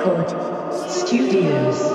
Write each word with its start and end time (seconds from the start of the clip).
Record 0.00 0.34
Studios. 0.88 1.92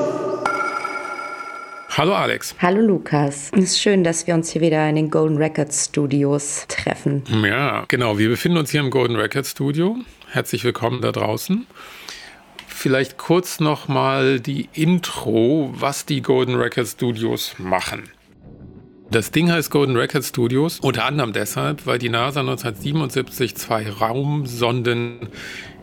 Hallo 1.90 2.14
Alex. 2.14 2.54
Hallo 2.62 2.80
Lukas. 2.82 3.50
Es 3.58 3.64
ist 3.64 3.80
schön, 3.80 4.04
dass 4.04 4.28
wir 4.28 4.36
uns 4.36 4.52
hier 4.52 4.62
wieder 4.62 4.88
in 4.88 4.96
den 4.96 5.10
Golden 5.10 5.38
Records 5.38 5.86
Studios 5.86 6.66
treffen. 6.68 7.24
Ja, 7.44 7.86
genau. 7.88 8.20
Wir 8.20 8.30
befinden 8.30 8.60
uns 8.60 8.70
hier 8.70 8.82
im 8.82 8.92
Golden 8.92 9.16
Records 9.16 9.52
Studio. 9.52 9.98
Herzlich 10.30 10.64
willkommen 10.64 11.02
da 11.02 11.12
draußen. 11.12 11.66
Vielleicht 12.68 13.18
kurz 13.18 13.60
nochmal 13.60 14.40
die 14.40 14.70
Intro, 14.74 15.72
was 15.74 16.06
die 16.06 16.22
Golden 16.22 16.54
Records 16.54 16.92
Studios 16.92 17.56
machen. 17.58 18.04
Das 19.12 19.32
Ding 19.32 19.52
heißt 19.52 19.70
Golden 19.70 19.96
Record 19.96 20.26
Studios, 20.26 20.80
unter 20.80 21.06
anderem 21.06 21.32
deshalb, 21.32 21.86
weil 21.86 22.00
die 22.00 22.10
NASA 22.10 22.40
1977 22.40 23.56
zwei 23.56 23.90
Raumsonden 23.90 25.30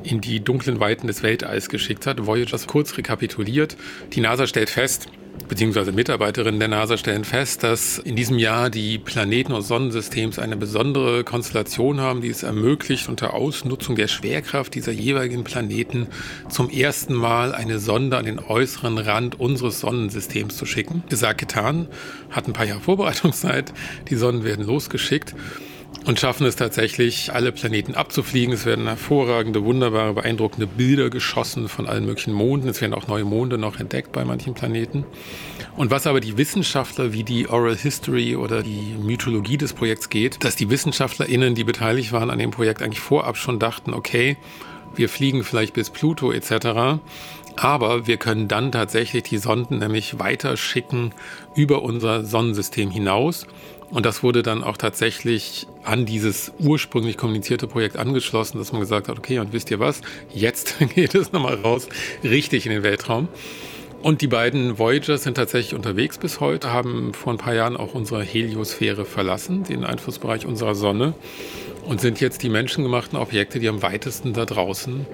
in 0.03 0.21
die 0.21 0.41
dunklen 0.41 0.81
Weiten 0.81 1.07
des 1.07 1.23
Weltalls 1.23 1.69
geschickt 1.69 2.07
hat. 2.07 2.27
Voyager 2.27 2.59
kurz 2.67 2.97
rekapituliert. 2.99 3.77
Die 4.13 4.21
NASA 4.21 4.47
stellt 4.47 4.71
fest, 4.71 5.09
beziehungsweise 5.49 5.93
Mitarbeiterinnen 5.93 6.59
der 6.59 6.69
NASA 6.69 6.97
stellen 6.97 7.25
fest, 7.25 7.63
dass 7.63 7.99
in 7.99 8.17
diesem 8.17 8.39
Jahr 8.39 8.71
die 8.71 8.99
Planeten 8.99 9.55
des 9.55 9.69
Sonnensystems 9.69 10.39
eine 10.39 10.57
besondere 10.57 11.25
Konstellation 11.25 12.01
haben, 12.01 12.21
die 12.21 12.29
es 12.29 12.43
ermöglicht, 12.43 13.09
unter 13.09 13.35
Ausnutzung 13.35 13.97
der 13.97 14.09
Schwerkraft 14.09 14.75
dieser 14.75 14.93
jeweiligen 14.93 15.45
Planeten 15.45 16.07
zum 16.49 16.71
ersten 16.71 17.15
Mal 17.15 17.55
eine 17.55 17.79
Sonde 17.79 18.17
an 18.17 18.25
den 18.25 18.39
äußeren 18.39 18.99
Rand 18.99 19.39
unseres 19.39 19.81
Sonnensystems 19.81 20.57
zu 20.57 20.67
schicken. 20.67 21.03
Gesagt, 21.09 21.41
getan, 21.41 21.89
hat 22.31 22.47
ein 22.47 22.53
paar 22.53 22.67
Jahre 22.67 22.81
Vorbereitungszeit, 22.81 23.73
die 24.09 24.17
Sonnen 24.17 24.45
werden 24.45 24.67
losgeschickt 24.67 25.35
und 26.05 26.19
schaffen 26.19 26.47
es 26.47 26.57
tatsächlich, 26.57 27.33
alle 27.33 27.53
Planeten 27.53 27.95
abzufliegen. 27.95 28.53
Es 28.53 28.67
werden 28.67 28.87
hervorragende, 28.87 29.65
wunderbare, 29.65 30.15
beeindruckende 30.15 30.67
Bilder 30.67 31.11
geschossen 31.11 31.69
von 31.69 31.87
allen 31.87 32.07
möglichen 32.07 32.33
Monden. 32.33 32.69
Es 32.69 32.81
werden 32.81 32.95
auch 32.95 33.07
neue 33.07 33.25
Monde 33.25 33.57
noch 33.57 33.79
entdeckt 33.79 34.11
bei 34.11 34.25
manchen 34.25 34.55
Planeten. 34.55 35.05
Und 35.77 35.91
was 35.91 36.07
aber 36.07 36.21
die 36.21 36.37
Wissenschaftler 36.37 37.13
wie 37.13 37.23
die 37.23 37.49
Oral 37.49 37.77
History 37.77 38.37
oder 38.37 38.63
die 38.63 38.95
Mythologie 39.01 39.57
des 39.57 39.73
Projekts 39.73 40.11
geht, 40.11 40.45
dass 40.45 40.57
die 40.57 40.71
WissenschaftlerInnen, 40.71 41.55
die 41.55 41.65
beteiligt 41.65 42.13
waren 42.13 42.31
an 42.31 42.39
dem 42.39 42.51
Projekt, 42.51 42.83
eigentlich 42.83 43.01
vorab 43.01 43.37
schon 43.37 43.59
dachten, 43.59 43.95
okay, 43.95 44.37
wir 44.95 45.09
fliegen 45.09 45.45
vielleicht 45.45 45.73
bis 45.73 45.91
Pluto 45.91 46.33
etc. 46.33 47.01
Aber 47.57 48.07
wir 48.07 48.17
können 48.17 48.49
dann 48.49 48.73
tatsächlich 48.73 49.23
die 49.23 49.39
Sonden 49.39 49.79
nämlich 49.79 50.19
weiter 50.19 50.57
schicken 50.57 51.13
über 51.55 51.83
unser 51.83 52.25
Sonnensystem 52.25 52.91
hinaus. 52.91 53.47
Und 53.93 54.07
das 54.07 54.23
wurde 54.23 54.43
dann 54.43 54.65
auch 54.65 54.79
tatsächlich 54.79 55.67
an 55.85 56.07
dieses 56.07 56.51
ursprünglich 56.59 57.19
kommunizierte 57.19 57.67
Projekt 57.67 57.99
angeschlossen, 57.99 58.57
dass 58.57 58.73
man 58.73 58.81
gesagt 58.81 59.09
hat, 59.09 59.19
okay, 59.19 59.39
und 59.39 59.53
wisst 59.53 59.71
ihr 59.71 59.81
was, 59.81 60.01
jetzt 60.33 60.77
geht 60.95 61.15
es 61.15 61.33
nochmal 61.33 61.57
raus, 61.57 61.89
richtig 62.25 62.65
in 62.65 62.73
den 62.73 62.83
Weltraum. 62.83 63.29
Und 64.03 64.23
die 64.23 64.29
beiden 64.29 64.79
Voyagers 64.79 65.25
sind 65.25 65.35
tatsächlich 65.35 65.75
unterwegs 65.75 66.17
bis 66.17 66.41
heute, 66.41 66.73
haben 66.73 67.13
vor 67.13 67.35
ein 67.35 67.39
paar 67.39 67.55
Jahren 67.55 67.77
auch 67.77 67.95
unsere 67.95 68.25
Heliosphäre 68.25 69.05
verlassen, 69.05 69.63
den 69.63 69.85
Einflussbereich 69.85 70.47
unserer 70.47 70.75
Sonne, 70.75 71.13
und 71.85 72.01
sind 72.01 72.19
jetzt 72.21 72.43
die 72.43 72.49
menschengemachten 72.49 73.19
Objekte, 73.19 73.61
die 73.61 73.69
am 73.69 73.83
weitesten 73.83 74.33
da 74.33 74.47
draußen 74.47 75.07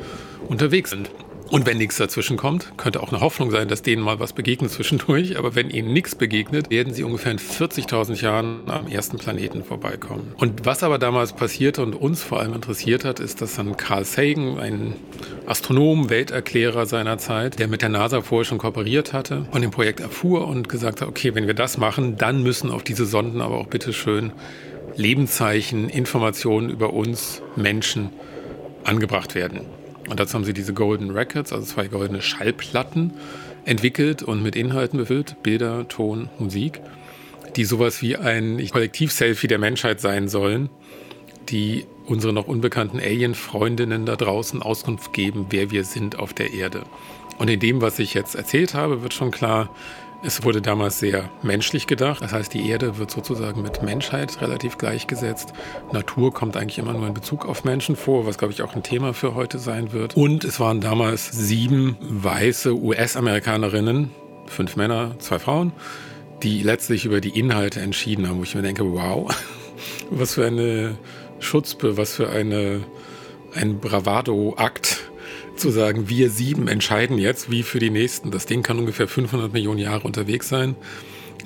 unterwegs 0.49 0.91
sind. 0.91 1.11
Und 1.51 1.65
wenn 1.65 1.79
nichts 1.79 1.97
dazwischen 1.97 2.37
kommt, 2.37 2.77
könnte 2.77 3.03
auch 3.03 3.11
eine 3.11 3.23
Hoffnung 3.23 3.51
sein, 3.51 3.69
dass 3.69 3.81
denen 3.81 4.03
mal 4.03 4.21
was 4.21 4.35
begegnet 4.35 4.71
zwischendurch. 4.71 5.39
Aber 5.39 5.55
wenn 5.55 5.71
ihnen 5.71 5.93
nichts 5.93 6.15
begegnet, 6.15 6.71
werden 6.71 6.93
sie 6.93 7.05
ungefähr 7.05 7.33
in 7.33 7.39
40.000 7.39 8.21
Jahren 8.23 8.61
am 8.67 8.87
ersten 8.87 9.17
Planeten 9.17 9.65
vorbeikommen. 9.65 10.35
Und 10.37 10.67
was 10.67 10.83
aber 10.83 10.99
damals 10.99 11.33
passierte 11.33 11.83
und 11.83 11.95
uns 11.95 12.23
vor 12.23 12.41
allem 12.41 12.53
interessiert 12.53 13.05
hat, 13.05 13.19
ist, 13.19 13.41
dass 13.41 13.57
dann 13.57 13.79
Carl 13.79 14.05
Sagan, 14.05 14.59
ein 14.59 14.95
Astronom, 15.47 16.11
Welterklärer 16.11 16.85
seiner 16.85 17.17
Zeit, 17.17 17.59
der 17.59 17.69
mit 17.69 17.81
der 17.81 17.89
NASA 17.89 18.21
vorher 18.21 18.45
schon 18.45 18.59
kooperiert 18.59 19.15
hatte, 19.15 19.47
von 19.51 19.63
dem 19.63 19.71
Projekt 19.71 20.01
erfuhr 20.01 20.47
und 20.47 20.69
gesagt 20.69 21.01
hat, 21.01 21.09
okay, 21.09 21.35
wenn 21.35 21.47
wir 21.47 21.55
das 21.55 21.79
machen, 21.79 22.19
dann 22.19 22.43
müssen 22.43 22.71
auf 22.71 22.83
diese 22.83 23.07
Sonden 23.07 23.41
aber 23.41 23.57
auch 23.57 23.69
bitte 23.69 23.95
schön 23.95 24.33
Lebenszeichen, 24.97 25.89
Informationen 25.89 26.69
über 26.69 26.93
uns 26.93 27.41
Menschen 27.57 28.11
angebracht 28.85 29.35
werden. 29.35 29.78
Und 30.09 30.21
dazu 30.21 30.35
haben 30.35 30.45
sie 30.45 30.55
diese 30.55 30.75
Golden 30.75 31.11
Records, 31.11 31.53
also 31.53 31.67
zwei 31.67 31.89
goldene 31.89 32.23
Schallplatten, 32.23 33.13
entwickelt 33.65 34.23
und 34.23 34.43
mit 34.43 34.57
Inhalten 34.57 34.99
befüllt, 34.99 35.43
Bilder, 35.43 35.87
Ton, 35.89 36.31
Musik, 36.39 36.81
die 37.57 37.65
sowas 37.65 38.01
wie 38.03 38.17
ein 38.17 38.67
Kollektiv-Selfie 38.71 39.49
der 39.49 39.59
Menschheit 39.59 40.01
sein 40.01 40.29
sollen, 40.29 40.71
die 41.49 41.85
unsere 42.07 42.33
noch 42.33 42.49
unbekannten 42.49 42.99
Alien-Freundinnen 42.99 44.07
da 44.07 44.17
draußen 44.17 44.63
Auskunft 44.63 45.13
geben, 45.13 45.47
wer 45.51 45.71
wir 45.71 45.85
sind 45.85 46.19
auf 46.19 46.33
der 46.33 46.53
Erde. 46.53 46.83
Und 47.39 47.49
in 47.49 47.61
dem, 47.61 47.81
was 47.81 47.99
ich 47.99 48.15
jetzt 48.15 48.35
erzählt 48.35 48.75
habe, 48.75 49.03
wird 49.03 49.15
schon 49.15 49.31
klar, 49.31 49.71
es 50.23 50.43
wurde 50.43 50.61
damals 50.61 50.99
sehr 50.99 51.31
menschlich 51.43 51.87
gedacht. 51.87 52.23
Das 52.23 52.33
heißt, 52.33 52.53
die 52.53 52.69
Erde 52.69 52.99
wird 52.99 53.11
sozusagen 53.11 53.63
mit 53.63 53.83
Menschheit 53.83 54.41
relativ 54.41 54.77
gleichgesetzt. 54.77 55.53
Natur 55.93 56.33
kommt 56.33 56.57
eigentlich 56.57 56.79
immer 56.79 56.93
nur 56.93 57.07
in 57.07 57.15
Bezug 57.15 57.47
auf 57.47 57.65
Menschen 57.65 57.95
vor, 57.95 58.27
was, 58.27 58.37
glaube 58.37 58.53
ich, 58.53 58.63
auch 58.63 58.75
ein 58.75 58.83
Thema 58.83 59.15
für 59.15 59.35
heute 59.35 59.59
sein 59.59 59.93
wird. 59.93 60.17
Und 60.17 60.45
es 60.45 60.59
waren 60.59 60.81
damals 60.81 61.31
sieben 61.31 61.97
weiße 62.01 62.75
US-Amerikanerinnen, 62.75 64.11
fünf 64.47 64.77
Männer, 64.77 65.15
zwei 65.21 65.39
Frauen, 65.39 65.73
die 66.43 66.63
letztlich 66.63 67.05
über 67.05 67.21
die 67.21 67.39
Inhalte 67.39 67.81
entschieden 67.81 68.29
haben, 68.29 68.39
wo 68.39 68.43
ich 68.43 68.55
mir 68.55 68.63
denke, 68.63 68.93
wow, 68.93 69.33
was 70.11 70.35
für 70.35 70.47
eine 70.47 70.99
Schutzpe, 71.39 71.97
was 71.97 72.15
für 72.15 72.29
eine, 72.29 72.81
ein 73.55 73.79
Bravado-Akt 73.79 75.08
zu 75.59 75.71
sagen, 75.71 76.09
wir 76.09 76.31
sieben 76.31 76.69
entscheiden 76.69 77.19
jetzt, 77.19 77.51
wie 77.51 77.63
für 77.63 77.79
die 77.79 77.91
nächsten. 77.91 78.31
Das 78.31 78.47
Ding 78.47 78.63
kann 78.63 78.79
ungefähr 78.79 79.09
500 79.09 79.53
Millionen 79.53 79.79
Jahre 79.79 80.07
unterwegs 80.07 80.49
sein, 80.49 80.77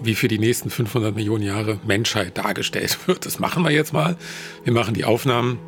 wie 0.03 0.15
für 0.15 0.29
die 0.29 0.39
nächsten 0.39 0.71
500 0.71 1.15
Millionen 1.15 1.45
Jahre 1.45 1.79
Menschheit 1.87 2.37
dargestellt 2.39 2.99
wird. 3.07 3.27
Das 3.27 3.39
machen 3.39 3.63
wir 3.63 3.71
jetzt 3.71 3.93
mal. 3.93 4.17
Wir 4.65 4.73
machen 4.73 4.95
die 4.95 5.05
Aufnahmen 5.05 5.59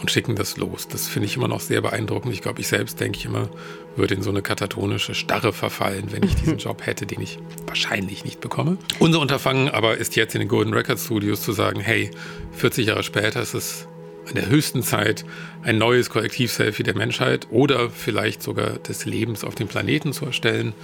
und 0.00 0.10
schicken 0.10 0.34
das 0.34 0.56
los. 0.56 0.88
Das 0.88 1.06
finde 1.06 1.26
ich 1.26 1.36
immer 1.36 1.48
noch 1.48 1.60
sehr 1.60 1.80
beeindruckend. 1.80 2.34
Ich 2.34 2.42
glaube, 2.42 2.60
ich 2.60 2.68
selbst 2.68 2.98
denke 3.00 3.18
ich 3.18 3.24
immer, 3.24 3.48
würde 3.96 4.14
in 4.14 4.22
so 4.22 4.30
eine 4.30 4.42
katatonische 4.42 5.14
Starre 5.14 5.52
verfallen, 5.52 6.08
wenn 6.10 6.24
ich 6.24 6.34
diesen 6.34 6.58
Job 6.58 6.84
hätte, 6.84 7.06
den 7.06 7.20
ich 7.20 7.38
wahrscheinlich 7.66 8.24
nicht 8.24 8.40
bekomme. 8.40 8.78
Unser 8.98 9.20
Unterfangen 9.20 9.68
aber 9.68 9.96
ist 9.96 10.16
jetzt 10.16 10.34
in 10.34 10.40
den 10.40 10.48
Golden 10.48 10.74
Record 10.74 10.98
Studios 10.98 11.42
zu 11.42 11.52
sagen, 11.52 11.80
hey, 11.80 12.10
40 12.52 12.88
Jahre 12.88 13.02
später 13.02 13.40
ist 13.40 13.54
es 13.54 13.86
an 14.28 14.34
der 14.34 14.48
höchsten 14.48 14.82
Zeit, 14.82 15.24
ein 15.62 15.78
neues 15.78 16.10
Kollektiv-Selfie 16.10 16.82
der 16.82 16.96
Menschheit 16.96 17.48
oder 17.50 17.90
vielleicht 17.90 18.42
sogar 18.42 18.78
des 18.78 19.04
Lebens 19.04 19.44
auf 19.44 19.54
dem 19.54 19.68
Planeten 19.68 20.12
zu 20.12 20.26
erstellen. 20.26 20.74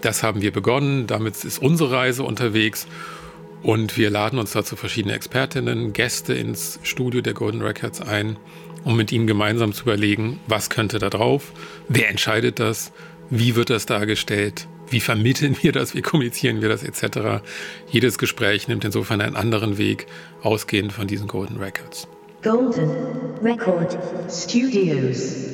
Das 0.00 0.22
haben 0.22 0.42
wir 0.42 0.52
begonnen, 0.52 1.06
damit 1.06 1.44
ist 1.44 1.60
unsere 1.60 1.90
Reise 1.90 2.22
unterwegs. 2.22 2.86
Und 3.62 3.96
wir 3.96 4.10
laden 4.10 4.38
uns 4.38 4.52
dazu 4.52 4.76
verschiedene 4.76 5.14
Expertinnen, 5.14 5.92
Gäste 5.92 6.34
ins 6.34 6.78
Studio 6.82 7.20
der 7.22 7.34
Golden 7.34 7.62
Records 7.62 8.00
ein, 8.00 8.36
um 8.84 8.96
mit 8.96 9.10
ihnen 9.10 9.26
gemeinsam 9.26 9.72
zu 9.72 9.82
überlegen, 9.82 10.38
was 10.46 10.70
könnte 10.70 11.00
da 11.00 11.10
drauf, 11.10 11.52
wer 11.88 12.08
entscheidet 12.08 12.60
das, 12.60 12.92
wie 13.30 13.56
wird 13.56 13.70
das 13.70 13.86
dargestellt, 13.86 14.68
wie 14.88 15.00
vermitteln 15.00 15.56
wir 15.60 15.72
das, 15.72 15.94
wie 15.94 16.02
kommunizieren 16.02 16.62
wir 16.62 16.68
das? 16.68 16.82
Etc. 16.84 17.42
Jedes 17.90 18.16
Gespräch 18.16 18.68
nimmt 18.68 18.84
insofern 18.84 19.20
einen 19.20 19.36
anderen 19.36 19.76
Weg, 19.76 20.06
ausgehend 20.42 20.92
von 20.92 21.08
diesen 21.08 21.26
Golden 21.26 21.58
Records. 21.58 22.08
Golden 22.40 23.42
Record 23.42 23.96
Studios. 24.30 25.50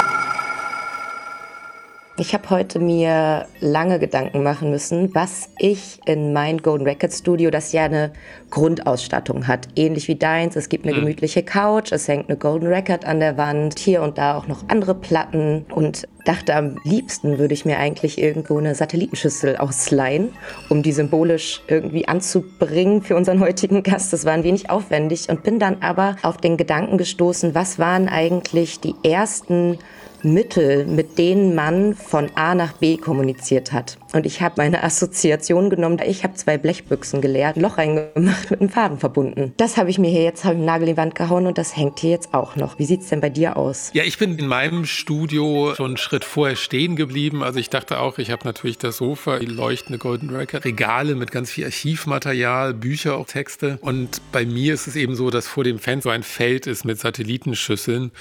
Ich 2.16 2.32
habe 2.32 2.48
heute 2.50 2.78
mir 2.78 3.46
lange 3.58 3.98
Gedanken 3.98 4.44
machen 4.44 4.70
müssen, 4.70 5.12
was 5.16 5.50
ich 5.58 5.98
in 6.06 6.32
mein 6.32 6.58
Golden 6.58 6.86
Record 6.86 7.12
Studio, 7.12 7.50
das 7.50 7.72
ja 7.72 7.86
eine 7.86 8.12
Grundausstattung 8.50 9.48
hat, 9.48 9.66
ähnlich 9.74 10.06
wie 10.06 10.14
deins. 10.14 10.54
Es 10.54 10.68
gibt 10.68 10.86
eine 10.86 10.94
gemütliche 10.94 11.42
Couch, 11.42 11.90
es 11.90 12.06
hängt 12.06 12.28
eine 12.28 12.38
Golden 12.38 12.68
Record 12.68 13.04
an 13.04 13.18
der 13.18 13.36
Wand, 13.36 13.80
hier 13.80 14.00
und 14.00 14.16
da 14.16 14.38
auch 14.38 14.46
noch 14.46 14.68
andere 14.68 14.94
Platten 14.94 15.66
und 15.74 16.06
dachte, 16.24 16.54
am 16.54 16.78
liebsten 16.84 17.38
würde 17.38 17.52
ich 17.52 17.64
mir 17.64 17.78
eigentlich 17.78 18.22
irgendwo 18.22 18.58
eine 18.58 18.76
Satellitenschüssel 18.76 19.56
ausleihen, 19.56 20.30
um 20.68 20.84
die 20.84 20.92
symbolisch 20.92 21.62
irgendwie 21.66 22.06
anzubringen 22.06 23.02
für 23.02 23.16
unseren 23.16 23.40
heutigen 23.40 23.82
Gast. 23.82 24.12
Das 24.12 24.24
war 24.24 24.34
ein 24.34 24.44
wenig 24.44 24.70
aufwendig 24.70 25.28
und 25.30 25.42
bin 25.42 25.58
dann 25.58 25.82
aber 25.82 26.14
auf 26.22 26.36
den 26.36 26.58
Gedanken 26.58 26.96
gestoßen, 26.96 27.56
was 27.56 27.80
waren 27.80 28.08
eigentlich 28.08 28.78
die 28.78 28.94
ersten 29.02 29.78
Mittel, 30.24 30.86
mit 30.86 31.18
denen 31.18 31.54
man 31.54 31.94
von 31.94 32.30
A 32.34 32.54
nach 32.54 32.72
B 32.72 32.96
kommuniziert 32.96 33.72
hat. 33.72 33.98
Und 34.14 34.26
ich 34.26 34.40
habe 34.40 34.54
meine 34.58 34.84
Assoziation 34.84 35.70
genommen. 35.70 35.98
Ich 36.06 36.22
habe 36.22 36.34
zwei 36.34 36.56
Blechbüchsen 36.56 37.20
geleert, 37.20 37.56
Loch 37.56 37.78
reingemacht, 37.78 38.48
mit 38.48 38.60
einem 38.60 38.70
Faden 38.70 38.98
verbunden. 38.98 39.52
Das 39.56 39.76
habe 39.76 39.90
ich 39.90 39.98
mir 39.98 40.08
hier 40.08 40.22
jetzt, 40.22 40.44
habe 40.44 40.54
ich 40.54 40.60
Nagel 40.60 40.88
in 40.88 40.94
die 40.94 40.96
Wand 40.96 41.16
gehauen 41.16 41.46
und 41.46 41.58
das 41.58 41.76
hängt 41.76 41.98
hier 41.98 42.10
jetzt 42.10 42.32
auch 42.32 42.54
noch. 42.54 42.78
Wie 42.78 42.84
sieht 42.84 43.00
es 43.00 43.08
denn 43.08 43.20
bei 43.20 43.28
dir 43.28 43.56
aus? 43.56 43.90
Ja, 43.92 44.04
ich 44.04 44.16
bin 44.16 44.38
in 44.38 44.46
meinem 44.46 44.84
Studio 44.84 45.74
schon 45.74 45.86
einen 45.86 45.96
Schritt 45.96 46.24
vorher 46.24 46.54
stehen 46.54 46.94
geblieben. 46.94 47.42
Also 47.42 47.58
ich 47.58 47.70
dachte 47.70 47.98
auch, 47.98 48.18
ich 48.18 48.30
habe 48.30 48.44
natürlich 48.44 48.78
das 48.78 48.98
Sofa, 48.98 49.40
die 49.40 49.46
leuchtende 49.46 49.98
Golden 49.98 50.30
Record, 50.30 50.64
Regale 50.64 51.16
mit 51.16 51.32
ganz 51.32 51.50
viel 51.50 51.64
Archivmaterial, 51.64 52.72
Bücher, 52.72 53.16
auch 53.16 53.26
Texte. 53.26 53.78
Und 53.80 54.20
bei 54.30 54.46
mir 54.46 54.74
ist 54.74 54.86
es 54.86 54.94
eben 54.94 55.16
so, 55.16 55.30
dass 55.30 55.48
vor 55.48 55.64
dem 55.64 55.80
Fenster 55.80 56.12
ein 56.12 56.22
Feld 56.22 56.68
ist 56.68 56.84
mit 56.84 57.00
Satellitenschüsseln, 57.00 58.12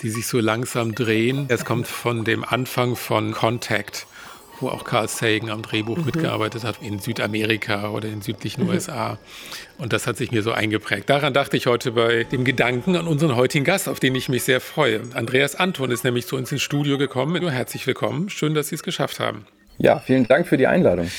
die 0.00 0.08
sich 0.08 0.26
so 0.26 0.40
langsam 0.40 0.94
drehen. 0.94 1.44
Es 1.48 1.66
kommt 1.66 1.86
von 1.86 2.24
dem 2.24 2.42
Anfang 2.42 2.96
von 2.96 3.32
Contact 3.32 4.06
wo 4.62 4.68
auch 4.68 4.84
Carl 4.84 5.08
Sagan 5.08 5.50
am 5.50 5.62
Drehbuch 5.62 5.98
mhm. 5.98 6.06
mitgearbeitet 6.06 6.64
hat, 6.64 6.76
in 6.80 6.98
Südamerika 6.98 7.90
oder 7.90 8.08
in 8.08 8.22
südlichen 8.22 8.64
mhm. 8.64 8.70
USA. 8.70 9.18
Und 9.78 9.92
das 9.92 10.06
hat 10.06 10.16
sich 10.16 10.30
mir 10.30 10.42
so 10.42 10.52
eingeprägt. 10.52 11.10
Daran 11.10 11.34
dachte 11.34 11.56
ich 11.56 11.66
heute 11.66 11.92
bei 11.92 12.24
dem 12.24 12.44
Gedanken 12.44 12.96
an 12.96 13.06
unseren 13.06 13.36
heutigen 13.36 13.64
Gast, 13.64 13.88
auf 13.88 14.00
den 14.00 14.14
ich 14.14 14.28
mich 14.28 14.44
sehr 14.44 14.60
freue. 14.60 15.02
Andreas 15.14 15.56
Anton 15.56 15.90
ist 15.90 16.04
nämlich 16.04 16.26
zu 16.26 16.36
uns 16.36 16.52
ins 16.52 16.62
Studio 16.62 16.98
gekommen. 16.98 17.40
Nur 17.40 17.50
herzlich 17.50 17.86
willkommen. 17.86 18.30
Schön, 18.30 18.54
dass 18.54 18.68
Sie 18.68 18.76
es 18.76 18.82
geschafft 18.82 19.20
haben. 19.20 19.44
Ja, 19.78 19.98
vielen 19.98 20.28
Dank 20.28 20.46
für 20.46 20.56
die 20.56 20.66
Einladung. 20.66 21.10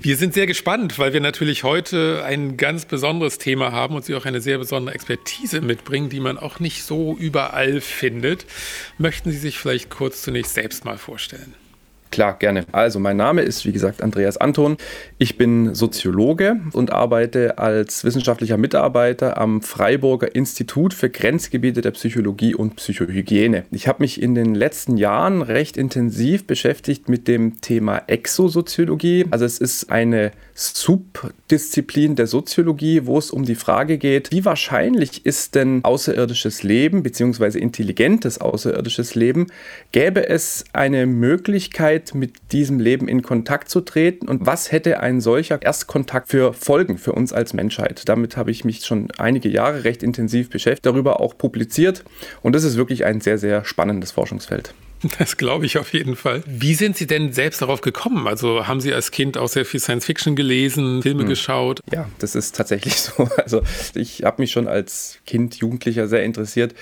Wir 0.00 0.16
sind 0.16 0.34
sehr 0.34 0.46
gespannt, 0.46 0.98
weil 0.98 1.12
wir 1.12 1.20
natürlich 1.20 1.64
heute 1.64 2.22
ein 2.24 2.56
ganz 2.56 2.84
besonderes 2.84 3.38
Thema 3.38 3.72
haben 3.72 3.96
und 3.96 4.04
Sie 4.04 4.14
auch 4.14 4.26
eine 4.26 4.40
sehr 4.40 4.58
besondere 4.58 4.94
Expertise 4.94 5.60
mitbringen, 5.60 6.08
die 6.08 6.20
man 6.20 6.38
auch 6.38 6.60
nicht 6.60 6.84
so 6.84 7.16
überall 7.18 7.80
findet. 7.80 8.46
Möchten 8.98 9.30
Sie 9.30 9.38
sich 9.38 9.58
vielleicht 9.58 9.90
kurz 9.90 10.22
zunächst 10.22 10.54
selbst 10.54 10.84
mal 10.84 10.98
vorstellen? 10.98 11.54
Klar, 12.12 12.36
gerne. 12.38 12.66
Also, 12.72 13.00
mein 13.00 13.16
Name 13.16 13.40
ist, 13.40 13.64
wie 13.64 13.72
gesagt, 13.72 14.02
Andreas 14.02 14.36
Anton. 14.36 14.76
Ich 15.16 15.38
bin 15.38 15.74
Soziologe 15.74 16.60
und 16.74 16.92
arbeite 16.92 17.56
als 17.56 18.04
wissenschaftlicher 18.04 18.58
Mitarbeiter 18.58 19.38
am 19.38 19.62
Freiburger 19.62 20.34
Institut 20.34 20.92
für 20.92 21.08
Grenzgebiete 21.08 21.80
der 21.80 21.92
Psychologie 21.92 22.54
und 22.54 22.76
Psychohygiene. 22.76 23.64
Ich 23.70 23.88
habe 23.88 24.02
mich 24.02 24.20
in 24.20 24.34
den 24.34 24.54
letzten 24.54 24.98
Jahren 24.98 25.40
recht 25.40 25.78
intensiv 25.78 26.46
beschäftigt 26.46 27.08
mit 27.08 27.28
dem 27.28 27.62
Thema 27.62 28.02
Exosoziologie. 28.08 29.24
Also, 29.30 29.46
es 29.46 29.56
ist 29.56 29.90
eine 29.90 30.32
Subdisziplin 30.54 32.16
der 32.16 32.26
Soziologie, 32.26 33.06
wo 33.06 33.18
es 33.18 33.30
um 33.30 33.44
die 33.44 33.54
Frage 33.54 33.98
geht, 33.98 34.30
wie 34.30 34.44
wahrscheinlich 34.44 35.24
ist 35.24 35.54
denn 35.54 35.84
außerirdisches 35.84 36.62
Leben 36.62 37.02
bzw. 37.02 37.58
intelligentes 37.58 38.40
außerirdisches 38.40 39.14
Leben? 39.14 39.46
Gäbe 39.92 40.28
es 40.28 40.64
eine 40.72 41.06
Möglichkeit, 41.06 42.14
mit 42.14 42.34
diesem 42.52 42.80
Leben 42.80 43.08
in 43.08 43.22
Kontakt 43.22 43.68
zu 43.68 43.80
treten 43.80 44.28
und 44.28 44.46
was 44.46 44.72
hätte 44.72 45.00
ein 45.00 45.20
solcher 45.20 45.60
Erstkontakt 45.62 46.28
für 46.28 46.52
Folgen 46.52 46.98
für 46.98 47.12
uns 47.12 47.32
als 47.32 47.52
Menschheit. 47.54 48.08
Damit 48.08 48.36
habe 48.36 48.50
ich 48.50 48.64
mich 48.64 48.84
schon 48.84 49.08
einige 49.18 49.48
Jahre 49.48 49.84
recht 49.84 50.02
intensiv 50.02 50.50
beschäftigt, 50.50 50.86
darüber 50.86 51.20
auch 51.20 51.36
publiziert 51.36 52.04
und 52.42 52.54
das 52.54 52.64
ist 52.64 52.76
wirklich 52.76 53.04
ein 53.04 53.20
sehr, 53.20 53.38
sehr 53.38 53.64
spannendes 53.64 54.12
Forschungsfeld. 54.12 54.74
Das 55.18 55.36
glaube 55.36 55.66
ich 55.66 55.78
auf 55.78 55.92
jeden 55.92 56.16
Fall. 56.16 56.42
Wie 56.46 56.74
sind 56.74 56.96
Sie 56.96 57.06
denn 57.06 57.32
selbst 57.32 57.62
darauf 57.62 57.80
gekommen? 57.80 58.26
Also 58.26 58.66
haben 58.66 58.80
Sie 58.80 58.92
als 58.92 59.10
Kind 59.10 59.36
auch 59.36 59.48
sehr 59.48 59.64
viel 59.64 59.80
Science 59.80 60.04
Fiction 60.04 60.36
gelesen, 60.36 61.02
Filme 61.02 61.22
hm. 61.22 61.28
geschaut? 61.28 61.80
Ja, 61.92 62.08
das 62.18 62.34
ist 62.34 62.56
tatsächlich 62.56 62.96
so. 63.00 63.28
Also 63.36 63.62
ich 63.94 64.24
habe 64.24 64.42
mich 64.42 64.52
schon 64.52 64.68
als 64.68 65.18
Kind, 65.26 65.56
Jugendlicher 65.56 66.08
sehr 66.08 66.24
interessiert 66.24 66.74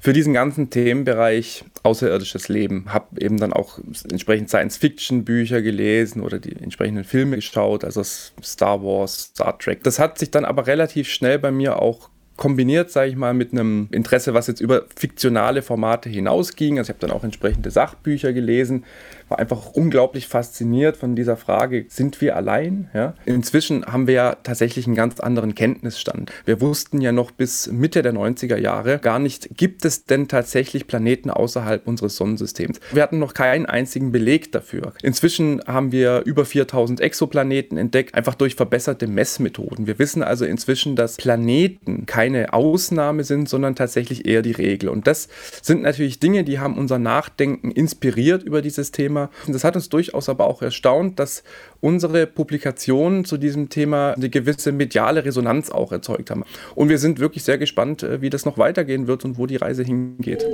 für 0.00 0.12
diesen 0.12 0.34
ganzen 0.34 0.70
Themenbereich 0.70 1.64
außerirdisches 1.82 2.48
Leben. 2.48 2.86
Habe 2.92 3.20
eben 3.20 3.38
dann 3.38 3.52
auch 3.52 3.78
entsprechend 4.10 4.48
Science 4.48 4.76
Fiction 4.76 5.24
Bücher 5.24 5.62
gelesen 5.62 6.22
oder 6.22 6.38
die 6.38 6.54
entsprechenden 6.56 7.04
Filme 7.04 7.36
geschaut, 7.36 7.84
also 7.84 8.02
Star 8.02 8.82
Wars, 8.82 9.30
Star 9.34 9.58
Trek. 9.58 9.82
Das 9.82 9.98
hat 9.98 10.18
sich 10.18 10.30
dann 10.30 10.44
aber 10.44 10.66
relativ 10.66 11.08
schnell 11.08 11.38
bei 11.38 11.50
mir 11.50 11.80
auch 11.80 12.10
kombiniert, 12.36 12.90
sage 12.90 13.10
ich 13.10 13.16
mal, 13.16 13.32
mit 13.32 13.52
einem 13.52 13.88
Interesse, 13.92 14.34
was 14.34 14.48
jetzt 14.48 14.60
über 14.60 14.84
fiktionale 14.96 15.62
Formate 15.62 16.08
hinausging. 16.08 16.78
Also 16.78 16.90
ich 16.90 16.96
habe 16.96 17.06
dann 17.06 17.16
auch 17.16 17.24
entsprechende 17.24 17.70
Sachbücher 17.70 18.32
gelesen, 18.32 18.84
war 19.28 19.38
einfach 19.38 19.70
unglaublich 19.72 20.26
fasziniert 20.26 20.96
von 20.96 21.14
dieser 21.16 21.36
Frage, 21.36 21.86
sind 21.88 22.20
wir 22.20 22.36
allein? 22.36 22.90
Ja? 22.92 23.14
Inzwischen 23.24 23.86
haben 23.86 24.06
wir 24.06 24.14
ja 24.14 24.34
tatsächlich 24.42 24.86
einen 24.86 24.96
ganz 24.96 25.20
anderen 25.20 25.54
Kenntnisstand. 25.54 26.32
Wir 26.44 26.60
wussten 26.60 27.00
ja 27.00 27.12
noch 27.12 27.30
bis 27.30 27.70
Mitte 27.70 28.02
der 28.02 28.12
90er 28.12 28.56
Jahre 28.56 28.98
gar 28.98 29.18
nicht, 29.18 29.56
gibt 29.56 29.84
es 29.84 30.04
denn 30.04 30.28
tatsächlich 30.28 30.86
Planeten 30.86 31.30
außerhalb 31.30 31.86
unseres 31.86 32.16
Sonnensystems? 32.16 32.80
Wir 32.92 33.02
hatten 33.02 33.18
noch 33.18 33.34
keinen 33.34 33.66
einzigen 33.66 34.12
Beleg 34.12 34.52
dafür. 34.52 34.92
Inzwischen 35.02 35.62
haben 35.66 35.92
wir 35.92 36.22
über 36.24 36.44
4000 36.44 37.00
Exoplaneten 37.00 37.78
entdeckt, 37.78 38.14
einfach 38.14 38.34
durch 38.34 38.56
verbesserte 38.56 39.06
Messmethoden. 39.06 39.86
Wir 39.86 39.98
wissen 39.98 40.22
also 40.22 40.44
inzwischen, 40.44 40.96
dass 40.96 41.16
Planeten 41.16 42.06
keine 42.06 42.23
Ausnahme 42.52 43.24
sind, 43.24 43.48
sondern 43.48 43.74
tatsächlich 43.74 44.26
eher 44.26 44.42
die 44.42 44.52
Regel. 44.52 44.88
Und 44.88 45.06
das 45.06 45.28
sind 45.62 45.82
natürlich 45.82 46.20
Dinge, 46.20 46.44
die 46.44 46.58
haben 46.58 46.76
unser 46.76 46.98
Nachdenken 46.98 47.70
inspiriert 47.70 48.42
über 48.42 48.62
dieses 48.62 48.90
Thema 48.92 49.30
das 49.54 49.64
hat 49.64 49.76
uns 49.76 49.88
durchaus 49.88 50.28
aber 50.28 50.46
auch 50.46 50.62
erstaunt, 50.62 51.18
dass 51.18 51.42
unsere 51.80 52.26
Publikationen 52.26 53.24
zu 53.24 53.36
diesem 53.38 53.68
Thema 53.68 54.12
eine 54.12 54.28
gewisse 54.28 54.72
mediale 54.72 55.24
Resonanz 55.24 55.70
auch 55.70 55.92
erzeugt 55.92 56.30
haben. 56.30 56.44
Und 56.74 56.88
wir 56.88 56.98
sind 56.98 57.20
wirklich 57.20 57.44
sehr 57.44 57.58
gespannt, 57.58 58.02
äh, 58.02 58.20
wie 58.20 58.30
das 58.30 58.44
noch 58.44 58.58
weitergehen 58.58 59.06
wird 59.06 59.24
und 59.24 59.38
wo 59.38 59.46
die 59.46 59.56
Reise 59.56 59.82
hingeht. 59.82 60.44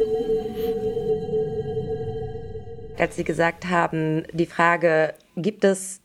Als 2.98 3.16
Sie 3.16 3.24
gesagt 3.24 3.66
haben, 3.70 4.24
die 4.32 4.46
Frage, 4.46 5.14
gibt 5.36 5.64
es 5.64 5.99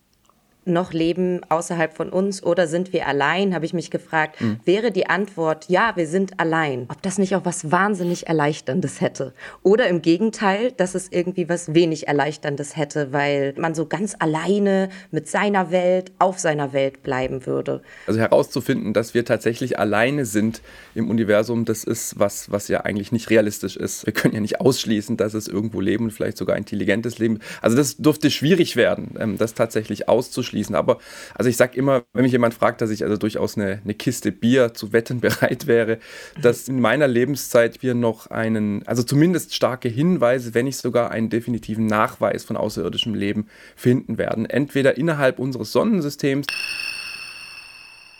noch 0.65 0.93
leben 0.93 1.41
außerhalb 1.49 1.95
von 1.95 2.09
uns 2.09 2.43
oder 2.43 2.67
sind 2.67 2.93
wir 2.93 3.07
allein, 3.07 3.53
habe 3.53 3.65
ich 3.65 3.73
mich 3.73 3.91
gefragt. 3.91 4.41
Mhm. 4.41 4.59
Wäre 4.65 4.91
die 4.91 5.07
Antwort, 5.07 5.65
ja, 5.69 5.93
wir 5.95 6.07
sind 6.07 6.39
allein, 6.39 6.85
ob 6.89 7.01
das 7.01 7.17
nicht 7.17 7.35
auch 7.35 7.45
was 7.45 7.71
wahnsinnig 7.71 8.27
Erleichterndes 8.27 9.01
hätte? 9.01 9.33
Oder 9.63 9.87
im 9.87 10.01
Gegenteil, 10.01 10.71
dass 10.71 10.95
es 10.95 11.11
irgendwie 11.11 11.49
was 11.49 11.73
wenig 11.73 12.07
Erleichterndes 12.07 12.75
hätte, 12.75 13.13
weil 13.13 13.53
man 13.57 13.75
so 13.75 13.85
ganz 13.85 14.15
alleine 14.17 14.89
mit 15.11 15.27
seiner 15.27 15.71
Welt 15.71 16.11
auf 16.19 16.39
seiner 16.39 16.73
Welt 16.73 17.03
bleiben 17.03 17.45
würde. 17.45 17.81
Also 18.07 18.19
herauszufinden, 18.19 18.93
dass 18.93 19.13
wir 19.13 19.25
tatsächlich 19.25 19.77
alleine 19.77 20.25
sind 20.25 20.61
im 20.95 21.09
Universum, 21.09 21.65
das 21.65 21.83
ist 21.83 22.19
was, 22.19 22.51
was 22.51 22.67
ja 22.67 22.81
eigentlich 22.81 23.11
nicht 23.11 23.29
realistisch 23.29 23.77
ist. 23.77 24.05
Wir 24.05 24.13
können 24.13 24.33
ja 24.33 24.41
nicht 24.41 24.61
ausschließen, 24.61 25.17
dass 25.17 25.33
es 25.33 25.47
irgendwo 25.47 25.79
Leben 25.79 26.05
und 26.05 26.11
vielleicht 26.11 26.37
sogar 26.37 26.57
intelligentes 26.57 27.19
Leben. 27.19 27.39
Also 27.61 27.77
das 27.77 27.97
dürfte 27.97 28.31
schwierig 28.31 28.75
werden, 28.75 29.15
ähm, 29.19 29.37
das 29.37 29.53
tatsächlich 29.53 30.09
auszuschließen 30.09 30.54
ausschließen. 30.55 30.75
Aber 30.75 30.99
also 31.35 31.49
ich 31.49 31.57
sage 31.57 31.77
immer, 31.77 32.03
wenn 32.13 32.23
mich 32.23 32.31
jemand 32.31 32.53
fragt, 32.53 32.81
dass 32.81 32.89
ich 32.89 33.03
also 33.03 33.17
durchaus 33.17 33.57
eine, 33.57 33.81
eine 33.83 33.93
Kiste 33.93 34.31
Bier 34.31 34.73
zu 34.73 34.93
wetten 34.93 35.19
bereit 35.21 35.67
wäre, 35.67 35.99
dass 36.41 36.67
in 36.67 36.79
meiner 36.79 37.07
Lebenszeit 37.07 37.83
wir 37.83 37.93
noch 37.93 38.27
einen, 38.27 38.85
also 38.87 39.03
zumindest 39.03 39.53
starke 39.53 39.89
Hinweise, 39.89 40.53
wenn 40.53 40.65
nicht 40.65 40.77
sogar 40.77 41.11
einen 41.11 41.29
definitiven 41.29 41.85
Nachweis 41.85 42.43
von 42.43 42.57
außerirdischem 42.57 43.13
Leben 43.13 43.47
finden 43.75 44.17
werden. 44.17 44.45
Entweder 44.45 44.97
innerhalb 44.97 45.39
unseres 45.39 45.71
Sonnensystems. 45.71 46.47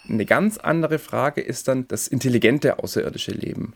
Eine 0.07 0.25
ganz 0.25 0.59
andere 0.59 0.99
Frage 0.99 1.41
ist 1.41 1.67
dann 1.67 1.87
das 1.87 2.07
intelligente 2.07 2.77
außerirdische 2.77 3.31
Leben 3.31 3.73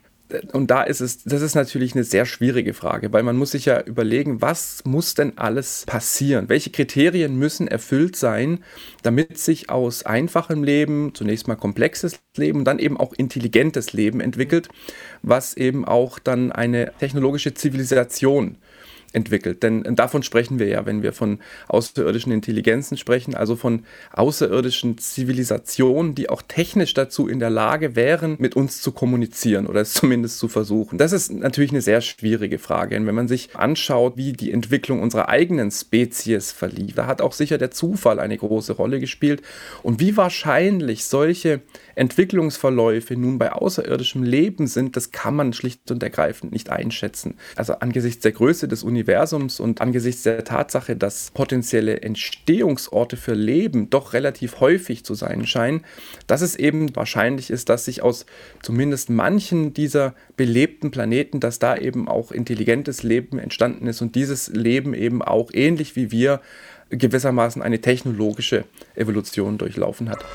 und 0.54 0.70
da 0.70 0.84
ist 0.84 1.02
es, 1.02 1.24
das 1.24 1.42
ist 1.42 1.56
natürlich 1.56 1.96
eine 1.96 2.04
sehr 2.04 2.26
schwierige 2.26 2.74
Frage, 2.74 3.12
weil 3.14 3.24
man 3.24 3.36
muss 3.36 3.52
sich 3.52 3.66
ja 3.66 3.82
überlegen, 3.82 4.42
was 4.42 4.84
muss 4.86 5.14
denn 5.14 5.38
alles 5.38 5.84
passieren? 5.88 6.50
Welche 6.50 6.70
Kriterien 6.70 7.36
müssen 7.38 7.68
erfüllt 7.68 8.16
sein, 8.16 8.64
damit 9.02 9.38
sich 9.38 9.70
aus 9.70 10.06
einfachem 10.06 10.64
Leben 10.64 11.14
zunächst 11.16 11.48
mal 11.48 11.56
komplexes 11.56 12.20
Leben 12.38 12.64
dann 12.64 12.80
eben 12.80 12.98
auch 12.98 13.14
intelligentes 13.14 13.94
Leben 13.94 14.22
entwickelt, 14.22 14.70
was 15.24 15.56
eben 15.58 15.86
auch 15.86 16.20
dann 16.20 16.52
eine 16.52 16.92
technologische 17.00 17.54
Zivilisation 17.54 18.58
entwickelt. 19.14 19.64
Denn 19.64 19.84
davon 19.96 20.24
sprechen 20.24 20.60
wir 20.60 20.68
ja, 20.68 20.86
wenn 20.86 21.04
wir 21.04 21.14
von 21.14 21.40
außerirdischen 21.68 22.32
Intelligenzen 22.32 22.98
sprechen, 22.98 23.36
also 23.36 23.56
von 23.56 23.84
außerirdischen 24.12 24.98
Zivilisationen, 24.98 26.16
die 26.16 26.30
auch 26.30 26.42
technisch 26.42 26.94
dazu 26.94 27.28
in 27.28 27.40
der 27.40 27.50
Lage 27.50 27.96
wären, 27.96 28.36
mit 28.40 28.56
uns 28.56 28.82
zu 28.82 28.92
kommunizieren 28.92 29.68
oder 29.68 29.82
es 29.82 29.94
zumindest 29.94 30.40
zu 30.40 30.48
versuchen. 30.48 30.98
Das 30.98 31.12
ist 31.12 31.32
natürlich 31.32 31.72
eine 31.72 31.82
sehr 31.82 32.02
schwierige 32.02 32.60
Frage. 32.60 32.98
Und 32.98 33.08
wenn 33.08 33.16
man 33.16 33.28
sich 33.28 33.56
anschaut, 33.56 34.18
wie 34.18 34.34
die 34.34 34.52
Entwicklung 34.52 35.02
unserer 35.02 35.30
eigenen 35.30 35.72
Spezies 35.72 36.52
verlief, 36.52 36.96
da 36.96 37.08
hat 37.08 37.22
auch 37.22 37.34
sicher 37.34 37.58
der 37.58 37.72
Zufall 37.72 38.20
eine 38.20 38.38
große 38.38 38.74
Rolle 38.74 39.00
gespielt. 39.00 39.42
Und 39.84 40.00
wie 40.00 40.18
wahrscheinlich 40.18 41.06
solche 41.06 41.62
Entwicklungsverläufe 41.96 43.16
nun 43.16 43.38
bei 43.40 43.52
außerirdischem 43.52 44.24
Leben 44.24 44.68
sind, 44.68 44.96
das 44.96 45.12
kann 45.12 45.36
man 45.36 45.54
schlicht 45.54 45.90
und 45.92 46.04
ergreifend 46.04 46.52
nicht 46.52 46.70
einschätzen. 46.70 47.36
Also 47.56 47.74
angesichts 47.74 48.22
der 48.22 48.32
Größe 48.32 48.68
des 48.68 48.84
Universums 48.84 48.99
Universums 49.00 49.62
und 49.62 49.80
angesichts 49.80 50.24
der 50.24 50.44
Tatsache, 50.44 50.98
dass 50.98 51.32
potenzielle 51.32 52.02
Entstehungsorte 52.02 53.16
für 53.16 53.34
Leben 53.34 53.90
doch 53.90 54.12
relativ 54.12 54.60
häufig 54.60 55.06
zu 55.06 55.14
sein 55.14 55.48
scheinen, 55.48 55.86
dass 56.28 56.42
es 56.42 56.58
eben 56.58 56.94
wahrscheinlich 56.98 57.50
ist, 57.50 57.70
dass 57.70 57.86
sich 57.86 58.02
aus 58.04 58.26
zumindest 58.62 59.10
manchen 59.10 59.74
dieser 59.74 60.16
belebten 60.36 60.92
Planeten, 60.92 61.40
dass 61.40 61.60
da 61.60 61.78
eben 61.78 62.10
auch 62.10 62.34
intelligentes 62.34 63.02
Leben 63.04 63.40
entstanden 63.40 63.88
ist 63.88 64.02
und 64.02 64.16
dieses 64.16 64.50
Leben 64.50 64.94
eben 64.94 65.22
auch 65.22 65.52
ähnlich 65.54 65.96
wie 65.96 66.12
wir 66.12 66.42
gewissermaßen 66.90 67.62
eine 67.62 67.80
technologische 67.80 68.66
Evolution 68.96 69.58
durchlaufen 69.58 70.10
hat. 70.10 70.26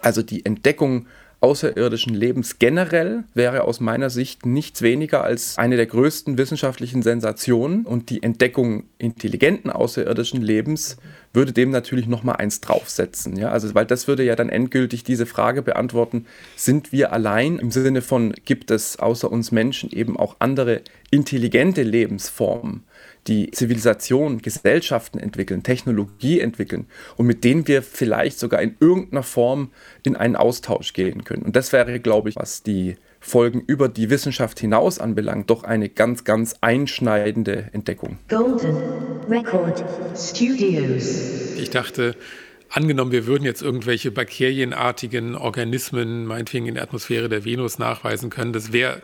Also 0.00 0.22
die 0.22 0.46
Entdeckung 0.46 1.06
außerirdischen 1.40 2.14
Lebens 2.14 2.58
generell 2.58 3.24
wäre 3.32 3.64
aus 3.64 3.80
meiner 3.80 4.10
Sicht 4.10 4.44
nichts 4.44 4.82
weniger 4.82 5.24
als 5.24 5.56
eine 5.56 5.76
der 5.76 5.86
größten 5.86 6.36
wissenschaftlichen 6.36 7.02
Sensationen 7.02 7.86
und 7.86 8.10
die 8.10 8.22
Entdeckung 8.22 8.84
intelligenten 8.98 9.70
außerirdischen 9.70 10.42
Lebens 10.42 10.98
würde 11.32 11.52
dem 11.52 11.70
natürlich 11.70 12.06
noch 12.06 12.24
mal 12.24 12.34
eins 12.34 12.60
draufsetzen, 12.60 13.36
ja? 13.36 13.50
Also 13.50 13.74
weil 13.74 13.86
das 13.86 14.06
würde 14.06 14.24
ja 14.24 14.36
dann 14.36 14.48
endgültig 14.50 15.04
diese 15.04 15.26
Frage 15.26 15.62
beantworten, 15.62 16.26
sind 16.56 16.92
wir 16.92 17.12
allein 17.12 17.58
im 17.58 17.70
Sinne 17.70 18.02
von 18.02 18.34
gibt 18.44 18.70
es 18.70 18.98
außer 18.98 19.30
uns 19.30 19.50
Menschen 19.50 19.90
eben 19.90 20.18
auch 20.18 20.36
andere 20.40 20.82
intelligente 21.10 21.82
Lebensformen? 21.82 22.84
Die 23.26 23.50
Zivilisation, 23.50 24.40
Gesellschaften 24.40 25.18
entwickeln, 25.18 25.62
Technologie 25.62 26.40
entwickeln 26.40 26.86
und 27.16 27.26
mit 27.26 27.44
denen 27.44 27.68
wir 27.68 27.82
vielleicht 27.82 28.38
sogar 28.38 28.62
in 28.62 28.76
irgendeiner 28.80 29.22
Form 29.22 29.70
in 30.02 30.16
einen 30.16 30.36
Austausch 30.36 30.92
gehen 30.92 31.24
können. 31.24 31.42
Und 31.42 31.56
das 31.56 31.72
wäre, 31.72 32.00
glaube 32.00 32.30
ich, 32.30 32.36
was 32.36 32.62
die 32.62 32.96
Folgen 33.20 33.62
über 33.66 33.88
die 33.88 34.08
Wissenschaft 34.08 34.58
hinaus 34.58 34.98
anbelangt, 34.98 35.50
doch 35.50 35.62
eine 35.62 35.90
ganz, 35.90 36.24
ganz 36.24 36.56
einschneidende 36.62 37.68
Entdeckung. 37.72 38.18
Golden 38.28 38.76
Record 39.28 39.84
Studios. 40.16 41.54
Ich 41.58 41.68
dachte, 41.68 42.16
angenommen, 42.70 43.12
wir 43.12 43.26
würden 43.26 43.44
jetzt 43.44 43.60
irgendwelche 43.60 44.10
bakterienartigen 44.10 45.34
Organismen, 45.34 46.24
meinetwegen 46.24 46.66
in 46.66 46.74
der 46.74 46.82
Atmosphäre 46.84 47.28
der 47.28 47.44
Venus 47.44 47.78
nachweisen 47.78 48.30
können, 48.30 48.54
das 48.54 48.72
wäre 48.72 49.02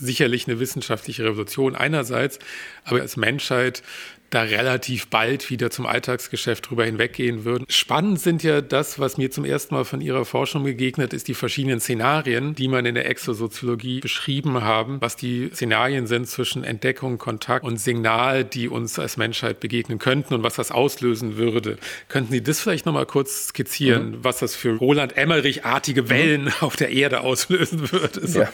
sicherlich 0.00 0.48
eine 0.48 0.58
wissenschaftliche 0.58 1.24
Revolution 1.24 1.76
einerseits, 1.76 2.38
aber 2.84 3.00
als 3.00 3.16
Menschheit 3.16 3.82
da 4.30 4.42
relativ 4.42 5.08
bald 5.08 5.50
wieder 5.50 5.70
zum 5.70 5.86
Alltagsgeschäft 5.86 6.70
drüber 6.70 6.84
hinweggehen 6.84 7.44
würden. 7.44 7.64
Spannend 7.68 8.20
sind 8.20 8.42
ja 8.42 8.60
das, 8.60 8.98
was 8.98 9.18
mir 9.18 9.30
zum 9.30 9.44
ersten 9.44 9.74
Mal 9.74 9.84
von 9.84 10.00
Ihrer 10.00 10.24
Forschung 10.24 10.64
begegnet, 10.64 11.12
ist 11.12 11.28
die 11.28 11.34
verschiedenen 11.34 11.80
Szenarien, 11.80 12.54
die 12.54 12.68
man 12.68 12.86
in 12.86 12.94
der 12.94 13.08
Exosoziologie 13.08 14.00
beschrieben 14.00 14.62
haben, 14.62 15.00
was 15.00 15.16
die 15.16 15.50
Szenarien 15.52 16.06
sind 16.06 16.28
zwischen 16.28 16.62
Entdeckung, 16.62 17.18
Kontakt 17.18 17.64
und 17.64 17.78
Signal, 17.78 18.44
die 18.44 18.68
uns 18.68 18.98
als 18.98 19.16
Menschheit 19.16 19.60
begegnen 19.60 19.98
könnten 19.98 20.34
und 20.34 20.42
was 20.42 20.54
das 20.54 20.70
auslösen 20.70 21.36
würde. 21.36 21.76
Könnten 22.08 22.32
Sie 22.32 22.42
das 22.42 22.60
vielleicht 22.60 22.86
nochmal 22.86 23.06
kurz 23.06 23.48
skizzieren, 23.48 24.10
mhm. 24.10 24.24
was 24.24 24.38
das 24.38 24.54
für 24.54 24.76
Roland 24.76 25.16
Emmerich-artige 25.16 26.08
Wellen 26.08 26.44
mhm. 26.44 26.52
auf 26.60 26.76
der 26.76 26.90
Erde 26.90 27.20
auslösen 27.20 27.90
würde? 27.90 28.26
So. 28.26 28.40
Ja. 28.40 28.52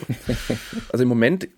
Also 0.90 1.02
im 1.02 1.09
Moment 1.09 1.49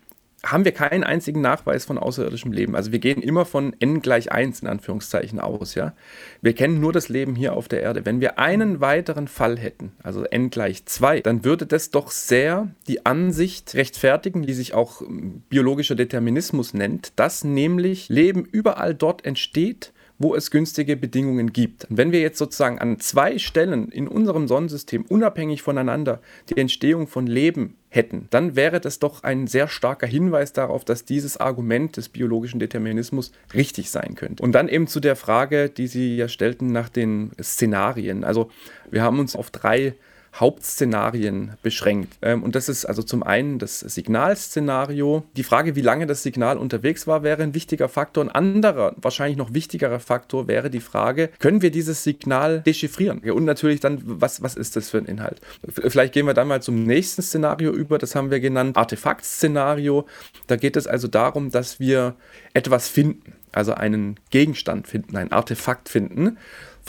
haben 0.44 0.64
wir 0.64 0.72
keinen 0.72 1.02
einzigen 1.02 1.40
Nachweis 1.40 1.84
von 1.84 1.98
außerirdischem 1.98 2.52
Leben. 2.52 2.76
Also 2.76 2.92
wir 2.92 3.00
gehen 3.00 3.20
immer 3.22 3.44
von 3.44 3.74
n 3.80 4.00
gleich 4.00 4.30
1 4.30 4.60
in 4.60 4.68
Anführungszeichen 4.68 5.40
aus. 5.40 5.74
Ja? 5.74 5.94
Wir 6.42 6.54
kennen 6.54 6.80
nur 6.80 6.92
das 6.92 7.08
Leben 7.08 7.34
hier 7.34 7.54
auf 7.54 7.66
der 7.66 7.82
Erde. 7.82 8.06
Wenn 8.06 8.20
wir 8.20 8.38
einen 8.38 8.80
weiteren 8.80 9.26
Fall 9.26 9.58
hätten, 9.58 9.92
also 10.02 10.24
n 10.24 10.50
gleich 10.50 10.86
2, 10.86 11.22
dann 11.22 11.44
würde 11.44 11.66
das 11.66 11.90
doch 11.90 12.12
sehr 12.12 12.68
die 12.86 13.04
Ansicht 13.04 13.74
rechtfertigen, 13.74 14.42
die 14.42 14.54
sich 14.54 14.74
auch 14.74 15.02
ähm, 15.02 15.42
biologischer 15.48 15.96
Determinismus 15.96 16.72
nennt, 16.72 17.12
dass 17.16 17.42
nämlich 17.42 18.08
Leben 18.08 18.44
überall 18.44 18.94
dort 18.94 19.24
entsteht, 19.24 19.92
wo 20.18 20.34
es 20.34 20.50
günstige 20.50 20.96
Bedingungen 20.96 21.52
gibt. 21.52 21.84
Und 21.86 21.96
wenn 21.96 22.12
wir 22.12 22.20
jetzt 22.20 22.38
sozusagen 22.38 22.78
an 22.78 22.98
zwei 22.98 23.38
Stellen 23.38 23.88
in 23.90 24.08
unserem 24.08 24.48
Sonnensystem 24.48 25.04
unabhängig 25.08 25.62
voneinander 25.62 26.20
die 26.48 26.56
Entstehung 26.56 27.06
von 27.06 27.26
Leben 27.26 27.76
hätten, 27.88 28.26
dann 28.30 28.56
wäre 28.56 28.80
das 28.80 28.98
doch 28.98 29.22
ein 29.22 29.46
sehr 29.46 29.68
starker 29.68 30.06
Hinweis 30.06 30.52
darauf, 30.52 30.84
dass 30.84 31.04
dieses 31.04 31.36
Argument 31.36 31.96
des 31.96 32.08
biologischen 32.08 32.60
Determinismus 32.60 33.32
richtig 33.54 33.90
sein 33.90 34.14
könnte. 34.14 34.42
Und 34.42 34.52
dann 34.52 34.68
eben 34.68 34.88
zu 34.88 35.00
der 35.00 35.16
Frage, 35.16 35.70
die 35.70 35.86
Sie 35.86 36.16
ja 36.16 36.28
stellten 36.28 36.72
nach 36.72 36.88
den 36.88 37.30
Szenarien. 37.40 38.24
Also 38.24 38.50
wir 38.90 39.02
haben 39.02 39.18
uns 39.20 39.36
auf 39.36 39.50
drei 39.50 39.94
Hauptszenarien 40.40 41.52
beschränkt. 41.62 42.14
Ähm, 42.22 42.42
und 42.42 42.54
das 42.54 42.68
ist 42.68 42.84
also 42.84 43.02
zum 43.02 43.22
einen 43.22 43.58
das 43.58 43.80
Signalszenario. 43.80 45.24
Die 45.36 45.42
Frage, 45.42 45.76
wie 45.76 45.80
lange 45.80 46.06
das 46.06 46.22
Signal 46.22 46.58
unterwegs 46.58 47.06
war, 47.06 47.22
wäre 47.22 47.42
ein 47.42 47.54
wichtiger 47.54 47.88
Faktor. 47.88 48.24
Ein 48.24 48.30
anderer, 48.30 48.94
wahrscheinlich 48.96 49.36
noch 49.36 49.54
wichtigerer 49.54 50.00
Faktor 50.00 50.48
wäre 50.48 50.70
die 50.70 50.80
Frage, 50.80 51.30
können 51.38 51.62
wir 51.62 51.70
dieses 51.70 52.04
Signal 52.04 52.60
dechiffrieren? 52.60 53.20
Und 53.30 53.44
natürlich 53.44 53.80
dann, 53.80 54.00
was, 54.04 54.42
was 54.42 54.54
ist 54.54 54.76
das 54.76 54.90
für 54.90 54.98
ein 54.98 55.06
Inhalt? 55.06 55.40
Vielleicht 55.68 56.14
gehen 56.14 56.26
wir 56.26 56.34
dann 56.34 56.48
mal 56.48 56.62
zum 56.62 56.84
nächsten 56.84 57.22
Szenario 57.22 57.72
über. 57.72 57.98
Das 57.98 58.14
haben 58.14 58.30
wir 58.30 58.40
genannt 58.40 58.76
Artefakt-Szenario. 58.76 60.06
Da 60.46 60.56
geht 60.56 60.76
es 60.76 60.86
also 60.86 61.08
darum, 61.08 61.50
dass 61.50 61.80
wir 61.80 62.14
etwas 62.54 62.88
finden 62.88 63.37
also 63.52 63.74
einen 63.74 64.18
Gegenstand 64.30 64.86
finden, 64.86 65.16
ein 65.16 65.32
Artefakt 65.32 65.88
finden 65.88 66.38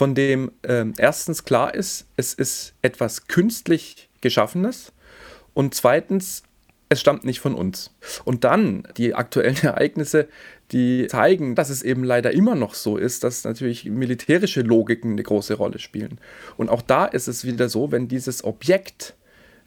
von 0.00 0.14
dem 0.14 0.50
ähm, 0.62 0.94
erstens 0.96 1.44
klar 1.44 1.74
ist, 1.74 2.06
es 2.16 2.32
ist 2.32 2.72
etwas 2.80 3.26
künstlich 3.26 4.08
Geschaffenes 4.22 4.92
und 5.52 5.74
zweitens, 5.74 6.42
es 6.88 7.02
stammt 7.02 7.26
nicht 7.26 7.40
von 7.40 7.54
uns. 7.54 7.94
Und 8.24 8.44
dann 8.44 8.88
die 8.96 9.14
aktuellen 9.14 9.58
Ereignisse, 9.62 10.26
die 10.72 11.06
zeigen, 11.08 11.54
dass 11.54 11.68
es 11.68 11.82
eben 11.82 12.02
leider 12.02 12.30
immer 12.30 12.54
noch 12.54 12.72
so 12.72 12.96
ist, 12.96 13.24
dass 13.24 13.44
natürlich 13.44 13.84
militärische 13.84 14.62
Logiken 14.62 15.12
eine 15.12 15.22
große 15.22 15.52
Rolle 15.52 15.78
spielen. 15.78 16.18
Und 16.56 16.70
auch 16.70 16.80
da 16.80 17.04
ist 17.04 17.28
es 17.28 17.44
wieder 17.44 17.68
so, 17.68 17.92
wenn 17.92 18.08
dieses 18.08 18.42
Objekt 18.42 19.16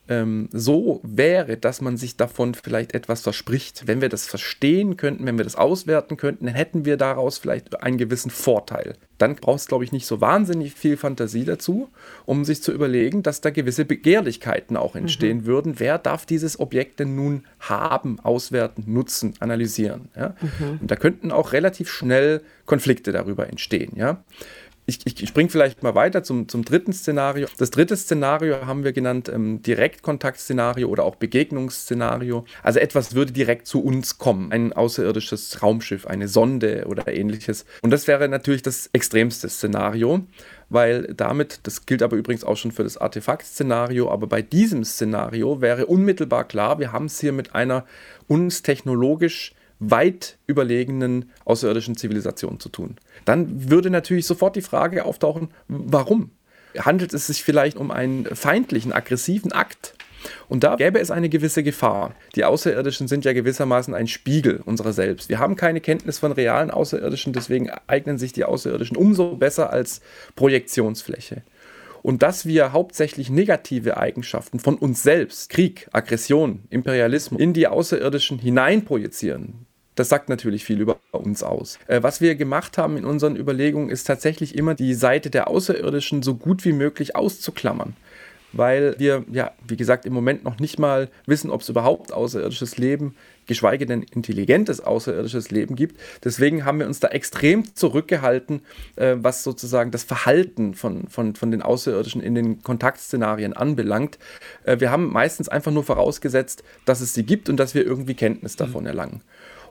ähm, 0.10 0.50
so 0.51 1.00
wäre, 1.03 1.55
dass 1.55 1.79
man 1.79 1.95
sich 1.95 2.17
davon 2.17 2.55
vielleicht 2.55 2.93
etwas 2.93 3.22
verspricht. 3.22 3.88
Wenn 3.88 4.01
wir 4.01 4.10
das 4.10 4.25
verstehen 4.25 4.98
könnten, 4.98 5.25
wenn 5.25 5.38
wir 5.38 5.45
das 5.45 5.55
auswerten 5.55 6.17
könnten, 6.17 6.45
dann 6.45 6.55
hätten 6.55 6.83
wir 6.83 6.98
daraus 6.98 7.38
vielleicht 7.38 7.81
einen 7.81 7.98
gewissen 7.98 8.29
Vorteil. 8.29 8.95
Dann 9.17 9.36
braucht 9.36 9.62
es, 9.62 9.67
glaube 9.67 9.86
ich, 9.86 9.93
nicht 9.93 10.05
so 10.05 10.19
wahnsinnig 10.19 10.74
viel 10.74 10.98
Fantasie 10.98 11.45
dazu, 11.45 11.88
um 12.25 12.43
sich 12.43 12.62
zu 12.62 12.74
überlegen, 12.74 13.24
dass 13.24 13.39
da 13.39 13.51
gewisse 13.51 13.86
Begehrlichkeiten 13.86 14.75
auch 14.75 14.95
entstehen 14.95 15.39
mhm. 15.39 15.45
würden. 15.45 15.79
Wer 15.79 15.98
darf 15.98 16.25
dieses 16.25 16.60
Objekt 16.60 17.00
denn 17.00 17.15
nun 17.15 17.45
haben, 17.60 18.19
auswerten, 18.19 18.83
nutzen, 18.88 19.36
analysieren? 19.39 20.10
Ja? 20.17 20.36
Mhm. 20.41 20.79
Und 20.81 20.91
da 20.91 20.98
könnten 20.98 21.31
auch 21.31 21.53
relativ 21.53 21.89
schnell 21.89 22.41
Konflikte 22.65 23.13
darüber 23.13 23.48
entstehen. 23.48 23.93
Ja? 23.95 24.24
Ich, 24.86 25.00
ich 25.06 25.30
springe 25.30 25.50
vielleicht 25.50 25.82
mal 25.82 25.96
weiter 25.96 26.24
zum, 26.24 26.50
zum 26.50 26.66
dritten 26.66 26.92
Szenario. 26.92 27.48
Das 27.58 27.72
dritte 27.72 27.96
Szenario 27.96 28.66
haben 28.66 28.84
wir 28.84 28.92
genannt 28.92 29.30
ähm, 29.34 29.62
Direktkontaktszenario 29.62 30.90
oder 30.90 31.06
auch 31.06 31.16
Begegnungsszenario. 31.16 32.44
Also 32.63 32.80
etwas 32.80 33.16
würde 33.16 33.32
direkt 33.32 33.66
zu 33.68 33.82
uns 33.82 34.18
kommen. 34.18 34.52
Ein 34.52 34.74
außerirdisches 34.74 35.62
Raumschiff, 35.63 36.06
eine 36.06 36.28
Sonde 36.28 36.86
oder 36.88 37.08
ähnliches. 37.08 37.66
Und 37.82 37.92
das 37.92 38.08
wäre 38.08 38.28
natürlich 38.28 38.62
das 38.62 38.90
extremste 38.92 39.48
Szenario, 39.48 40.25
weil 40.70 41.13
damit, 41.13 41.62
das 41.63 41.86
gilt 41.86 42.04
aber 42.04 42.18
übrigens 42.18 42.44
auch 42.44 42.58
schon 42.58 42.72
für 42.72 42.84
das 42.84 42.98
Artefakt-Szenario, 42.98 44.12
aber 44.12 44.28
bei 44.28 44.42
diesem 44.42 44.84
Szenario 44.84 45.62
wäre 45.62 45.86
unmittelbar 45.86 46.46
klar, 46.46 46.80
wir 46.80 46.92
haben 46.92 47.06
es 47.06 47.22
hier 47.22 47.32
mit 47.32 47.56
einer 47.56 47.86
uns 48.28 48.63
technologisch 48.63 49.54
weit 49.90 50.38
überlegenen 50.48 51.32
außerirdischen 51.46 51.96
Zivilisation 51.96 52.60
zu 52.60 52.70
tun. 52.70 52.98
Dann 53.25 53.70
würde 53.70 53.90
natürlich 53.90 54.25
sofort 54.25 54.56
die 54.56 54.62
Frage 54.62 55.06
auftauchen, 55.06 55.50
warum? 55.68 56.32
Handelt 56.78 57.13
es 57.13 57.28
sich 57.28 57.44
vielleicht 57.44 57.78
um 57.78 57.92
einen 57.92 58.25
feindlichen, 58.25 58.94
aggressiven 58.94 59.52
Akt? 59.52 59.96
Und 60.48 60.63
da 60.63 60.75
gäbe 60.75 61.00
es 61.00 61.12
eine 61.12 61.30
gewisse 61.30 61.63
Gefahr. 61.63 62.16
Die 62.36 62.46
Außerirdischen 62.46 63.08
sind 63.08 63.25
ja 63.25 63.34
gewissermaßen 63.34 63.94
ein 63.94 64.08
Spiegel 64.08 64.62
unserer 64.66 64.94
selbst. 64.94 65.30
Wir 65.30 65.40
haben 65.40 65.56
keine 65.56 65.82
Kenntnis 65.82 66.20
von 66.20 66.32
realen 66.32 66.72
Außerirdischen, 66.72 67.34
deswegen 67.34 67.70
eignen 67.88 68.18
sich 68.18 68.34
die 68.34 68.46
Außerirdischen 68.46 68.98
umso 68.98 69.36
besser 69.36 69.72
als 69.72 70.02
Projektionsfläche. 70.36 71.44
Und 72.02 72.22
dass 72.22 72.46
wir 72.46 72.74
hauptsächlich 72.74 73.30
negative 73.30 73.98
Eigenschaften 73.98 74.60
von 74.60 74.75
uns 74.75 75.04
selbst, 75.04 75.50
Krieg, 75.50 75.88
Aggression, 75.94 76.63
Imperialismus, 76.70 77.40
in 77.40 77.54
die 77.54 77.68
Außerirdischen 77.68 78.40
hineinprojizieren, 78.40 79.66
das 79.95 80.09
sagt 80.09 80.29
natürlich 80.29 80.65
viel 80.65 80.81
über 80.81 80.97
uns 81.12 81.43
aus. 81.43 81.79
Äh, 81.88 82.03
was 82.03 82.21
wir 82.21 82.35
gemacht 82.35 82.77
haben 82.77 82.97
in 82.97 83.05
unseren 83.05 83.35
Überlegungen, 83.35 83.89
ist 83.89 84.05
tatsächlich 84.05 84.55
immer 84.55 84.75
die 84.75 84.93
Seite 84.93 85.29
der 85.29 85.47
Außerirdischen 85.47 86.23
so 86.23 86.35
gut 86.35 86.65
wie 86.65 86.73
möglich 86.73 87.15
auszuklammern. 87.15 87.95
Weil 88.55 88.95
wir, 89.00 89.25
ja, 89.31 89.51
wie 89.67 89.77
gesagt, 89.77 90.05
im 90.05 90.13
Moment 90.13 90.43
noch 90.43 90.59
nicht 90.59 90.77
mal 90.77 91.09
wissen, 91.25 91.50
ob 91.50 91.62
es 91.62 91.69
überhaupt 91.69 92.13
außerirdisches 92.13 92.77
Leben, 92.77 93.15
geschweige 93.47 93.88
denn 93.88 94.03
intelligentes 94.03 94.79
außerirdisches 94.79 95.50
Leben 95.50 95.75
gibt. 95.75 96.00
Deswegen 96.23 96.63
haben 96.63 96.79
wir 96.79 96.85
uns 96.85 97.00
da 97.00 97.07
extrem 97.07 97.75
zurückgehalten, 97.75 98.62
äh, 98.95 99.15
was 99.17 99.43
sozusagen 99.43 99.89
das 99.89 100.03
Verhalten 100.03 100.75
von, 100.75 101.07
von, 101.07 101.35
von 101.35 101.50
den 101.50 101.63
Außerirdischen 101.63 102.21
in 102.21 102.35
den 102.35 102.62
Kontaktszenarien 102.62 103.53
anbelangt. 103.53 104.19
Äh, 104.65 104.79
wir 104.79 104.91
haben 104.91 105.12
meistens 105.12 105.50
einfach 105.50 105.71
nur 105.71 105.83
vorausgesetzt, 105.83 106.63
dass 106.85 107.01
es 107.01 107.15
sie 107.15 107.23
gibt 107.23 107.50
und 107.50 107.57
dass 107.57 107.73
wir 107.73 107.83
irgendwie 107.83 108.13
Kenntnis 108.13 108.55
davon 108.55 108.85
erlangen. 108.85 109.21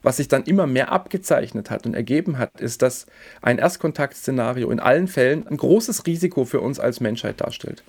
Was 0.03 0.17
sich 0.17 0.29
dann 0.29 0.45
immer 0.45 0.67
mehr 0.67 0.91
abgezeichnet 0.91 1.71
hat 1.71 1.87
und 1.87 1.95
ergeben 1.95 2.39
hat, 2.39 2.61
ist, 2.61 2.83
dass 2.83 3.07
ein 3.41 3.59
Erstkontaktszenario 3.59 4.71
in 4.71 4.81
allen 4.81 5.09
Fällen 5.09 5.47
ein 5.47 5.57
großes 5.57 6.07
Risiko 6.07 6.45
für 6.45 6.61
uns 6.61 6.81
als 6.81 7.01
Menschheit 7.01 7.41
darstellt. 7.41 7.85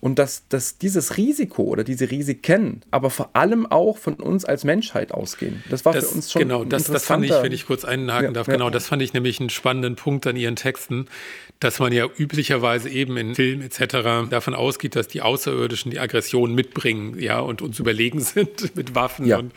Und 0.00 0.18
dass, 0.18 0.46
dass 0.48 0.78
dieses 0.78 1.16
Risiko 1.16 1.62
oder 1.64 1.82
diese 1.82 2.10
Risiken 2.10 2.82
aber 2.90 3.10
vor 3.10 3.30
allem 3.32 3.66
auch 3.66 3.98
von 3.98 4.14
uns 4.14 4.44
als 4.44 4.62
Menschheit 4.62 5.12
ausgehen. 5.12 5.62
Das 5.70 5.84
war 5.84 5.92
das, 5.92 6.08
für 6.08 6.14
uns 6.14 6.32
schon 6.32 6.42
Genau, 6.42 6.64
das, 6.64 6.84
das 6.84 7.04
fand 7.04 7.24
ich, 7.24 7.32
wenn 7.32 7.52
ich 7.52 7.66
kurz 7.66 7.84
einhaken 7.84 8.26
ja, 8.26 8.30
darf, 8.32 8.46
ja. 8.46 8.54
genau, 8.54 8.70
das 8.70 8.86
fand 8.86 9.02
ich 9.02 9.12
nämlich 9.12 9.40
einen 9.40 9.50
spannenden 9.50 9.96
Punkt 9.96 10.26
an 10.26 10.36
Ihren 10.36 10.56
Texten, 10.56 11.06
dass 11.60 11.80
man 11.80 11.92
ja 11.92 12.06
üblicherweise 12.06 12.88
eben 12.88 13.16
in 13.16 13.34
Filmen 13.34 13.62
etc. 13.62 14.30
davon 14.30 14.54
ausgeht, 14.54 14.94
dass 14.94 15.08
die 15.08 15.22
Außerirdischen 15.22 15.90
die 15.90 15.98
Aggression 15.98 16.54
mitbringen, 16.54 17.18
ja, 17.18 17.40
und 17.40 17.60
uns 17.62 17.78
überlegen 17.80 18.20
sind 18.20 18.76
mit 18.76 18.94
Waffen 18.94 19.26
ja. 19.26 19.38
und 19.38 19.52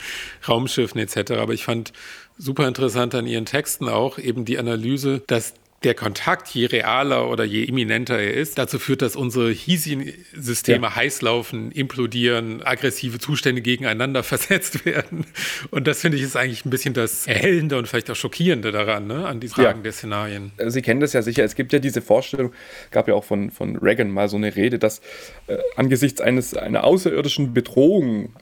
Raumschiffen 0.48 1.00
etc. 1.00 1.33
Aber 1.33 1.53
ich 1.53 1.63
fand 1.63 1.93
super 2.38 2.67
interessant 2.67 3.13
an 3.13 3.27
Ihren 3.27 3.45
Texten 3.45 3.88
auch 3.88 4.17
eben 4.17 4.45
die 4.45 4.57
Analyse, 4.57 5.21
dass 5.27 5.53
der 5.83 5.95
Kontakt, 5.95 6.50
je 6.50 6.67
realer 6.67 7.27
oder 7.29 7.43
je 7.43 7.63
imminenter 7.63 8.19
er 8.19 8.35
ist, 8.35 8.59
dazu 8.59 8.77
führt, 8.77 9.01
dass 9.01 9.15
unsere 9.15 9.50
hiesigen 9.50 10.13
Systeme 10.33 10.88
ja. 10.88 10.95
heiß 10.95 11.23
laufen, 11.23 11.71
implodieren, 11.71 12.61
aggressive 12.61 13.17
Zustände 13.17 13.61
gegeneinander 13.61 14.21
versetzt 14.31 14.85
werden. 14.85 15.25
Und 15.71 15.88
das 15.88 16.01
finde 16.01 16.17
ich 16.17 16.23
ist 16.23 16.35
eigentlich 16.35 16.65
ein 16.65 16.69
bisschen 16.69 16.93
das 16.93 17.25
Erhellende 17.25 17.77
und 17.79 17.88
vielleicht 17.88 18.11
auch 18.11 18.15
Schockierende 18.15 18.71
daran, 18.71 19.07
ne, 19.07 19.25
an 19.25 19.39
die 19.39 19.47
Fragen 19.47 19.79
ja. 19.79 19.83
der 19.83 19.91
Szenarien. 19.91 20.51
Sie 20.67 20.83
kennen 20.83 21.00
das 21.00 21.13
ja 21.13 21.23
sicher. 21.23 21.43
Es 21.43 21.55
gibt 21.55 21.73
ja 21.73 21.79
diese 21.79 22.01
Vorstellung, 22.01 22.53
gab 22.91 23.07
ja 23.07 23.15
auch 23.15 23.23
von, 23.23 23.50
von 23.50 23.77
Reagan 23.77 24.11
mal 24.11 24.29
so 24.29 24.38
eine 24.38 24.55
Rede, 24.55 24.77
dass 24.77 25.01
äh, 25.47 25.57
angesichts 25.75 26.21
eines, 26.21 26.55
einer 26.55 26.83
außerirdischen 26.83 27.55
Bedrohung 27.55 28.33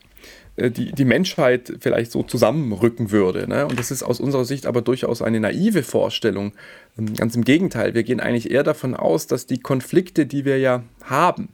die, 0.70 0.92
die 0.92 1.06
Menschheit 1.06 1.74
vielleicht 1.80 2.12
so 2.12 2.24
zusammenrücken 2.24 3.12
würde. 3.12 3.48
Ne? 3.48 3.66
Und 3.66 3.80
das 3.80 3.92
ist 3.92 4.04
aus 4.04 4.20
unserer 4.20 4.46
Sicht 4.46 4.66
aber 4.66 4.82
durchaus 4.82 5.22
eine 5.22 5.40
naive 5.40 5.84
Vorstellung. 5.84 6.54
Ähm, 6.98 7.14
ganz 7.16 7.36
im 7.36 7.44
Gegenteil, 7.44 7.94
wir 7.94 8.04
gehen 8.04 8.20
eigentlich 8.20 8.52
eher 8.52 8.64
davon 8.64 8.96
aus, 8.96 9.28
dass 9.28 9.46
die 9.46 9.60
Konflikte, 9.60 10.26
die 10.26 10.46
wir 10.46 10.60
ja 10.60 10.84
haben, 11.04 11.50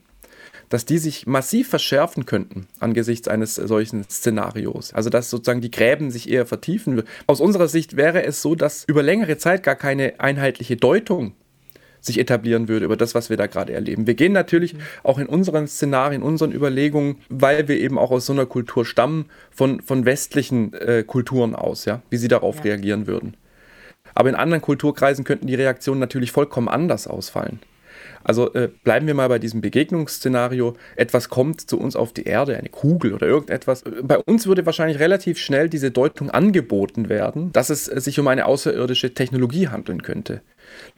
dass 0.68 0.84
die 0.84 0.98
sich 0.98 1.26
massiv 1.26 1.68
verschärfen 1.68 2.26
könnten 2.26 2.66
angesichts 2.80 3.28
eines 3.28 3.54
solchen 3.54 4.04
Szenarios. 4.04 4.92
Also 4.92 5.10
dass 5.10 5.30
sozusagen 5.30 5.60
die 5.60 5.70
Gräben 5.70 6.10
sich 6.10 6.28
eher 6.28 6.46
vertiefen. 6.46 7.02
Aus 7.26 7.40
unserer 7.40 7.68
Sicht 7.68 7.96
wäre 7.96 8.24
es 8.24 8.42
so, 8.42 8.54
dass 8.54 8.84
über 8.84 9.02
längere 9.02 9.38
Zeit 9.38 9.62
gar 9.62 9.76
keine 9.76 10.18
einheitliche 10.18 10.76
Deutung 10.76 11.34
sich 12.06 12.18
etablieren 12.18 12.68
würde 12.68 12.84
über 12.84 12.96
das, 12.96 13.14
was 13.14 13.30
wir 13.30 13.36
da 13.36 13.46
gerade 13.46 13.72
erleben. 13.72 14.06
Wir 14.06 14.14
gehen 14.14 14.32
natürlich 14.32 14.74
mhm. 14.74 14.80
auch 15.02 15.18
in 15.18 15.26
unseren 15.26 15.66
Szenarien, 15.66 16.22
in 16.22 16.28
unseren 16.28 16.52
Überlegungen, 16.52 17.16
weil 17.28 17.68
wir 17.68 17.78
eben 17.78 17.98
auch 17.98 18.10
aus 18.10 18.26
so 18.26 18.32
einer 18.32 18.46
Kultur 18.46 18.84
stammen, 18.84 19.26
von, 19.50 19.80
von 19.82 20.04
westlichen 20.04 20.72
äh, 20.74 21.04
Kulturen 21.06 21.54
aus, 21.54 21.84
ja, 21.84 22.02
wie 22.10 22.16
sie 22.16 22.28
darauf 22.28 22.56
ja. 22.56 22.62
reagieren 22.62 23.06
würden. 23.06 23.36
Aber 24.14 24.28
in 24.28 24.34
anderen 24.34 24.62
Kulturkreisen 24.62 25.24
könnten 25.24 25.46
die 25.46 25.54
Reaktionen 25.54 26.00
natürlich 26.00 26.32
vollkommen 26.32 26.68
anders 26.68 27.06
ausfallen. 27.06 27.60
Also 28.24 28.52
äh, 28.54 28.68
bleiben 28.82 29.06
wir 29.06 29.14
mal 29.14 29.28
bei 29.28 29.38
diesem 29.38 29.60
Begegnungsszenario. 29.60 30.74
Etwas 30.96 31.28
kommt 31.28 31.60
zu 31.60 31.78
uns 31.78 31.94
auf 31.94 32.12
die 32.12 32.24
Erde, 32.24 32.56
eine 32.56 32.68
Kugel 32.68 33.14
oder 33.14 33.26
irgendetwas. 33.26 33.84
Bei 34.02 34.18
uns 34.18 34.48
würde 34.48 34.66
wahrscheinlich 34.66 34.98
relativ 34.98 35.38
schnell 35.38 35.68
diese 35.68 35.92
Deutung 35.92 36.30
angeboten 36.30 37.08
werden, 37.08 37.52
dass 37.52 37.70
es 37.70 37.86
äh, 37.86 38.00
sich 38.00 38.18
um 38.18 38.26
eine 38.26 38.46
außerirdische 38.46 39.14
Technologie 39.14 39.68
handeln 39.68 40.02
könnte. 40.02 40.42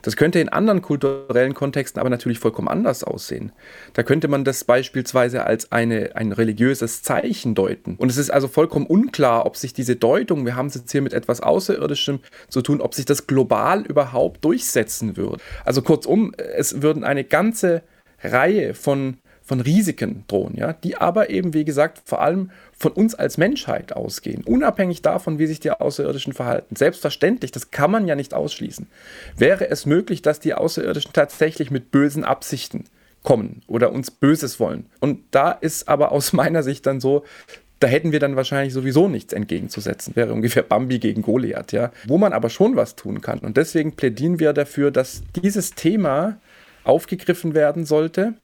Das 0.03 0.17
könnte 0.17 0.41
in 0.41 0.49
anderen 0.49 0.83
kulturellen 0.83 1.55
Kontexten 1.55 2.01
aber 2.01 2.11
natürlich 2.11 2.39
vollkommen 2.39 2.69
anders 2.69 3.05
aussehen. 3.05 3.53
Da 3.95 4.03
könnte 4.03 4.29
man 4.29 4.45
das 4.45 4.65
beispielsweise 4.65 5.45
als 5.45 5.73
eine, 5.73 6.17
ein 6.17 6.33
religiöses 6.33 7.03
Zeichen 7.03 7.55
deuten. 7.55 7.97
Und 7.97 8.11
es 8.11 8.17
ist 8.17 8.31
also 8.31 8.49
vollkommen 8.49 8.87
unklar, 8.87 9.47
ob 9.47 9.57
sich 9.57 9.73
diese 9.73 9.97
Deutung, 9.97 10.47
wir 10.47 10.57
haben 10.57 10.67
es 10.67 10.75
jetzt 10.75 10.93
hier 10.93 11.03
mit 11.03 11.13
etwas 11.13 11.41
Außerirdischem 11.41 12.21
zu 12.49 12.63
tun, 12.63 12.81
ob 12.81 12.95
sich 12.95 13.05
das 13.05 13.27
global 13.27 13.83
überhaupt 13.83 14.45
durchsetzen 14.45 15.17
würde. 15.17 15.43
Also 15.65 15.83
kurzum, 15.83 16.33
es 16.37 16.83
würden 16.83 17.05
eine 17.05 17.25
ganze 17.25 17.83
Reihe 18.23 18.75
von 18.75 19.19
von 19.49 19.61
Risiken 19.61 20.25
drohen, 20.29 20.57
ja, 20.57 20.75
die 20.75 20.99
aber 20.99 21.31
eben, 21.31 21.55
wie 21.55 21.65
gesagt, 21.65 22.03
vor 22.05 22.21
allem 22.21 22.51
von 22.79 22.93
uns 22.93 23.15
als 23.15 23.39
Menschheit 23.39 23.93
ausgehen, 23.93 24.45
unabhängig 24.45 25.03
davon, 25.03 25.39
wie 25.39 25.47
sich 25.47 25.59
die 25.59 25.73
Außerirdischen 25.73 26.33
verhalten. 26.33 26.77
Selbstverständlich, 26.77 27.51
das 27.51 27.73
kann 27.73 27.91
man 27.91 28.07
ja 28.07 28.15
nicht 28.15 28.35
ausschließen. 28.35 28.87
Wäre 29.37 29.69
es 29.69 29.85
möglich, 29.85 30.23
dass 30.23 30.39
die 30.39 30.55
Außerirdischen 30.55 31.13
tatsächlich 31.13 31.73
mit 31.73 31.91
bösen 31.91 32.23
Absichten 32.25 32.85
kommen 33.25 33.63
oder 33.67 33.93
uns 33.93 34.13
Böses 34.13 34.61
wollen? 34.61 34.87
Und 35.01 35.21
da 35.33 35.51
ist 35.51 35.89
aber 35.89 36.13
aus 36.13 36.33
meiner 36.33 36.63
Sicht 36.63 36.87
dann 36.87 37.01
so, 37.01 37.25
da 37.81 37.89
hätten 37.89 38.13
wir 38.13 38.21
dann 38.21 38.37
wahrscheinlich 38.37 38.73
sowieso 38.73 39.09
nichts 39.09 39.33
entgegenzusetzen. 39.33 40.15
Wäre 40.17 40.33
ungefähr 40.33 40.63
Bambi 40.63 40.99
gegen 40.99 41.23
Goliath, 41.23 41.73
ja. 41.73 41.93
Wo 42.07 42.19
man 42.19 42.33
aber 42.33 42.51
schon 42.51 42.77
was 42.77 42.97
tun 42.97 43.21
kann. 43.21 43.39
Und 43.41 43.57
deswegen 43.57 43.93
plädieren 43.93 44.41
wir 44.41 44.53
dafür, 44.53 44.91
dass 44.91 45.23
dieses 45.37 45.73
Thema 45.73 46.39
aufgegriffen 46.85 47.55
werden 47.55 47.85
sollte 47.87 48.35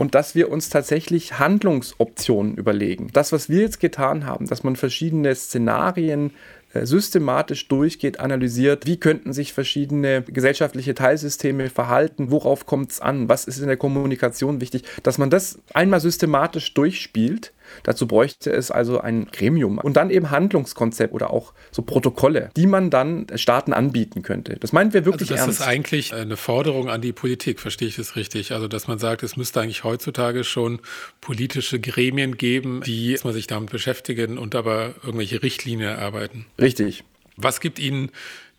und 0.00 0.14
dass 0.14 0.34
wir 0.34 0.50
uns 0.50 0.70
tatsächlich 0.70 1.38
Handlungsoptionen 1.38 2.56
überlegen. 2.56 3.10
Das, 3.12 3.32
was 3.32 3.50
wir 3.50 3.60
jetzt 3.60 3.80
getan 3.80 4.24
haben, 4.24 4.46
dass 4.46 4.64
man 4.64 4.74
verschiedene 4.74 5.34
Szenarien 5.34 6.30
äh, 6.72 6.86
systematisch 6.86 7.68
durchgeht, 7.68 8.18
analysiert, 8.18 8.86
wie 8.86 8.96
könnten 8.96 9.34
sich 9.34 9.52
verschiedene 9.52 10.22
gesellschaftliche 10.22 10.94
Teilsysteme 10.94 11.68
verhalten, 11.68 12.30
worauf 12.30 12.64
kommt 12.64 12.92
es 12.92 13.00
an, 13.02 13.28
was 13.28 13.44
ist 13.44 13.58
in 13.58 13.66
der 13.66 13.76
Kommunikation 13.76 14.62
wichtig, 14.62 14.84
dass 15.02 15.18
man 15.18 15.28
das 15.28 15.58
einmal 15.74 16.00
systematisch 16.00 16.72
durchspielt 16.72 17.52
Dazu 17.82 18.06
bräuchte 18.06 18.50
es 18.52 18.70
also 18.70 19.00
ein 19.00 19.26
Gremium 19.32 19.78
und 19.78 19.96
dann 19.96 20.10
eben 20.10 20.30
Handlungskonzept 20.30 21.12
oder 21.12 21.30
auch 21.30 21.52
so 21.70 21.82
Protokolle, 21.82 22.50
die 22.56 22.66
man 22.66 22.90
dann 22.90 23.26
Staaten 23.34 23.72
anbieten 23.72 24.22
könnte. 24.22 24.56
Das 24.60 24.72
meinen 24.72 24.92
wir 24.92 25.04
wirklich 25.04 25.30
also 25.30 25.34
das 25.34 25.46
ernst. 25.46 25.60
Das 25.60 25.66
ist 25.66 25.72
eigentlich 25.72 26.14
eine 26.14 26.36
Forderung 26.36 26.88
an 26.88 27.00
die 27.00 27.12
Politik, 27.12 27.60
verstehe 27.60 27.88
ich 27.88 27.96
das 27.96 28.16
richtig? 28.16 28.52
Also, 28.52 28.68
dass 28.68 28.88
man 28.88 28.98
sagt, 28.98 29.22
es 29.22 29.36
müsste 29.36 29.60
eigentlich 29.60 29.84
heutzutage 29.84 30.44
schon 30.44 30.80
politische 31.20 31.80
Gremien 31.80 32.36
geben, 32.36 32.82
die 32.84 33.18
man 33.24 33.32
sich 33.32 33.46
damit 33.46 33.70
beschäftigen 33.70 34.38
und 34.38 34.54
aber 34.54 34.94
irgendwelche 35.02 35.42
Richtlinien 35.42 35.88
erarbeiten. 35.90 36.46
Richtig. 36.60 37.04
Was 37.36 37.60
gibt 37.60 37.78
Ihnen 37.78 38.10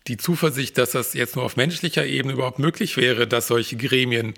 die 0.08 0.16
Zuversicht, 0.16 0.78
dass 0.78 0.92
das 0.92 1.14
jetzt 1.14 1.36
nur 1.36 1.44
auf 1.44 1.56
menschlicher 1.56 2.04
Ebene 2.06 2.34
überhaupt 2.34 2.58
möglich 2.58 2.96
wäre, 2.96 3.26
dass 3.26 3.46
solche 3.46 3.76
Gremien 3.76 4.34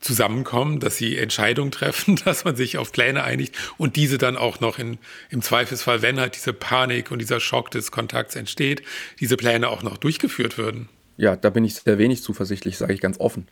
zusammenkommen, 0.00 0.78
dass 0.78 0.96
sie 0.96 1.16
Entscheidungen 1.16 1.70
treffen, 1.70 2.16
dass 2.24 2.44
man 2.44 2.56
sich 2.56 2.78
auf 2.78 2.92
Pläne 2.92 3.24
einigt 3.24 3.56
und 3.78 3.96
diese 3.96 4.18
dann 4.18 4.36
auch 4.36 4.60
noch 4.60 4.78
in, 4.78 4.98
im 5.30 5.42
Zweifelsfall, 5.42 6.02
wenn 6.02 6.20
halt 6.20 6.36
diese 6.36 6.52
Panik 6.52 7.10
und 7.10 7.20
dieser 7.20 7.40
Schock 7.40 7.70
des 7.70 7.90
Kontakts 7.90 8.36
entsteht, 8.36 8.82
diese 9.20 9.36
Pläne 9.36 9.68
auch 9.68 9.82
noch 9.82 9.96
durchgeführt 9.96 10.58
würden. 10.58 10.88
Ja, 11.18 11.34
da 11.34 11.48
bin 11.48 11.64
ich 11.64 11.76
sehr 11.76 11.96
wenig 11.96 12.22
zuversichtlich, 12.22 12.76
sage 12.76 12.92
ich 12.92 13.00
ganz 13.00 13.18
offen. 13.18 13.48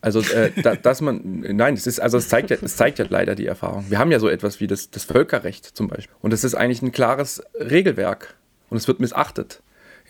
Also, 0.00 0.20
äh, 0.20 0.50
da, 0.62 0.74
dass 0.82 1.00
man, 1.00 1.40
nein, 1.40 1.74
es 1.74 1.86
ist, 1.86 2.00
also 2.00 2.18
es 2.18 2.28
zeigt, 2.28 2.50
ja, 2.50 2.56
es 2.60 2.76
zeigt 2.76 2.98
ja 2.98 3.06
leider 3.08 3.36
die 3.36 3.46
Erfahrung. 3.46 3.86
Wir 3.88 3.98
haben 3.98 4.10
ja 4.10 4.18
so 4.18 4.28
etwas 4.28 4.60
wie 4.60 4.66
das, 4.66 4.90
das 4.90 5.04
Völkerrecht 5.04 5.64
zum 5.64 5.86
Beispiel. 5.86 6.14
Und 6.20 6.32
es 6.32 6.42
ist 6.42 6.56
eigentlich 6.56 6.82
ein 6.82 6.90
klares 6.90 7.40
Regelwerk. 7.54 8.34
Und 8.68 8.78
es 8.78 8.88
wird 8.88 8.98
missachtet. 8.98 9.62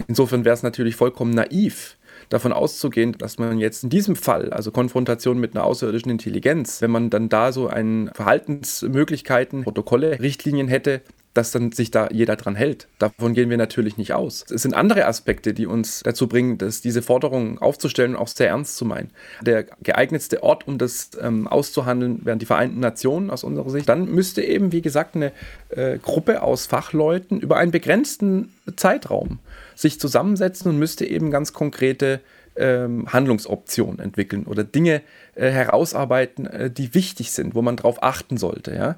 Insofern 0.09 0.45
wäre 0.45 0.55
es 0.55 0.63
natürlich 0.63 0.97
vollkommen 0.97 1.33
naiv, 1.33 1.97
davon 2.29 2.53
auszugehen, 2.53 3.13
dass 3.13 3.39
man 3.39 3.59
jetzt 3.59 3.85
in 3.85 3.91
diesem 3.91 4.17
Fall, 4.17 4.51
also 4.51 4.71
Konfrontation 4.71 5.39
mit 5.39 5.55
einer 5.55 5.65
außerirdischen 5.65 6.11
Intelligenz, 6.11 6.81
wenn 6.81 6.91
man 6.91 7.11
dann 7.11 7.29
da 7.29 7.53
so 7.53 7.69
ein 7.69 8.11
Verhaltensmöglichkeiten, 8.15 9.65
Protokolle, 9.65 10.21
Richtlinien 10.21 10.69
hätte, 10.69 11.03
dass 11.35 11.51
dann 11.51 11.73
sich 11.73 11.91
da 11.91 12.09
jeder 12.13 12.37
dran 12.37 12.55
hält. 12.55 12.87
Davon 12.99 13.35
gehen 13.35 13.51
wir 13.51 13.57
natürlich 13.57 13.97
nicht 13.99 14.13
aus. 14.13 14.45
Es 14.49 14.63
sind 14.63 14.73
andere 14.73 15.07
Aspekte, 15.07 15.53
die 15.53 15.67
uns 15.67 16.01
dazu 16.05 16.29
bringen, 16.29 16.59
dass 16.59 16.81
diese 16.81 17.03
Forderungen 17.03 17.59
aufzustellen 17.59 18.15
und 18.15 18.23
auch 18.23 18.29
sehr 18.29 18.49
ernst 18.49 18.77
zu 18.77 18.85
meinen. 18.85 19.11
Der 19.43 19.65
geeignetste 19.83 20.45
Ort, 20.45 20.69
um 20.69 20.79
das 20.79 21.11
ähm, 21.21 21.49
auszuhandeln, 21.49 22.25
wären 22.25 22.39
die 22.39 22.47
Vereinten 22.47 22.79
Nationen 22.79 23.31
aus 23.31 23.43
unserer 23.43 23.71
Sicht. 23.71 23.89
Dann 23.89 24.07
müsste 24.07 24.43
eben, 24.43 24.71
wie 24.71 24.83
gesagt, 24.83 25.17
eine 25.17 25.33
äh, 25.71 25.99
Gruppe 25.99 26.41
aus 26.41 26.67
Fachleuten 26.67 27.41
über 27.41 27.57
einen 27.57 27.73
begrenzten 27.73 28.53
Zeitraum 28.77 29.41
sich 29.75 30.01
zusammensetzen 30.01 30.71
und 30.71 30.79
müsste 30.79 31.07
eben 31.07 31.31
ganz 31.31 31.53
konkrete 31.53 32.21
ähm, 32.57 33.13
Handlungsoptionen 33.13 33.99
entwickeln 33.99 34.45
oder 34.45 34.65
Dinge 34.65 35.03
äh, 35.35 35.51
herausarbeiten, 35.51 36.47
äh, 36.47 36.71
die 36.71 36.95
wichtig 36.95 37.33
sind, 37.33 37.55
wo 37.55 37.63
man 37.63 37.77
darauf 37.77 38.03
achten 38.03 38.37
sollte. 38.37 38.75
Ja? 38.75 38.97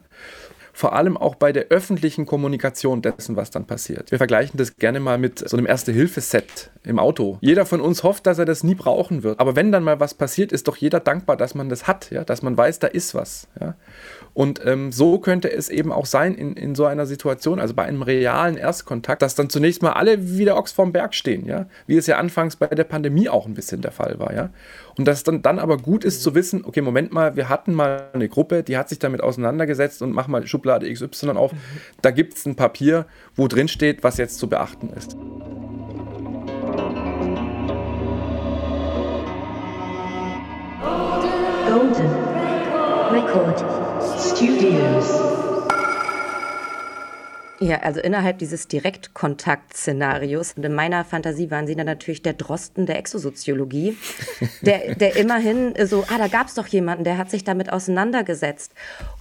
Vor 0.77 0.93
allem 0.93 1.17
auch 1.17 1.37
bei 1.37 1.53
der 1.53 1.69
öffentlichen 1.69 2.27
Kommunikation 2.27 3.01
dessen, 3.01 3.35
was 3.35 3.51
dann 3.51 3.67
passiert. 3.67 4.11
Wir 4.11 4.19
vergleichen 4.19 4.59
das 4.59 4.77
gerne 4.77 5.01
mal 5.01 5.17
mit 5.17 5.39
so 5.49 5.57
einem 5.57 5.65
Erste-Hilfe-Set 5.65 6.71
im 6.85 6.99
Auto. 6.99 7.39
Jeder 7.41 7.65
von 7.65 7.81
uns 7.81 8.03
hofft, 8.03 8.27
dass 8.27 8.39
er 8.39 8.45
das 8.45 8.62
nie 8.62 8.75
brauchen 8.75 9.23
wird. 9.23 9.41
Aber 9.41 9.57
wenn 9.57 9.73
dann 9.73 9.85
mal 9.85 10.01
was 10.01 10.12
passiert, 10.12 10.53
ist 10.53 10.69
doch 10.69 10.77
jeder 10.77 11.01
dankbar, 11.01 11.39
dass 11.39 11.55
man 11.55 11.71
das 11.71 11.87
hat, 11.87 12.11
ja? 12.11 12.25
dass 12.25 12.43
man 12.43 12.59
weiß, 12.59 12.79
da 12.79 12.89
ist 12.89 13.15
was. 13.15 13.49
Ja? 13.59 13.75
Und 14.35 14.61
ähm, 14.67 14.93
so 14.93 15.19
könnte 15.19 15.51
es 15.51 15.71
eben 15.71 15.91
auch 15.91 16.05
sein 16.05 16.35
in, 16.35 16.53
in 16.53 16.75
so 16.75 16.85
einer 16.85 17.07
Situation, 17.07 17.59
also 17.59 17.73
bei 17.73 17.85
einem 17.85 18.03
realen 18.03 18.59
Erstkontakt, 18.59 19.23
dass 19.23 19.35
dann 19.35 19.49
zunächst 19.49 19.81
mal 19.83 19.93
alle 19.93 20.37
wie 20.37 20.45
der 20.45 20.59
Ochs 20.59 20.73
vorm 20.73 20.93
Berg 20.93 21.15
stehen, 21.15 21.47
ja, 21.47 21.65
wie 21.87 21.97
es 21.97 22.07
ja 22.07 22.19
anfangs 22.19 22.57
bei 22.57 22.67
der 22.67 22.85
Pandemie 22.85 23.31
auch 23.31 23.47
ein 23.47 23.55
bisschen 23.55 23.81
der 23.81 23.93
Fall 23.93 24.19
war, 24.19 24.35
ja. 24.35 24.51
Und 24.98 25.04
dass 25.06 25.24
dann, 25.24 25.42
dann 25.42 25.59
aber 25.59 25.76
gut 25.76 26.04
ist 26.04 26.22
zu 26.22 26.35
wissen, 26.35 26.64
okay, 26.64 26.80
Moment 26.80 27.12
mal, 27.12 27.37
wir 27.37 27.48
hatten 27.48 27.74
mal 27.74 28.09
eine 28.12 28.28
Gruppe, 28.28 28.62
die 28.62 28.78
hat 28.78 28.88
sich 28.88 28.98
damit 28.98 29.22
auseinandergesetzt 29.22 30.00
und 30.00 30.12
mach 30.12 30.26
mal 30.26 30.46
Schublade 30.46 30.90
XY 30.90 31.30
auf. 31.30 31.52
Mhm. 31.52 31.59
Da 32.00 32.11
gibt 32.11 32.35
es 32.35 32.46
ein 32.46 32.56
Papier, 32.56 33.06
wo 33.35 33.46
drin 33.46 33.68
steht, 33.68 34.02
was 34.02 34.16
jetzt 34.16 34.38
zu 34.38 34.48
beachten 34.48 34.90
ist. 34.90 35.16
Golden 41.68 42.11
Record 43.11 43.64
Studios. 44.18 45.36
Ja, 47.59 47.79
also 47.79 48.01
innerhalb 48.01 48.38
dieses 48.38 48.69
Direktkontakt-Szenarios. 48.69 50.55
Und 50.57 50.64
in 50.64 50.75
meiner 50.75 51.05
Fantasie 51.05 51.51
waren 51.51 51.66
sie 51.66 51.75
dann 51.75 51.87
natürlich 51.87 52.23
der 52.23 52.35
Drosten 52.35 52.85
der 52.85 52.99
Exosoziologie, 52.99 53.97
der, 54.61 54.95
der 54.95 55.16
immerhin 55.16 55.75
so, 55.87 56.05
ah, 56.09 56.19
da 56.19 56.29
gab 56.29 56.49
es 56.49 56.55
doch 56.55 56.66
jemanden, 56.66 57.05
der 57.05 57.16
hat 57.16 57.31
sich 57.31 57.45
damit 57.45 57.73
auseinandergesetzt. 57.73 58.73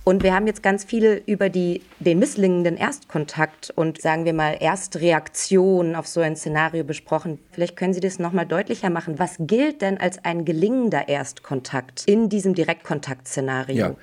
Und 0.03 0.21
wir 0.23 0.33
haben 0.33 0.47
jetzt 0.47 0.63
ganz 0.63 0.83
viel 0.83 1.23
über 1.25 1.49
die, 1.49 1.81
den 1.99 2.19
misslingenden 2.19 2.75
Erstkontakt 2.77 3.71
und 3.75 4.01
sagen 4.01 4.25
wir 4.25 4.33
mal 4.33 4.57
Erstreaktion 4.59 5.95
auf 5.95 6.07
so 6.07 6.19
ein 6.19 6.35
Szenario 6.35 6.83
besprochen. 6.83 7.39
Vielleicht 7.51 7.77
können 7.77 7.93
Sie 7.93 8.01
das 8.01 8.19
nochmal 8.19 8.45
deutlicher 8.45 8.89
machen. 8.89 9.17
Was 9.17 9.35
gilt 9.39 9.81
denn 9.81 9.97
als 9.97 10.23
ein 10.23 10.43
gelingender 10.43 11.07
Erstkontakt 11.07 12.03
in 12.05 12.27
diesem 12.27 12.53
Direktkontakt-Szenario? 12.53 13.75
Ja. 13.75 13.95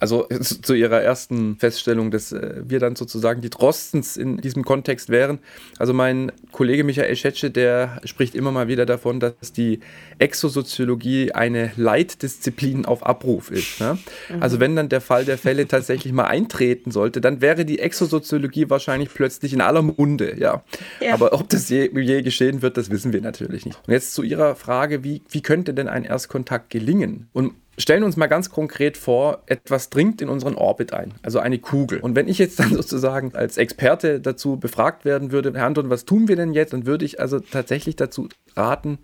Also 0.00 0.26
zu 0.62 0.74
Ihrer 0.74 1.00
ersten 1.02 1.56
Feststellung, 1.56 2.10
dass 2.10 2.32
äh, 2.32 2.62
wir 2.64 2.80
dann 2.80 2.96
sozusagen 2.96 3.42
die 3.42 3.50
Drostens 3.50 4.16
in 4.16 4.38
diesem 4.38 4.64
Kontext 4.64 5.10
wären. 5.10 5.38
Also 5.78 5.92
mein 5.92 6.32
Kollege 6.52 6.82
Michael 6.84 7.14
Schetsche, 7.14 7.50
der 7.50 8.00
spricht 8.04 8.34
immer 8.34 8.50
mal 8.50 8.66
wieder 8.66 8.86
davon, 8.86 9.20
dass 9.20 9.52
die 9.52 9.80
Exosoziologie 10.18 11.32
eine 11.32 11.72
Leitdisziplin 11.76 12.86
auf 12.86 13.04
Abruf 13.06 13.50
ist. 13.50 13.80
Ne? 13.80 13.98
Mhm. 14.28 14.42
Also 14.42 14.58
wenn 14.58 14.74
dann 14.74 14.88
der 14.88 15.02
Fall 15.02 15.24
der 15.24 15.38
Fälle 15.38 15.68
tatsächlich 15.68 16.12
mal 16.12 16.24
eintreten 16.24 16.90
sollte, 16.90 17.20
dann 17.20 17.40
wäre 17.40 17.64
die 17.64 17.78
Exosoziologie 17.78 18.70
wahrscheinlich 18.70 19.12
plötzlich 19.12 19.52
in 19.52 19.60
aller 19.60 19.82
Munde. 19.82 20.36
Ja. 20.38 20.64
ja. 21.00 21.12
Aber 21.12 21.32
ob 21.34 21.48
das 21.50 21.68
je, 21.68 21.90
je, 21.94 22.22
geschehen 22.22 22.62
wird, 22.62 22.76
das 22.76 22.90
wissen 22.90 23.12
wir 23.12 23.20
natürlich 23.20 23.66
nicht. 23.66 23.78
Und 23.86 23.92
jetzt 23.92 24.14
zu 24.14 24.22
Ihrer 24.22 24.54
Frage, 24.54 25.04
wie, 25.04 25.22
wie 25.28 25.42
könnte 25.42 25.74
denn 25.74 25.88
ein 25.88 26.04
Erstkontakt 26.04 26.70
gelingen? 26.70 27.28
Und 27.32 27.52
stellen 27.78 28.04
uns 28.04 28.16
mal 28.16 28.26
ganz 28.26 28.50
konkret 28.50 28.96
vor, 28.96 29.42
etwas 29.46 29.90
dringt 29.90 30.20
in 30.20 30.28
unseren 30.28 30.54
Orbit 30.54 30.92
ein, 30.92 31.14
also 31.22 31.38
eine 31.38 31.58
Kugel. 31.58 32.00
Und 32.00 32.14
wenn 32.14 32.28
ich 32.28 32.38
jetzt 32.38 32.58
dann 32.58 32.74
sozusagen 32.74 33.34
als 33.34 33.56
Experte 33.56 34.20
dazu 34.20 34.56
befragt 34.56 35.04
werden 35.04 35.32
würde, 35.32 35.52
Herr 35.54 35.66
Anton, 35.66 35.90
was 35.90 36.04
tun 36.04 36.28
wir 36.28 36.36
denn 36.36 36.52
jetzt? 36.52 36.72
Dann 36.72 36.86
würde 36.86 37.04
ich 37.04 37.20
also 37.20 37.40
tatsächlich 37.40 37.96
dazu 37.96 38.28
raten, 38.56 38.98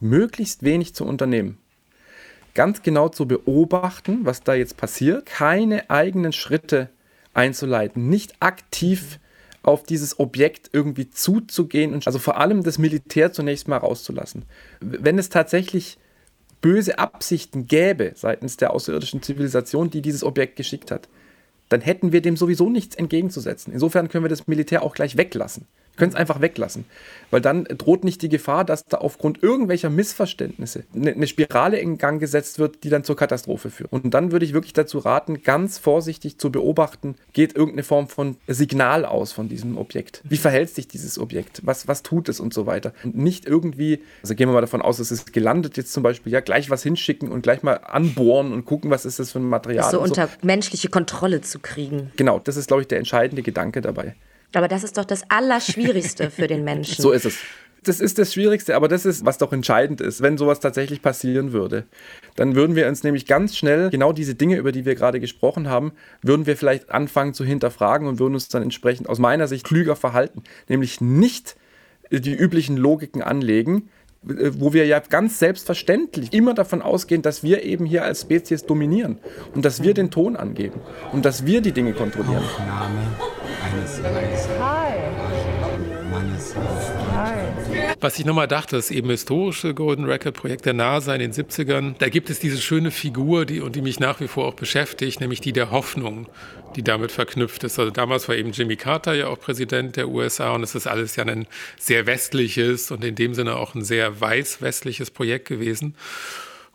möglichst 0.00 0.62
wenig 0.62 0.94
zu 0.94 1.04
unternehmen. 1.04 1.58
Ganz 2.54 2.82
genau 2.82 3.08
zu 3.08 3.26
beobachten, 3.26 4.20
was 4.22 4.42
da 4.42 4.54
jetzt 4.54 4.76
passiert, 4.76 5.26
keine 5.26 5.90
eigenen 5.90 6.32
Schritte 6.32 6.88
einzuleiten, 7.32 8.08
nicht 8.08 8.34
aktiv 8.40 9.18
auf 9.64 9.82
dieses 9.82 10.20
Objekt 10.20 10.70
irgendwie 10.72 11.10
zuzugehen 11.10 11.94
und 11.94 12.06
also 12.06 12.18
vor 12.18 12.38
allem 12.38 12.62
das 12.62 12.78
Militär 12.78 13.32
zunächst 13.32 13.66
mal 13.66 13.78
rauszulassen. 13.78 14.44
Wenn 14.80 15.18
es 15.18 15.30
tatsächlich 15.30 15.98
böse 16.64 16.98
Absichten 16.98 17.66
gäbe 17.66 18.12
seitens 18.14 18.56
der 18.56 18.72
außerirdischen 18.72 19.20
Zivilisation, 19.20 19.90
die 19.90 20.00
dieses 20.00 20.24
Objekt 20.24 20.56
geschickt 20.56 20.90
hat, 20.90 21.10
dann 21.68 21.82
hätten 21.82 22.10
wir 22.10 22.22
dem 22.22 22.38
sowieso 22.38 22.70
nichts 22.70 22.96
entgegenzusetzen. 22.96 23.70
Insofern 23.70 24.08
können 24.08 24.24
wir 24.24 24.30
das 24.30 24.46
Militär 24.46 24.82
auch 24.82 24.94
gleich 24.94 25.18
weglassen 25.18 25.66
können 25.96 26.10
es 26.10 26.16
einfach 26.16 26.40
weglassen. 26.40 26.84
Weil 27.30 27.40
dann 27.40 27.64
droht 27.64 28.04
nicht 28.04 28.22
die 28.22 28.28
Gefahr, 28.28 28.64
dass 28.64 28.84
da 28.86 28.98
aufgrund 28.98 29.42
irgendwelcher 29.42 29.90
Missverständnisse 29.90 30.84
eine 30.94 31.16
ne 31.16 31.26
Spirale 31.26 31.78
in 31.78 31.98
Gang 31.98 32.20
gesetzt 32.20 32.58
wird, 32.58 32.84
die 32.84 32.90
dann 32.90 33.04
zur 33.04 33.16
Katastrophe 33.16 33.70
führt. 33.70 33.92
Und 33.92 34.14
dann 34.14 34.30
würde 34.30 34.44
ich 34.44 34.52
wirklich 34.52 34.72
dazu 34.72 34.98
raten, 34.98 35.42
ganz 35.42 35.78
vorsichtig 35.78 36.38
zu 36.38 36.52
beobachten, 36.52 37.16
geht 37.32 37.56
irgendeine 37.56 37.82
Form 37.82 38.08
von 38.08 38.36
Signal 38.46 39.04
aus 39.04 39.32
von 39.32 39.48
diesem 39.48 39.76
Objekt. 39.78 40.22
Wie 40.24 40.36
verhält 40.36 40.70
sich 40.70 40.86
dieses 40.86 41.18
Objekt? 41.18 41.62
Was, 41.64 41.88
was 41.88 42.02
tut 42.02 42.28
es 42.28 42.40
und 42.40 42.54
so 42.54 42.66
weiter? 42.66 42.92
Und 43.02 43.16
nicht 43.16 43.46
irgendwie, 43.46 44.02
also 44.22 44.34
gehen 44.34 44.48
wir 44.48 44.54
mal 44.54 44.60
davon 44.60 44.82
aus, 44.82 44.98
es 44.98 45.10
ist 45.10 45.32
gelandet 45.32 45.76
jetzt 45.76 45.92
zum 45.92 46.02
Beispiel, 46.02 46.32
ja, 46.32 46.40
gleich 46.40 46.70
was 46.70 46.82
hinschicken 46.82 47.30
und 47.30 47.42
gleich 47.42 47.62
mal 47.62 47.80
anbohren 47.84 48.52
und 48.52 48.64
gucken, 48.64 48.90
was 48.90 49.04
ist 49.04 49.18
das 49.18 49.32
für 49.32 49.40
ein 49.40 49.48
Material. 49.48 49.90
So 49.90 50.00
unter 50.00 50.28
menschliche 50.42 50.88
Kontrolle 50.88 51.40
zu 51.40 51.58
kriegen. 51.58 52.12
Genau, 52.16 52.38
das 52.38 52.56
ist, 52.56 52.68
glaube 52.68 52.82
ich, 52.82 52.88
der 52.88 52.98
entscheidende 52.98 53.42
Gedanke 53.42 53.80
dabei. 53.80 54.14
Aber 54.56 54.68
das 54.68 54.84
ist 54.84 54.98
doch 54.98 55.04
das 55.04 55.22
Allerschwierigste 55.28 56.30
für 56.30 56.46
den 56.46 56.64
Menschen. 56.64 56.94
So 57.04 57.12
ist 57.12 57.26
es. 57.26 57.38
Das 57.82 58.00
ist 58.00 58.18
das 58.18 58.32
Schwierigste, 58.32 58.76
aber 58.76 58.88
das 58.88 59.04
ist, 59.04 59.26
was 59.26 59.36
doch 59.36 59.52
entscheidend 59.52 60.00
ist, 60.00 60.22
wenn 60.22 60.38
sowas 60.38 60.58
tatsächlich 60.60 61.02
passieren 61.02 61.52
würde. 61.52 61.84
Dann 62.34 62.54
würden 62.54 62.76
wir 62.76 62.88
uns 62.88 63.02
nämlich 63.02 63.26
ganz 63.26 63.56
schnell 63.56 63.90
genau 63.90 64.12
diese 64.12 64.34
Dinge, 64.34 64.56
über 64.56 64.72
die 64.72 64.86
wir 64.86 64.94
gerade 64.94 65.20
gesprochen 65.20 65.68
haben, 65.68 65.92
würden 66.22 66.46
wir 66.46 66.56
vielleicht 66.56 66.90
anfangen 66.90 67.34
zu 67.34 67.44
hinterfragen 67.44 68.08
und 68.08 68.18
würden 68.18 68.34
uns 68.34 68.48
dann 68.48 68.62
entsprechend 68.62 69.08
aus 69.08 69.18
meiner 69.18 69.48
Sicht 69.48 69.64
klüger 69.64 69.96
verhalten. 69.96 70.42
Nämlich 70.68 71.02
nicht 71.02 71.56
die 72.10 72.34
üblichen 72.34 72.78
Logiken 72.78 73.22
anlegen, 73.22 73.90
wo 74.22 74.72
wir 74.72 74.86
ja 74.86 75.00
ganz 75.00 75.38
selbstverständlich 75.38 76.32
immer 76.32 76.54
davon 76.54 76.80
ausgehen, 76.80 77.20
dass 77.20 77.42
wir 77.42 77.62
eben 77.62 77.84
hier 77.84 78.04
als 78.04 78.22
Spezies 78.22 78.64
dominieren 78.64 79.18
und 79.54 79.64
dass 79.64 79.82
wir 79.82 79.92
den 79.92 80.10
Ton 80.10 80.36
angeben 80.36 80.80
und 81.12 81.24
dass 81.26 81.44
wir 81.44 81.60
die 81.60 81.72
Dinge 81.72 81.92
kontrollieren. 81.92 82.38
Aufnahme 82.38 83.43
Was 88.00 88.18
ich 88.18 88.24
nochmal 88.24 88.48
dachte, 88.48 88.76
das 88.76 88.90
eben 88.90 89.08
historische 89.08 89.74
Golden 89.74 90.04
Record 90.04 90.34
Projekt 90.34 90.66
der 90.66 90.74
NASA 90.74 91.14
in 91.14 91.20
den 91.20 91.32
70ern, 91.32 91.94
da 91.98 92.08
gibt 92.08 92.30
es 92.30 92.38
diese 92.38 92.58
schöne 92.58 92.90
Figur, 92.90 93.46
die, 93.46 93.60
und 93.60 93.76
die 93.76 93.82
mich 93.82 93.98
nach 93.98 94.20
wie 94.20 94.28
vor 94.28 94.46
auch 94.46 94.54
beschäftigt, 94.54 95.20
nämlich 95.20 95.40
die 95.40 95.52
der 95.52 95.70
Hoffnung, 95.70 96.28
die 96.76 96.82
damit 96.82 97.12
verknüpft 97.12 97.64
ist. 97.64 97.78
Also 97.78 97.90
damals 97.90 98.28
war 98.28 98.36
eben 98.36 98.52
Jimmy 98.52 98.76
Carter 98.76 99.14
ja 99.14 99.28
auch 99.28 99.40
Präsident 99.40 99.96
der 99.96 100.08
USA 100.08 100.52
und 100.52 100.62
es 100.62 100.74
ist 100.74 100.86
alles 100.86 101.16
ja 101.16 101.24
ein 101.24 101.46
sehr 101.78 102.06
westliches 102.06 102.90
und 102.90 103.04
in 103.04 103.14
dem 103.14 103.34
Sinne 103.34 103.56
auch 103.56 103.74
ein 103.74 103.84
sehr 103.84 104.20
weiß-westliches 104.20 105.10
Projekt 105.10 105.48
gewesen. 105.48 105.94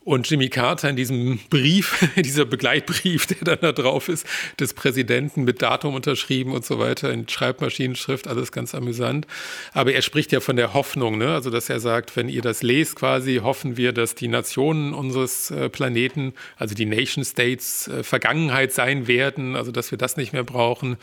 Und 0.09 0.27
Jimmy 0.27 0.49
Carter 0.49 0.89
in 0.89 0.95
diesem 0.95 1.37
Brief, 1.51 2.09
dieser 2.15 2.45
Begleitbrief, 2.45 3.27
der 3.27 3.37
dann 3.43 3.59
da 3.61 3.71
drauf 3.71 4.09
ist, 4.09 4.25
des 4.59 4.73
Präsidenten 4.73 5.43
mit 5.43 5.61
Datum 5.61 5.93
unterschrieben 5.93 6.51
und 6.51 6.65
so 6.65 6.79
weiter, 6.79 7.13
in 7.13 7.29
Schreibmaschinenschrift, 7.29 8.27
alles 8.27 8.51
ganz 8.51 8.73
amüsant. 8.73 9.27
Aber 9.71 9.93
er 9.93 10.01
spricht 10.01 10.31
ja 10.31 10.39
von 10.39 10.55
der 10.55 10.73
Hoffnung, 10.73 11.19
ne? 11.19 11.31
also 11.35 11.51
dass 11.51 11.69
er 11.69 11.79
sagt, 11.79 12.15
wenn 12.15 12.27
ihr 12.27 12.41
das 12.41 12.63
lest 12.63 12.95
quasi, 12.95 13.41
hoffen 13.43 13.77
wir, 13.77 13.93
dass 13.93 14.15
die 14.15 14.29
Nationen 14.29 14.95
unseres 14.95 15.51
äh, 15.51 15.69
Planeten, 15.69 16.33
also 16.57 16.73
die 16.73 16.87
Nation 16.87 17.23
States, 17.23 17.87
äh, 17.87 18.01
Vergangenheit 18.01 18.73
sein 18.73 19.07
werden, 19.07 19.55
also 19.55 19.71
dass 19.71 19.91
wir 19.91 19.99
das 19.99 20.17
nicht 20.17 20.33
mehr 20.33 20.43
brauchen. 20.43 20.97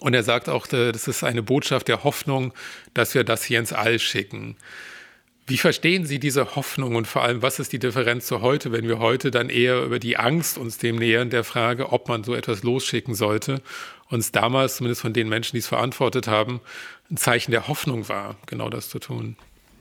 Und 0.00 0.12
er 0.12 0.22
sagt 0.22 0.50
auch, 0.50 0.70
äh, 0.70 0.92
das 0.92 1.08
ist 1.08 1.24
eine 1.24 1.42
Botschaft 1.42 1.88
der 1.88 2.04
Hoffnung, 2.04 2.52
dass 2.92 3.14
wir 3.14 3.24
das 3.24 3.42
hier 3.42 3.58
ins 3.58 3.72
All 3.72 3.98
schicken. 3.98 4.56
Wie 5.46 5.58
verstehen 5.58 6.06
Sie 6.06 6.18
diese 6.18 6.56
Hoffnung 6.56 6.96
und 6.96 7.06
vor 7.06 7.22
allem, 7.22 7.42
was 7.42 7.58
ist 7.58 7.72
die 7.74 7.78
Differenz 7.78 8.26
zu 8.26 8.40
heute, 8.40 8.72
wenn 8.72 8.88
wir 8.88 8.98
heute 8.98 9.30
dann 9.30 9.50
eher 9.50 9.82
über 9.84 9.98
die 9.98 10.16
Angst 10.16 10.56
uns 10.56 10.78
dem 10.78 10.96
nähern, 10.96 11.28
der 11.28 11.44
Frage, 11.44 11.92
ob 11.92 12.08
man 12.08 12.24
so 12.24 12.34
etwas 12.34 12.62
losschicken 12.62 13.14
sollte, 13.14 13.60
uns 14.08 14.32
damals, 14.32 14.76
zumindest 14.76 15.02
von 15.02 15.12
den 15.12 15.28
Menschen, 15.28 15.52
die 15.52 15.58
es 15.58 15.66
verantwortet 15.66 16.28
haben, 16.28 16.62
ein 17.10 17.18
Zeichen 17.18 17.50
der 17.50 17.68
Hoffnung 17.68 18.08
war, 18.08 18.36
genau 18.46 18.70
das 18.70 18.88
zu 18.88 18.98
tun? 18.98 19.36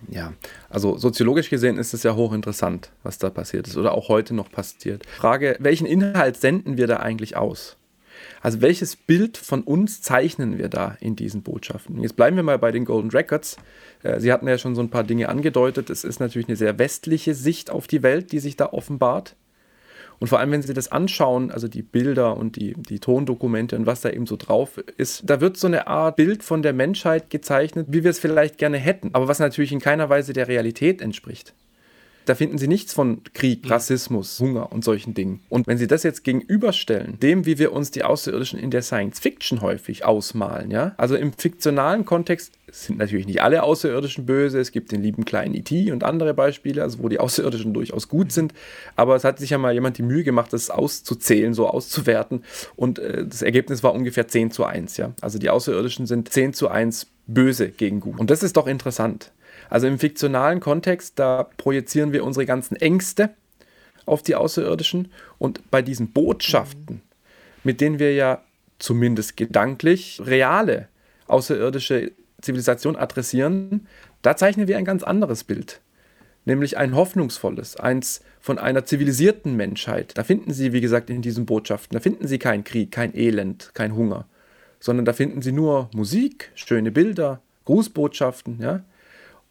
Ja, 0.10 0.34
also 0.70 0.98
soziologisch 0.98 1.50
gesehen 1.50 1.78
ist 1.78 1.94
es 1.94 2.04
ja 2.04 2.14
hochinteressant, 2.14 2.92
was 3.04 3.18
da 3.18 3.30
passiert 3.30 3.66
ist 3.66 3.78
oder 3.78 3.94
auch 3.94 4.10
heute 4.10 4.34
noch 4.34 4.52
passiert. 4.52 5.06
Frage, 5.18 5.56
welchen 5.60 5.88
Inhalt 5.88 6.36
senden 6.36 6.76
wir 6.76 6.88
da 6.88 6.98
eigentlich 6.98 7.38
aus? 7.38 7.78
Also 8.44 8.62
welches 8.62 8.98
Bild 8.98 9.38
von 9.38 9.62
uns 9.62 10.02
zeichnen 10.02 10.58
wir 10.58 10.68
da 10.68 10.98
in 11.00 11.16
diesen 11.16 11.44
Botschaften? 11.44 12.02
Jetzt 12.02 12.18
bleiben 12.18 12.36
wir 12.36 12.44
mal 12.44 12.60
bei 12.60 12.74
den 12.74 12.84
Golden 12.84 13.10
Records. 13.10 13.56
Äh, 14.04 14.20
Sie 14.20 14.34
hatten 14.34 14.50
ja 14.50 14.58
schon 14.58 14.76
so 14.76 14.82
ein 14.82 14.90
paar 14.90 15.06
Dinge 15.06 15.30
angedeutet. 15.30 15.90
Es 15.90 16.04
ist 16.04 16.20
natürlich 16.20 16.50
eine 16.50 16.58
sehr 16.58 16.78
westliche 16.78 17.36
Sicht 17.36 17.72
auf 17.72 17.88
die 17.88 18.04
Welt, 18.04 18.34
die 18.34 18.40
sich 18.40 18.58
da 18.58 18.66
offenbart. 18.74 19.38
Und 20.20 20.28
vor 20.28 20.40
allem, 20.40 20.52
wenn 20.52 20.62
Sie 20.62 20.74
das 20.74 20.92
anschauen, 20.92 21.52
also 21.52 21.70
die 21.70 21.84
Bilder 21.84 22.36
und 22.36 22.58
die, 22.58 22.74
die 22.74 23.00
Tondokumente 23.00 23.78
und 23.78 23.86
was 23.86 24.02
da 24.02 24.10
eben 24.10 24.26
so 24.26 24.36
drauf 24.36 24.78
ist, 24.98 25.24
da 25.26 25.40
wird 25.40 25.56
so 25.56 25.68
eine 25.68 25.88
Art 25.88 26.18
Bild 26.18 26.44
von 26.44 26.62
der 26.62 26.74
Menschheit 26.74 27.30
gezeichnet, 27.30 27.88
wie 27.92 28.04
wir 28.04 28.12
es 28.12 28.20
vielleicht 28.20 28.58
gerne 28.58 28.78
hätten, 28.78 29.12
aber 29.14 29.30
was 29.30 29.40
natürlich 29.40 29.72
in 29.72 29.80
keiner 29.80 30.10
Weise 30.10 30.34
der 30.34 30.50
Realität 30.50 31.02
entspricht. 31.02 31.54
Da 32.26 32.36
finden 32.36 32.58
Sie 32.58 32.68
nichts 32.68 32.94
von 32.94 33.22
Krieg, 33.34 33.70
Rassismus, 33.70 34.40
Hunger 34.40 34.72
und 34.72 34.84
solchen 34.84 35.14
Dingen. 35.14 35.42
Und 35.50 35.68
wenn 35.68 35.78
Sie 35.78 35.88
das 35.88 36.04
jetzt 36.04 36.24
gegenüberstellen, 36.24 37.20
dem, 37.20 37.46
wie 37.46 37.58
wir 37.58 37.74
uns 37.74 37.92
die 37.92 38.04
Außerirdischen 38.04 38.60
in 38.60 38.72
der 38.72 38.82
Science 38.82 39.20
Fiction 39.20 39.62
häufig 39.62 40.06
ausmalen, 40.06 40.72
ja, 40.72 40.94
also 40.98 41.16
im 41.16 41.34
fiktionalen 41.34 42.06
Kontext 42.06 42.54
sind 42.72 42.98
natürlich 42.98 43.28
nicht 43.28 43.42
alle 43.42 43.64
Außerirdischen 43.64 44.26
böse. 44.26 44.60
Es 44.60 44.72
gibt 44.72 44.92
den 44.92 45.04
lieben 45.04 45.26
kleinen 45.26 45.54
E.T. 45.54 45.92
und 45.92 46.04
andere 46.04 46.34
Beispiele, 46.34 46.82
also 46.82 47.00
wo 47.00 47.10
die 47.10 47.20
Außerirdischen 47.20 47.74
durchaus 47.74 48.08
gut 48.08 48.32
sind. 48.32 48.54
Aber 48.96 49.16
es 49.16 49.24
hat 49.24 49.40
sich 49.40 49.52
ja 49.52 49.58
mal 49.58 49.74
jemand 49.74 49.98
die 49.98 50.04
Mühe 50.04 50.24
gemacht, 50.24 50.52
das 50.54 50.70
auszuzählen, 50.70 51.54
so 51.54 51.68
auszuwerten. 51.68 52.44
Und 52.76 53.00
äh, 53.00 53.26
das 53.28 53.42
Ergebnis 53.42 53.84
war 53.84 53.94
ungefähr 53.94 54.28
10 54.28 54.52
zu 54.52 54.66
1. 54.66 54.98
Ja? 54.98 55.14
Also 55.22 55.38
die 55.38 55.50
Außerirdischen 55.50 56.08
sind 56.08 56.30
10 56.30 56.54
zu 56.54 56.68
1 56.70 57.08
böse 57.28 57.70
gegen 57.70 58.00
gut. 58.00 58.20
Und 58.20 58.30
das 58.30 58.44
ist 58.44 58.58
doch 58.58 58.68
interessant. 58.68 59.32
Also 59.74 59.88
im 59.88 59.98
fiktionalen 59.98 60.60
Kontext, 60.60 61.18
da 61.18 61.50
projizieren 61.58 62.14
wir 62.14 62.24
unsere 62.24 62.46
ganzen 62.46 62.76
Ängste 62.76 63.32
auf 64.06 64.22
die 64.22 64.36
Außerirdischen 64.36 65.12
und 65.40 65.72
bei 65.72 65.82
diesen 65.82 66.12
Botschaften, 66.12 67.02
mit 67.64 67.82
denen 67.82 67.98
wir 67.98 68.14
ja 68.14 68.44
zumindest 68.78 69.36
gedanklich 69.36 70.22
reale 70.24 70.90
außerirdische 71.26 72.12
Zivilisation 72.40 72.96
adressieren, 72.96 73.88
da 74.22 74.38
zeichnen 74.38 74.68
wir 74.68 74.78
ein 74.78 74.86
ganz 74.86 75.02
anderes 75.02 75.44
Bild. 75.44 75.82
nämlich 76.46 76.78
ein 76.78 76.96
hoffnungsvolles, 76.96 77.78
eins 77.78 78.22
von 78.40 78.58
einer 78.58 78.86
zivilisierten 78.86 79.56
Menschheit. 79.56 80.18
Da 80.18 80.24
finden 80.24 80.54
Sie, 80.54 80.74
wie 80.74 80.82
gesagt, 80.82 81.10
in 81.10 81.22
diesen 81.22 81.46
Botschaften, 81.46 81.96
da 81.96 82.00
finden 82.02 82.28
Sie 82.28 82.40
keinen 82.40 82.64
Krieg, 82.64 82.92
kein 82.92 83.16
Elend, 83.16 83.72
kein 83.74 83.96
Hunger, 83.96 84.28
sondern 84.80 85.06
da 85.06 85.14
finden 85.14 85.42
Sie 85.42 85.52
nur 85.52 85.90
Musik, 85.94 86.52
schöne 86.56 86.92
Bilder, 86.92 87.42
Grußbotschaften, 87.66 88.60
ja. 88.62 88.84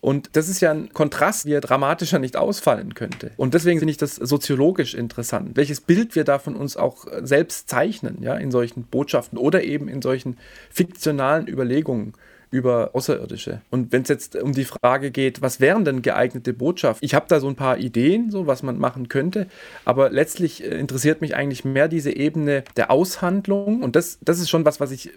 Und 0.02 0.30
das 0.36 0.48
ist 0.48 0.60
ja 0.60 0.72
ein 0.72 0.92
Kontrast, 0.92 1.46
wie 1.46 1.52
er 1.52 1.60
dramatischer 1.60 2.18
nicht 2.18 2.36
ausfallen 2.36 2.94
könnte. 2.94 3.30
Und 3.36 3.54
deswegen 3.54 3.78
finde 3.78 3.92
ich 3.92 3.98
das 3.98 4.16
soziologisch 4.16 4.94
interessant, 4.94 5.56
welches 5.56 5.80
Bild 5.80 6.16
wir 6.16 6.24
da 6.24 6.40
von 6.40 6.56
uns 6.56 6.76
auch 6.76 7.06
selbst 7.22 7.68
zeichnen, 7.68 8.20
ja, 8.20 8.34
in 8.34 8.50
solchen 8.50 8.82
Botschaften 8.82 9.38
oder 9.38 9.62
eben 9.62 9.86
in 9.86 10.02
solchen 10.02 10.38
fiktionalen 10.70 11.46
Überlegungen 11.46 12.14
über 12.50 12.90
Außerirdische. 12.94 13.62
Und 13.70 13.92
wenn 13.92 14.02
es 14.02 14.08
jetzt 14.08 14.34
um 14.34 14.52
die 14.52 14.64
Frage 14.64 15.12
geht, 15.12 15.40
was 15.40 15.60
wären 15.60 15.84
denn 15.84 16.02
geeignete 16.02 16.52
Botschaften? 16.52 17.04
Ich 17.04 17.14
habe 17.14 17.26
da 17.28 17.38
so 17.38 17.46
ein 17.46 17.54
paar 17.54 17.78
Ideen, 17.78 18.32
so 18.32 18.48
was 18.48 18.64
man 18.64 18.78
machen 18.78 19.08
könnte, 19.08 19.46
aber 19.84 20.10
letztlich 20.10 20.64
äh, 20.64 20.78
interessiert 20.78 21.20
mich 21.20 21.36
eigentlich 21.36 21.64
mehr 21.64 21.86
diese 21.86 22.10
Ebene 22.10 22.64
der 22.76 22.90
Aushandlung 22.90 23.84
und 23.84 23.94
das, 23.94 24.18
das 24.20 24.40
ist 24.40 24.50
schon 24.50 24.64
was, 24.64 24.80
was 24.80 24.90
ich 24.90 25.10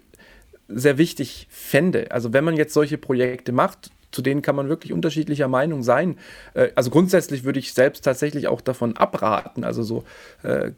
sehr 0.68 0.96
wichtig 0.96 1.48
fände. 1.50 2.12
Also 2.12 2.32
wenn 2.32 2.44
man 2.44 2.56
jetzt 2.56 2.72
solche 2.72 2.98
Projekte 2.98 3.50
macht, 3.50 3.90
zu 4.10 4.22
denen 4.22 4.42
kann 4.42 4.56
man 4.56 4.68
wirklich 4.68 4.92
unterschiedlicher 4.92 5.48
Meinung 5.48 5.82
sein. 5.82 6.16
Äh, 6.54 6.68
also 6.74 6.90
grundsätzlich 6.90 7.44
würde 7.44 7.58
ich 7.58 7.72
selbst 7.72 8.04
tatsächlich 8.04 8.48
auch 8.48 8.60
davon 8.60 8.96
abraten, 8.96 9.64
also 9.64 9.82
so 9.82 10.04
äh, 10.42 10.70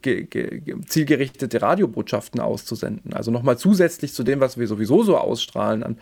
zielgerichtete 0.87 1.61
Radiobotschaften 1.61 2.39
auszusenden. 2.41 3.13
Also 3.13 3.31
nochmal 3.31 3.57
zusätzlich 3.57 4.13
zu 4.13 4.23
dem, 4.23 4.39
was 4.39 4.57
wir 4.57 4.67
sowieso 4.67 5.03
so 5.03 5.17
ausstrahlen 5.17 5.83
an, 5.83 5.97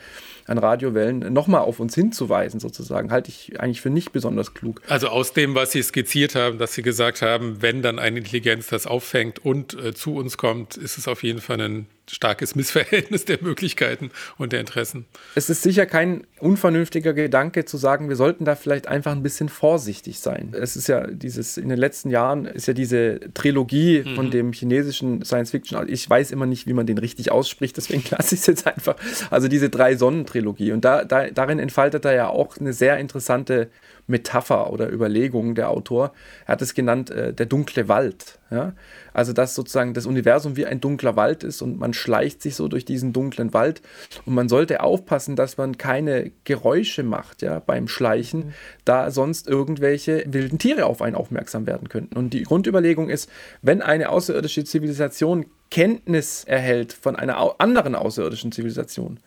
an 0.46 0.58
Radiowellen, 0.58 1.34
nochmal 1.34 1.62
auf 1.62 1.80
uns 1.80 1.96
hinzuweisen, 1.96 2.60
sozusagen, 2.60 3.12
halte 3.12 3.30
ich 3.30 3.60
eigentlich 3.60 3.82
für 3.82 3.90
nicht 3.90 4.12
besonders 4.12 4.54
klug. 4.54 4.82
Also 4.88 5.08
aus 5.10 5.34
dem, 5.34 5.56
was 5.56 5.72
Sie 5.72 5.84
skizziert 5.84 6.36
haben, 6.36 6.58
dass 6.58 6.74
Sie 6.74 6.82
gesagt 6.82 7.22
haben, 7.22 7.62
wenn 7.62 7.82
dann 7.82 8.00
eine 8.00 8.20
Intelligenz 8.20 8.68
das 8.68 8.88
auffängt 8.88 9.40
und 9.40 9.74
äh, 9.74 9.94
zu 9.94 10.16
uns 10.16 10.38
kommt, 10.38 10.78
ist 10.78 10.98
es 10.98 11.08
auf 11.08 11.24
jeden 11.24 11.42
Fall 11.42 11.62
ein 11.62 11.88
starkes 12.10 12.56
Missverhältnis 12.56 13.26
der 13.26 13.40
Möglichkeiten 13.42 14.12
und 14.38 14.54
der 14.54 14.60
Interessen. 14.60 15.06
Es 15.36 15.50
ist 15.50 15.64
sicher 15.64 15.86
kein 15.86 16.26
unvernünftiger 16.40 17.14
Gedanke 17.14 17.66
zu 17.66 17.78
sagen, 17.78 18.10
wir 18.10 18.16
sollten 18.16 18.46
da 18.46 18.56
vielleicht 18.56 18.88
einfach 18.88 19.12
ein 19.12 19.24
bisschen 19.24 19.50
vorsichtig 19.50 20.20
sein. 20.20 20.54
Es 20.58 20.76
ist 20.76 20.88
ja 20.88 21.08
dieses, 21.08 21.58
in 21.58 21.70
den 21.70 21.78
letzten 21.78 22.10
Jahren 22.10 22.46
ist 22.46 22.68
ja 22.68 22.74
diese 22.74 23.20
Trilogie 23.34 24.04
mhm. 24.06 24.16
von 24.16 24.32
dem 24.32 24.54
chinesischen 24.54 25.24
Science 25.24 25.52
Fiction, 25.52 25.88
ich 25.90 26.10
weiß 26.10 26.32
immer 26.32 26.46
nicht, 26.46 26.68
wie 26.68 26.74
man 26.74 26.86
den 26.86 26.98
richtig 26.98 27.32
ausspricht, 27.32 27.78
deswegen 27.78 28.04
lasse 28.12 28.36
ich 28.36 28.42
es 28.42 28.48
jetzt 28.48 28.68
einfach. 28.68 28.96
Also 29.30 29.48
diese 29.48 29.70
drei 29.70 29.96
Sonnen-Trilogie. 29.96 30.72
Und 30.72 30.86
da, 30.86 31.04
da, 31.04 31.30
darin 31.30 31.60
entfaltet 31.60 32.06
er 32.06 32.14
ja 32.14 32.28
auch 32.30 32.58
eine 32.58 32.74
sehr 32.74 32.98
interessante 32.98 33.70
Metapher 34.08 34.72
oder 34.72 34.92
Überlegung 34.92 35.54
der 35.54 35.70
Autor. 35.70 36.14
Er 36.46 36.54
hat 36.54 36.62
es 36.62 36.74
genannt, 36.74 37.12
äh, 37.12 37.34
der 37.34 37.46
dunkle 37.46 37.88
Wald. 37.88 38.40
Ja? 38.50 38.74
Also, 39.14 39.34
dass 39.34 39.54
sozusagen 39.54 39.94
das 39.94 40.06
Universum 40.06 40.56
wie 40.56 40.66
ein 40.66 40.80
dunkler 40.80 41.16
Wald 41.16 41.44
ist 41.44 41.62
und 41.62 41.78
man 41.78 41.94
schleicht 41.94 42.42
sich 42.42 42.56
so 42.56 42.68
durch 42.68 42.86
diesen 42.86 43.14
dunklen 43.14 43.54
Wald. 43.54 43.82
Und 44.26 44.34
man 44.34 44.50
sollte 44.50 44.82
aufpassen, 44.82 45.36
dass 45.36 45.58
man 45.58 45.78
keine 45.78 46.32
Geräusche 46.46 47.04
macht 47.04 47.42
ja, 47.42 47.60
beim 47.60 47.88
Schleichen, 47.88 48.48
mhm. 48.48 48.54
da 48.86 49.12
sonst 49.12 49.48
irgendwelche 49.48 50.24
wilden 50.28 50.58
Tiere 50.58 50.86
auf 50.86 51.02
einen 51.02 51.16
aufmerksam 51.16 51.68
werden 51.68 51.90
könnten. 51.90 52.18
Und 52.18 52.32
die 52.34 52.44
Grundüberlegung 52.44 53.10
ist, 53.10 53.30
wenn 53.62 53.82
eine 53.82 54.10
außerirdische 54.10 54.64
Zivilisation 54.64 55.46
Kenntnis 55.70 56.46
erhält 56.46 56.94
von 56.94 57.16
einer 57.18 57.60
anderen 57.60 57.96
außerirdischen 57.96 58.52
Zivilisation, 58.54 59.20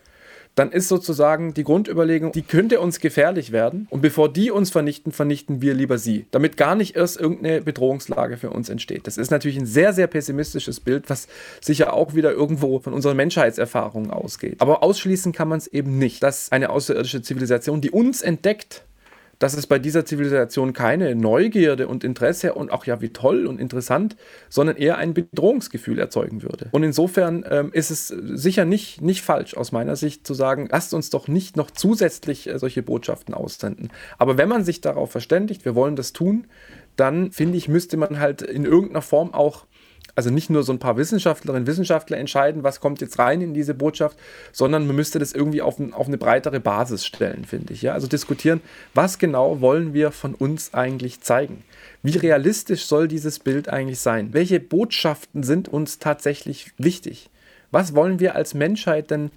dann 0.54 0.72
ist 0.72 0.88
sozusagen 0.88 1.54
die 1.54 1.64
Grundüberlegung, 1.64 2.32
die 2.32 2.42
könnte 2.42 2.80
uns 2.80 3.00
gefährlich 3.00 3.52
werden. 3.52 3.86
Und 3.90 4.02
bevor 4.02 4.32
die 4.32 4.50
uns 4.50 4.70
vernichten, 4.70 5.12
vernichten 5.12 5.62
wir 5.62 5.74
lieber 5.74 5.98
sie. 5.98 6.26
Damit 6.30 6.56
gar 6.56 6.74
nicht 6.74 6.96
erst 6.96 7.18
irgendeine 7.20 7.62
Bedrohungslage 7.62 8.36
für 8.36 8.50
uns 8.50 8.68
entsteht. 8.68 9.06
Das 9.06 9.16
ist 9.16 9.30
natürlich 9.30 9.58
ein 9.58 9.66
sehr, 9.66 9.92
sehr 9.92 10.06
pessimistisches 10.06 10.80
Bild, 10.80 11.08
was 11.08 11.28
sicher 11.60 11.92
auch 11.92 12.14
wieder 12.14 12.32
irgendwo 12.32 12.80
von 12.80 12.92
unseren 12.92 13.16
Menschheitserfahrungen 13.16 14.10
ausgeht. 14.10 14.56
Aber 14.60 14.82
ausschließen 14.82 15.32
kann 15.32 15.48
man 15.48 15.58
es 15.58 15.66
eben 15.66 15.98
nicht, 15.98 16.22
dass 16.22 16.52
eine 16.52 16.70
außerirdische 16.70 17.22
Zivilisation, 17.22 17.80
die 17.80 17.90
uns 17.90 18.22
entdeckt, 18.22 18.84
dass 19.40 19.54
es 19.54 19.66
bei 19.66 19.80
dieser 19.80 20.04
Zivilisation 20.04 20.72
keine 20.72 21.16
Neugierde 21.16 21.88
und 21.88 22.04
Interesse 22.04 22.54
und 22.54 22.70
auch 22.70 22.84
ja 22.84 23.00
wie 23.00 23.08
toll 23.08 23.46
und 23.46 23.58
interessant, 23.58 24.14
sondern 24.50 24.76
eher 24.76 24.98
ein 24.98 25.14
Bedrohungsgefühl 25.14 25.98
erzeugen 25.98 26.42
würde. 26.42 26.68
Und 26.72 26.84
insofern 26.84 27.44
ähm, 27.48 27.70
ist 27.72 27.90
es 27.90 28.08
sicher 28.08 28.66
nicht, 28.66 29.00
nicht 29.00 29.22
falsch 29.22 29.56
aus 29.56 29.72
meiner 29.72 29.96
Sicht 29.96 30.26
zu 30.26 30.34
sagen, 30.34 30.68
lasst 30.70 30.92
uns 30.92 31.08
doch 31.08 31.26
nicht 31.26 31.56
noch 31.56 31.70
zusätzlich 31.70 32.48
äh, 32.48 32.58
solche 32.58 32.82
Botschaften 32.82 33.34
aussenden. 33.34 33.90
Aber 34.18 34.36
wenn 34.36 34.48
man 34.48 34.62
sich 34.62 34.82
darauf 34.82 35.10
verständigt, 35.10 35.64
wir 35.64 35.74
wollen 35.74 35.96
das 35.96 36.12
tun, 36.12 36.46
dann 36.96 37.32
finde 37.32 37.56
ich, 37.56 37.66
müsste 37.66 37.96
man 37.96 38.20
halt 38.20 38.42
in 38.42 38.66
irgendeiner 38.66 39.00
Form 39.00 39.32
auch 39.32 39.64
also 40.14 40.30
nicht 40.30 40.50
nur 40.50 40.62
so 40.62 40.72
ein 40.72 40.78
paar 40.78 40.96
Wissenschaftlerinnen 40.96 41.62
und 41.62 41.66
Wissenschaftler 41.66 42.18
entscheiden, 42.18 42.62
was 42.62 42.80
kommt 42.80 43.00
jetzt 43.00 43.18
rein 43.18 43.40
in 43.40 43.54
diese 43.54 43.74
Botschaft, 43.74 44.18
sondern 44.52 44.86
man 44.86 44.96
müsste 44.96 45.18
das 45.18 45.32
irgendwie 45.32 45.62
auf, 45.62 45.78
ein, 45.78 45.94
auf 45.94 46.08
eine 46.08 46.18
breitere 46.18 46.60
Basis 46.60 47.06
stellen, 47.06 47.44
finde 47.44 47.72
ich. 47.72 47.82
Ja? 47.82 47.94
Also 47.94 48.06
diskutieren, 48.06 48.60
was 48.94 49.18
genau 49.18 49.60
wollen 49.60 49.94
wir 49.94 50.10
von 50.10 50.34
uns 50.34 50.74
eigentlich 50.74 51.20
zeigen? 51.20 51.64
Wie 52.02 52.16
realistisch 52.16 52.86
soll 52.86 53.08
dieses 53.08 53.38
Bild 53.38 53.68
eigentlich 53.68 54.00
sein? 54.00 54.32
Welche 54.32 54.60
Botschaften 54.60 55.42
sind 55.42 55.68
uns 55.68 55.98
tatsächlich 55.98 56.72
wichtig? 56.76 57.30
Was 57.70 57.94
wollen 57.94 58.20
wir 58.20 58.34
als 58.34 58.54
Menschheit 58.54 59.10
denn 59.10 59.30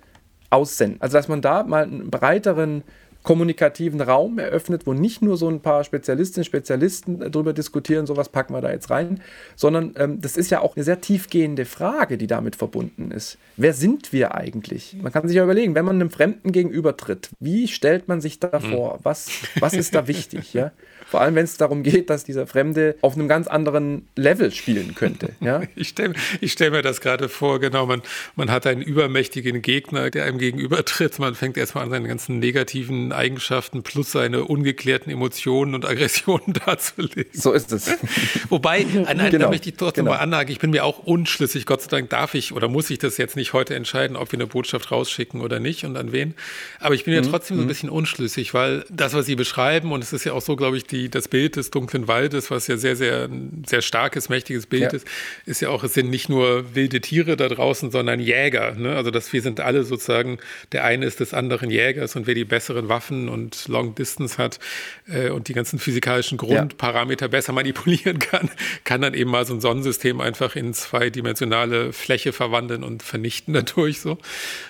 aussenden? 0.49 1.01
Also, 1.01 1.17
dass 1.17 1.27
man 1.27 1.41
da 1.41 1.63
mal 1.63 1.83
einen 1.83 2.09
breiteren 2.09 2.83
kommunikativen 3.23 4.01
Raum 4.01 4.37
eröffnet, 4.37 4.85
wo 4.85 4.93
nicht 4.93 5.21
nur 5.21 5.37
so 5.37 5.49
ein 5.49 5.61
paar 5.61 5.83
Spezialistinnen, 5.83 6.45
Spezialisten 6.45 7.31
darüber 7.31 7.53
diskutieren, 7.53 8.05
sowas 8.05 8.29
packen 8.29 8.53
wir 8.53 8.61
da 8.61 8.71
jetzt 8.71 8.89
rein, 8.89 9.21
sondern 9.55 9.95
ähm, 9.97 10.21
das 10.21 10.37
ist 10.37 10.51
ja 10.51 10.61
auch 10.61 10.75
eine 10.75 10.83
sehr 10.83 11.01
tiefgehende 11.01 11.65
Frage, 11.65 12.17
die 12.17 12.27
damit 12.27 12.55
verbunden 12.55 13.11
ist. 13.11 13.37
Wer 13.55 13.73
sind 13.73 14.11
wir 14.13 14.35
eigentlich? 14.35 14.97
Man 15.01 15.11
kann 15.11 15.27
sich 15.27 15.37
ja 15.37 15.43
überlegen, 15.43 15.73
wenn 15.73 15.85
man 15.85 15.95
einem 15.95 16.11
Fremden 16.11 16.51
gegenübertritt, 16.51 17.29
wie 17.39 17.67
stellt 17.67 18.07
man 18.07 18.19
sich 18.19 18.39
da 18.39 18.61
hm. 18.61 18.71
vor? 18.71 18.99
Was, 19.03 19.29
was 19.59 19.73
ist 19.73 19.95
da 19.95 20.07
wichtig? 20.07 20.53
Ja? 20.53 20.71
Vor 21.07 21.21
allem, 21.21 21.35
wenn 21.35 21.45
es 21.45 21.57
darum 21.57 21.83
geht, 21.83 22.09
dass 22.09 22.23
dieser 22.23 22.47
Fremde 22.47 22.95
auf 23.01 23.15
einem 23.15 23.27
ganz 23.27 23.47
anderen 23.47 24.07
Level 24.15 24.51
spielen 24.51 24.95
könnte. 24.95 25.33
Ja? 25.43 25.61
Ich 25.75 25.89
stelle 25.89 26.13
stell 26.45 26.71
mir 26.71 26.81
das 26.81 27.01
gerade 27.01 27.27
vor, 27.27 27.59
genau, 27.59 27.85
man, 27.85 28.01
man 28.37 28.49
hat 28.49 28.65
einen 28.65 28.81
übermächtigen 28.81 29.61
Gegner, 29.61 30.09
der 30.09 30.23
einem 30.23 30.37
gegenübertritt. 30.37 31.19
Man 31.19 31.35
fängt 31.35 31.57
erstmal 31.57 31.83
an, 31.83 31.89
seine 31.89 32.07
ganzen 32.07 32.39
negativen 32.39 33.11
Eigenschaften 33.11 33.83
plus 33.83 34.13
seine 34.13 34.45
ungeklärten 34.45 35.11
Emotionen 35.11 35.75
und 35.75 35.85
Aggressionen 35.85 36.53
darzulegen. 36.65 37.25
So 37.33 37.51
ist 37.51 37.73
es. 37.73 37.91
Wobei, 38.49 38.85
an, 39.05 39.19
an, 39.19 39.29
genau, 39.31 39.45
da 39.45 39.49
möchte 39.49 39.69
ich 39.69 39.75
trotzdem 39.75 40.05
genau. 40.05 40.15
mal 40.15 40.23
anhaken, 40.23 40.51
ich 40.51 40.59
bin 40.59 40.69
mir 40.69 40.85
auch 40.85 40.99
unschlüssig, 40.99 41.65
Gott 41.65 41.81
sei 41.81 41.89
Dank 41.89 42.09
darf 42.09 42.35
ich 42.35 42.53
oder 42.53 42.69
muss 42.69 42.89
ich 42.89 42.99
das 42.99 43.17
jetzt 43.17 43.35
nicht 43.35 43.51
heute 43.51 43.75
entscheiden, 43.75 44.15
ob 44.15 44.31
wir 44.31 44.37
eine 44.37 44.47
Botschaft 44.47 44.91
rausschicken 44.91 45.41
oder 45.41 45.59
nicht 45.59 45.83
und 45.83 45.97
an 45.97 46.13
wen. 46.13 46.35
Aber 46.79 46.95
ich 46.95 47.03
bin 47.03 47.13
mir 47.13 47.21
mhm. 47.21 47.29
trotzdem 47.29 47.57
so 47.57 47.63
ein 47.63 47.65
mhm. 47.65 47.67
bisschen 47.67 47.89
unschlüssig, 47.89 48.53
weil 48.53 48.85
das, 48.89 49.13
was 49.13 49.25
Sie 49.25 49.35
beschreiben, 49.35 49.91
und 49.91 50.01
es 50.01 50.13
ist 50.13 50.23
ja 50.23 50.31
auch 50.33 50.41
so, 50.41 50.55
glaube 50.55 50.77
ich, 50.77 50.85
die, 50.85 51.02
das 51.09 51.27
Bild 51.27 51.55
des 51.55 51.71
dunklen 51.71 52.07
Waldes, 52.07 52.51
was 52.51 52.67
ja 52.67 52.77
sehr, 52.77 52.95
sehr, 52.95 53.29
sehr 53.65 53.81
starkes, 53.81 54.29
mächtiges 54.29 54.65
Bild 54.65 54.83
ja. 54.83 54.89
ist, 54.89 55.07
ist 55.45 55.61
ja 55.61 55.69
auch, 55.69 55.83
es 55.83 55.93
sind 55.93 56.09
nicht 56.09 56.29
nur 56.29 56.75
wilde 56.75 57.01
Tiere 57.01 57.37
da 57.37 57.47
draußen, 57.47 57.91
sondern 57.91 58.19
Jäger. 58.19 58.73
Ne? 58.75 58.95
Also, 58.95 59.11
dass 59.11 59.31
wir 59.33 59.41
sind 59.41 59.59
alle 59.59 59.83
sozusagen, 59.83 60.39
der 60.71 60.83
eine 60.83 61.05
ist 61.05 61.19
des 61.19 61.33
anderen 61.33 61.69
Jägers 61.69 62.15
und 62.15 62.27
wer 62.27 62.35
die 62.35 62.45
besseren 62.45 62.89
Waffen 62.89 63.03
Waffen 63.03 63.29
und 63.29 63.67
Long 63.67 63.95
Distance 63.95 64.37
hat 64.37 64.59
äh, 65.07 65.29
und 65.29 65.47
die 65.47 65.53
ganzen 65.53 65.79
physikalischen 65.79 66.37
Grundparameter 66.37 67.25
ja. 67.25 67.29
besser 67.29 67.53
manipulieren 67.53 68.19
kann, 68.19 68.49
kann 68.83 69.01
dann 69.01 69.13
eben 69.13 69.29
mal 69.29 69.45
so 69.45 69.53
ein 69.53 69.61
Sonnensystem 69.61 70.21
einfach 70.21 70.55
in 70.55 70.73
zweidimensionale 70.73 71.93
Fläche 71.93 72.33
verwandeln 72.33 72.83
und 72.83 73.03
vernichten 73.03 73.53
dadurch 73.53 73.99
so. 73.99 74.17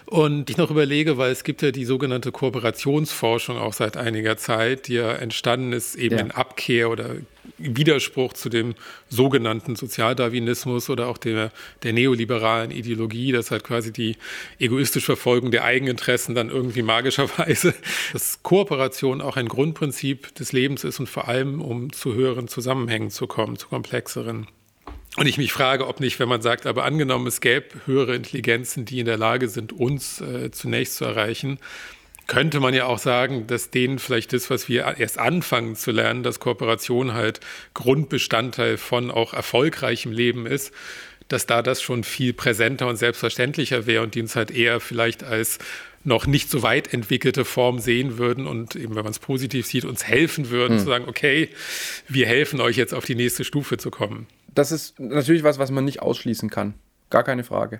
Und 0.05 0.49
ich 0.49 0.57
noch 0.57 0.71
überlege, 0.71 1.17
weil 1.17 1.31
es 1.31 1.43
gibt 1.43 1.61
ja 1.61 1.71
die 1.71 1.85
sogenannte 1.85 2.31
Kooperationsforschung 2.31 3.57
auch 3.57 3.73
seit 3.73 3.97
einiger 3.97 4.37
Zeit, 4.37 4.87
die 4.87 4.95
ja 4.95 5.13
entstanden 5.13 5.73
ist 5.73 5.95
eben 5.95 6.12
ja. 6.13 6.19
in 6.19 6.31
Abkehr 6.31 6.89
oder 6.89 7.15
Widerspruch 7.57 8.33
zu 8.33 8.49
dem 8.49 8.75
sogenannten 9.09 9.75
Sozialdarwinismus 9.75 10.89
oder 10.89 11.07
auch 11.07 11.17
der, 11.17 11.51
der 11.83 11.93
neoliberalen 11.93 12.71
Ideologie, 12.71 13.31
dass 13.31 13.51
halt 13.51 13.63
quasi 13.63 13.91
die 13.91 14.15
egoistische 14.59 15.05
Verfolgung 15.05 15.51
der 15.51 15.63
Eigeninteressen 15.63 16.35
dann 16.35 16.49
irgendwie 16.49 16.81
magischerweise, 16.81 17.73
dass 18.13 18.41
Kooperation 18.43 19.21
auch 19.21 19.37
ein 19.37 19.47
Grundprinzip 19.47 20.33
des 20.35 20.51
Lebens 20.51 20.83
ist 20.83 20.99
und 20.99 21.07
vor 21.07 21.27
allem, 21.27 21.61
um 21.61 21.91
zu 21.91 22.13
höheren 22.13 22.47
Zusammenhängen 22.47 23.11
zu 23.11 23.27
kommen, 23.27 23.57
zu 23.57 23.67
komplexeren. 23.67 24.47
Und 25.15 25.27
ich 25.27 25.37
mich 25.37 25.53
frage, 25.53 25.87
ob 25.87 25.99
nicht, 25.99 26.19
wenn 26.19 26.27
man 26.27 26.41
sagt, 26.41 26.65
aber 26.65 26.85
angenommen, 26.85 27.27
es 27.27 27.39
gäbe 27.39 27.67
höhere 27.85 28.15
Intelligenzen, 28.15 28.85
die 28.85 28.99
in 28.99 29.05
der 29.05 29.17
Lage 29.17 29.47
sind, 29.47 29.71
uns 29.71 30.21
äh, 30.21 30.49
zunächst 30.49 30.95
zu 30.95 31.05
erreichen, 31.05 31.59
könnte 32.27 32.59
man 32.59 32.73
ja 32.73 32.85
auch 32.85 32.99
sagen, 32.99 33.47
dass 33.47 33.69
denen 33.69 33.99
vielleicht 33.99 34.33
das, 34.33 34.49
was 34.49 34.69
wir 34.69 34.95
erst 34.97 35.19
anfangen 35.19 35.75
zu 35.75 35.91
lernen, 35.91 36.23
dass 36.23 36.39
Kooperation 36.39 37.13
halt 37.13 37.39
Grundbestandteil 37.73 38.77
von 38.77 39.11
auch 39.11 39.33
erfolgreichem 39.33 40.11
Leben 40.11 40.45
ist, 40.45 40.73
dass 41.27 41.45
da 41.45 41.61
das 41.61 41.81
schon 41.81 42.03
viel 42.03 42.33
präsenter 42.33 42.87
und 42.87 42.97
selbstverständlicher 42.97 43.85
wäre 43.85 44.03
und 44.03 44.15
die 44.15 44.21
uns 44.21 44.35
halt 44.35 44.51
eher 44.51 44.79
vielleicht 44.79 45.23
als 45.23 45.59
noch 46.03 46.27
nicht 46.27 46.49
so 46.49 46.63
weit 46.63 46.93
entwickelte 46.93 47.45
Form 47.45 47.79
sehen 47.79 48.17
würden 48.17 48.45
und 48.45 48.75
eben, 48.75 48.95
wenn 48.95 49.03
man 49.03 49.11
es 49.11 49.19
positiv 49.19 49.65
sieht, 49.65 49.85
uns 49.85 50.05
helfen 50.05 50.49
würden, 50.49 50.73
hm. 50.73 50.79
zu 50.79 50.85
sagen, 50.85 51.05
okay, 51.07 51.49
wir 52.07 52.27
helfen 52.27 52.59
euch 52.59 52.75
jetzt 52.75 52.93
auf 52.93 53.05
die 53.05 53.15
nächste 53.15 53.43
Stufe 53.43 53.77
zu 53.77 53.89
kommen. 53.89 54.27
Das 54.53 54.71
ist 54.71 54.99
natürlich 54.99 55.43
was, 55.43 55.59
was 55.59 55.71
man 55.71 55.85
nicht 55.85 56.01
ausschließen 56.01 56.49
kann. 56.49 56.73
Gar 57.09 57.23
keine 57.23 57.43
Frage. 57.43 57.79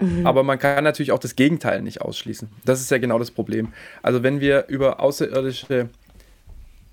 Mhm. 0.00 0.26
Aber 0.26 0.42
man 0.42 0.58
kann 0.58 0.82
natürlich 0.82 1.12
auch 1.12 1.18
das 1.18 1.36
Gegenteil 1.36 1.82
nicht 1.82 2.00
ausschließen. 2.00 2.48
Das 2.64 2.80
ist 2.80 2.90
ja 2.90 2.98
genau 2.98 3.18
das 3.18 3.30
Problem. 3.30 3.72
Also 4.02 4.22
wenn 4.22 4.40
wir 4.40 4.66
über 4.68 5.00
außerirdische 5.00 5.88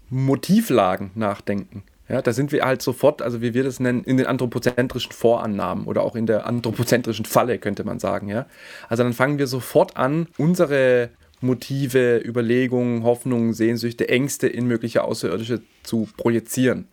Motivlagen 0.10 1.12
nachdenken, 1.16 1.84
ja, 2.10 2.22
da 2.22 2.32
sind 2.32 2.54
wir 2.54 2.64
halt 2.64 2.82
sofort, 2.82 3.22
also 3.22 3.42
wie 3.42 3.54
wir 3.54 3.64
das 3.64 3.82
nennen, 3.82 4.04
in 4.04 4.16
den 4.16 4.28
anthropozentrischen 4.28 5.12
Vorannahmen 5.12 5.86
oder 5.86 6.04
auch 6.04 6.16
in 6.16 6.26
der 6.26 6.46
anthropozentrischen 6.46 7.26
Falle, 7.26 7.58
könnte 7.58 7.84
man 7.84 8.00
sagen. 8.00 8.30
Ja? 8.30 8.46
Also 8.88 9.04
dann 9.04 9.14
fangen 9.14 9.40
wir 9.40 9.48
sofort 9.48 9.98
an, 9.98 10.28
unsere 10.38 11.10
Motive, 11.42 12.22
Überlegungen, 12.24 13.04
Hoffnungen, 13.04 13.54
Sehnsüchte, 13.54 14.08
Ängste 14.08 14.48
in 14.48 14.68
mögliche 14.68 15.04
Außerirdische 15.04 15.62
zu 15.84 16.08
projizieren. 16.16 16.88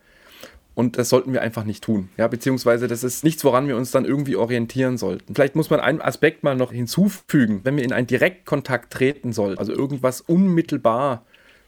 Und 0.74 0.98
das 0.98 1.08
sollten 1.08 1.32
wir 1.32 1.40
einfach 1.40 1.64
nicht 1.64 1.84
tun. 1.84 2.08
Ja, 2.16 2.26
beziehungsweise 2.26 2.88
das 2.88 3.04
ist 3.04 3.22
nichts, 3.22 3.44
woran 3.44 3.68
wir 3.68 3.76
uns 3.76 3.92
dann 3.92 4.04
irgendwie 4.04 4.34
orientieren 4.34 4.98
sollten. 4.98 5.34
Vielleicht 5.34 5.54
muss 5.54 5.70
man 5.70 5.80
einen 5.80 6.00
Aspekt 6.00 6.42
mal 6.42 6.56
noch 6.56 6.72
hinzufügen, 6.72 7.60
wenn 7.62 7.76
wir 7.76 7.84
in 7.84 7.92
einen 7.92 8.08
Direktkontakt 8.08 8.92
treten 8.92 9.32
sollen, 9.32 9.56
also 9.56 9.72
irgendwas 9.72 10.20
unmittelbar 10.20 11.24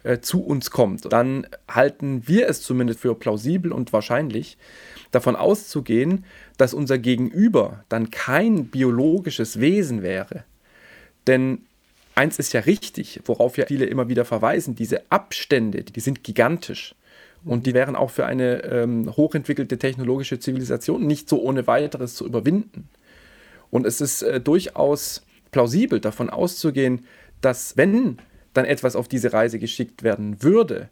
äh, 0.07 0.21
zu 0.21 0.45
uns 0.45 0.71
kommt, 0.71 1.13
dann 1.13 1.47
halten 1.69 2.23
wir 2.27 2.49
es 2.49 2.63
zumindest 2.63 3.01
für 3.01 3.15
plausibel 3.15 3.73
und 3.73 3.93
wahrscheinlich, 3.93 4.57
davon 5.11 5.37
auszugehen, 5.37 6.25
dass 6.59 6.75
unser 6.75 6.99
Gegenüber 6.99 7.85
dann 7.89 8.11
kein 8.11 8.67
biologisches 8.67 9.61
Wesen 9.61 10.03
wäre. 10.03 10.45
Denn 11.27 11.63
eins 12.15 12.39
ist 12.39 12.53
ja 12.53 12.61
richtig, 12.61 13.21
worauf 13.25 13.57
ja 13.57 13.67
viele 13.67 13.87
immer 13.87 14.09
wieder 14.09 14.25
verweisen, 14.25 14.75
diese 14.75 15.11
Abstände, 15.11 15.83
die 15.83 16.01
sind 16.01 16.23
gigantisch. 16.23 16.95
Und 17.45 17.67
die 17.67 17.75
wären 17.75 17.97
auch 17.97 18.11
für 18.11 18.27
eine 18.27 18.65
ähm, 18.65 19.15
hochentwickelte 19.17 19.79
technologische 19.79 20.39
Zivilisation 20.39 21.07
nicht 21.07 21.29
so 21.29 21.41
ohne 21.41 21.67
weiteres 21.67 22.15
zu 22.15 22.27
überwinden. 22.27 22.89
Und 23.71 23.87
es 23.87 24.01
ist 24.01 24.23
äh, 24.23 24.41
durchaus 24.41 25.23
plausibel 25.53 26.01
davon 26.01 26.31
auszugehen, 26.31 27.05
dass 27.41 27.77
wenn 27.77 28.19
dann 28.53 28.65
etwas 28.65 28.97
auf 28.97 29.09
diese 29.09 29.33
Reise 29.33 29.59
geschickt 29.59 30.03
werden 30.03 30.43
würde, 30.43 30.89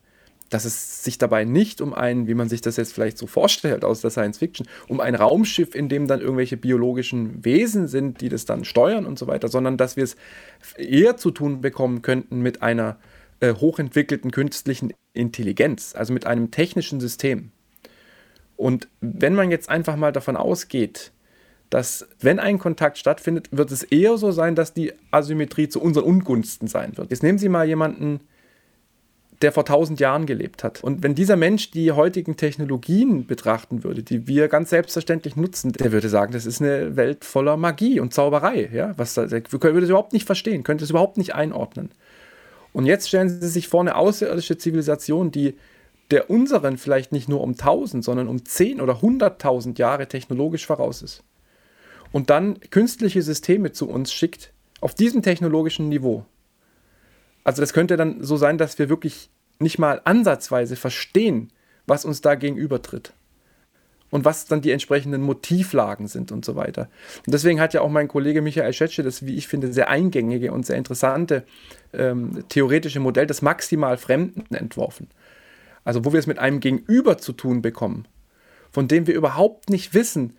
dass 0.50 0.64
es 0.64 1.02
sich 1.02 1.18
dabei 1.18 1.44
nicht 1.44 1.80
um 1.80 1.94
ein, 1.94 2.28
wie 2.28 2.34
man 2.34 2.48
sich 2.48 2.60
das 2.60 2.76
jetzt 2.76 2.92
vielleicht 2.92 3.18
so 3.18 3.26
vorstellt 3.26 3.84
aus 3.84 4.02
der 4.02 4.10
Science 4.10 4.38
Fiction, 4.38 4.68
um 4.86 5.00
ein 5.00 5.14
Raumschiff, 5.14 5.74
in 5.74 5.88
dem 5.88 6.06
dann 6.06 6.20
irgendwelche 6.20 6.56
biologischen 6.56 7.44
Wesen 7.44 7.88
sind, 7.88 8.20
die 8.20 8.28
das 8.28 8.44
dann 8.44 8.64
steuern 8.64 9.06
und 9.06 9.18
so 9.18 9.26
weiter, 9.26 9.48
sondern 9.48 9.76
dass 9.76 9.96
wir 9.96 10.04
es 10.04 10.16
eher 10.76 11.16
zu 11.16 11.30
tun 11.30 11.60
bekommen 11.62 12.02
könnten 12.02 12.40
mit 12.40 12.62
einer 12.62 12.90
äh, 12.90 13.13
hochentwickelten 13.52 14.30
künstlichen 14.30 14.92
Intelligenz, 15.12 15.94
also 15.94 16.12
mit 16.12 16.26
einem 16.26 16.50
technischen 16.50 17.00
System. 17.00 17.50
Und 18.56 18.88
wenn 19.00 19.34
man 19.34 19.50
jetzt 19.50 19.68
einfach 19.68 19.96
mal 19.96 20.12
davon 20.12 20.36
ausgeht, 20.36 21.12
dass 21.70 22.06
wenn 22.20 22.38
ein 22.38 22.58
Kontakt 22.58 22.98
stattfindet, 22.98 23.48
wird 23.50 23.72
es 23.72 23.82
eher 23.82 24.16
so 24.16 24.30
sein, 24.30 24.54
dass 24.54 24.74
die 24.74 24.92
Asymmetrie 25.10 25.68
zu 25.68 25.80
unseren 25.80 26.04
Ungunsten 26.04 26.68
sein 26.68 26.96
wird. 26.96 27.10
Jetzt 27.10 27.22
nehmen 27.22 27.38
Sie 27.38 27.48
mal 27.48 27.66
jemanden, 27.66 28.20
der 29.42 29.52
vor 29.52 29.64
tausend 29.64 30.00
Jahren 30.00 30.26
gelebt 30.26 30.62
hat. 30.62 30.82
Und 30.82 31.02
wenn 31.02 31.14
dieser 31.14 31.36
Mensch 31.36 31.70
die 31.70 31.92
heutigen 31.92 32.36
Technologien 32.36 33.26
betrachten 33.26 33.82
würde, 33.82 34.02
die 34.02 34.26
wir 34.26 34.48
ganz 34.48 34.70
selbstverständlich 34.70 35.36
nutzen, 35.36 35.72
der 35.72 35.92
würde 35.92 36.08
sagen, 36.08 36.32
das 36.32 36.46
ist 36.46 36.62
eine 36.62 36.96
Welt 36.96 37.24
voller 37.24 37.56
Magie 37.56 38.00
und 38.00 38.14
Zauberei. 38.14 38.70
Ja? 38.72 38.94
Was, 38.96 39.14
der 39.14 39.30
würde 39.30 39.80
es 39.80 39.88
überhaupt 39.88 40.12
nicht 40.12 40.26
verstehen, 40.26 40.62
könnte 40.62 40.84
es 40.84 40.90
überhaupt 40.90 41.18
nicht 41.18 41.34
einordnen. 41.34 41.90
Und 42.74 42.84
jetzt 42.84 43.08
stellen 43.08 43.30
Sie 43.30 43.48
sich 43.48 43.68
vor, 43.68 43.80
eine 43.80 43.96
außerirdische 43.96 44.58
Zivilisation, 44.58 45.30
die 45.30 45.56
der 46.10 46.28
unseren 46.28 46.76
vielleicht 46.76 47.12
nicht 47.12 47.30
nur 47.30 47.40
um 47.40 47.52
1000, 47.52 48.04
sondern 48.04 48.28
um 48.28 48.44
10 48.44 48.82
oder 48.82 48.96
100.000 48.96 49.78
Jahre 49.78 50.06
technologisch 50.06 50.66
voraus 50.66 51.00
ist 51.00 51.24
und 52.14 52.30
dann 52.30 52.60
künstliche 52.70 53.22
Systeme 53.22 53.72
zu 53.72 53.88
uns 53.88 54.12
schickt 54.12 54.52
auf 54.80 54.94
diesem 54.94 55.20
technologischen 55.20 55.88
Niveau. 55.88 56.24
Also 57.42 57.60
das 57.60 57.72
könnte 57.72 57.96
dann 57.96 58.22
so 58.22 58.36
sein, 58.36 58.56
dass 58.56 58.78
wir 58.78 58.88
wirklich 58.88 59.30
nicht 59.58 59.80
mal 59.80 60.00
ansatzweise 60.04 60.76
verstehen, 60.76 61.52
was 61.86 62.04
uns 62.04 62.20
da 62.20 62.36
gegenübertritt. 62.36 63.14
Und 64.10 64.24
was 64.24 64.44
dann 64.46 64.60
die 64.60 64.70
entsprechenden 64.70 65.22
Motivlagen 65.22 66.06
sind 66.06 66.30
und 66.30 66.44
so 66.44 66.54
weiter. 66.54 66.88
Und 67.26 67.34
deswegen 67.34 67.60
hat 67.60 67.74
ja 67.74 67.80
auch 67.80 67.90
mein 67.90 68.06
Kollege 68.06 68.42
Michael 68.42 68.72
Schetsche 68.72 69.02
das, 69.02 69.26
wie 69.26 69.34
ich 69.34 69.48
finde, 69.48 69.72
sehr 69.72 69.88
eingängige 69.88 70.52
und 70.52 70.64
sehr 70.64 70.76
interessante 70.76 71.44
ähm, 71.92 72.44
theoretische 72.48 73.00
Modell 73.00 73.26
des 73.26 73.42
maximal 73.42 73.96
Fremden 73.96 74.54
entworfen. 74.54 75.08
Also 75.84 76.04
wo 76.04 76.12
wir 76.12 76.20
es 76.20 76.26
mit 76.26 76.38
einem 76.38 76.60
Gegenüber 76.60 77.18
zu 77.18 77.32
tun 77.32 77.60
bekommen, 77.60 78.06
von 78.70 78.88
dem 78.88 79.06
wir 79.06 79.14
überhaupt 79.14 79.68
nicht 79.68 79.94
wissen, 79.94 80.36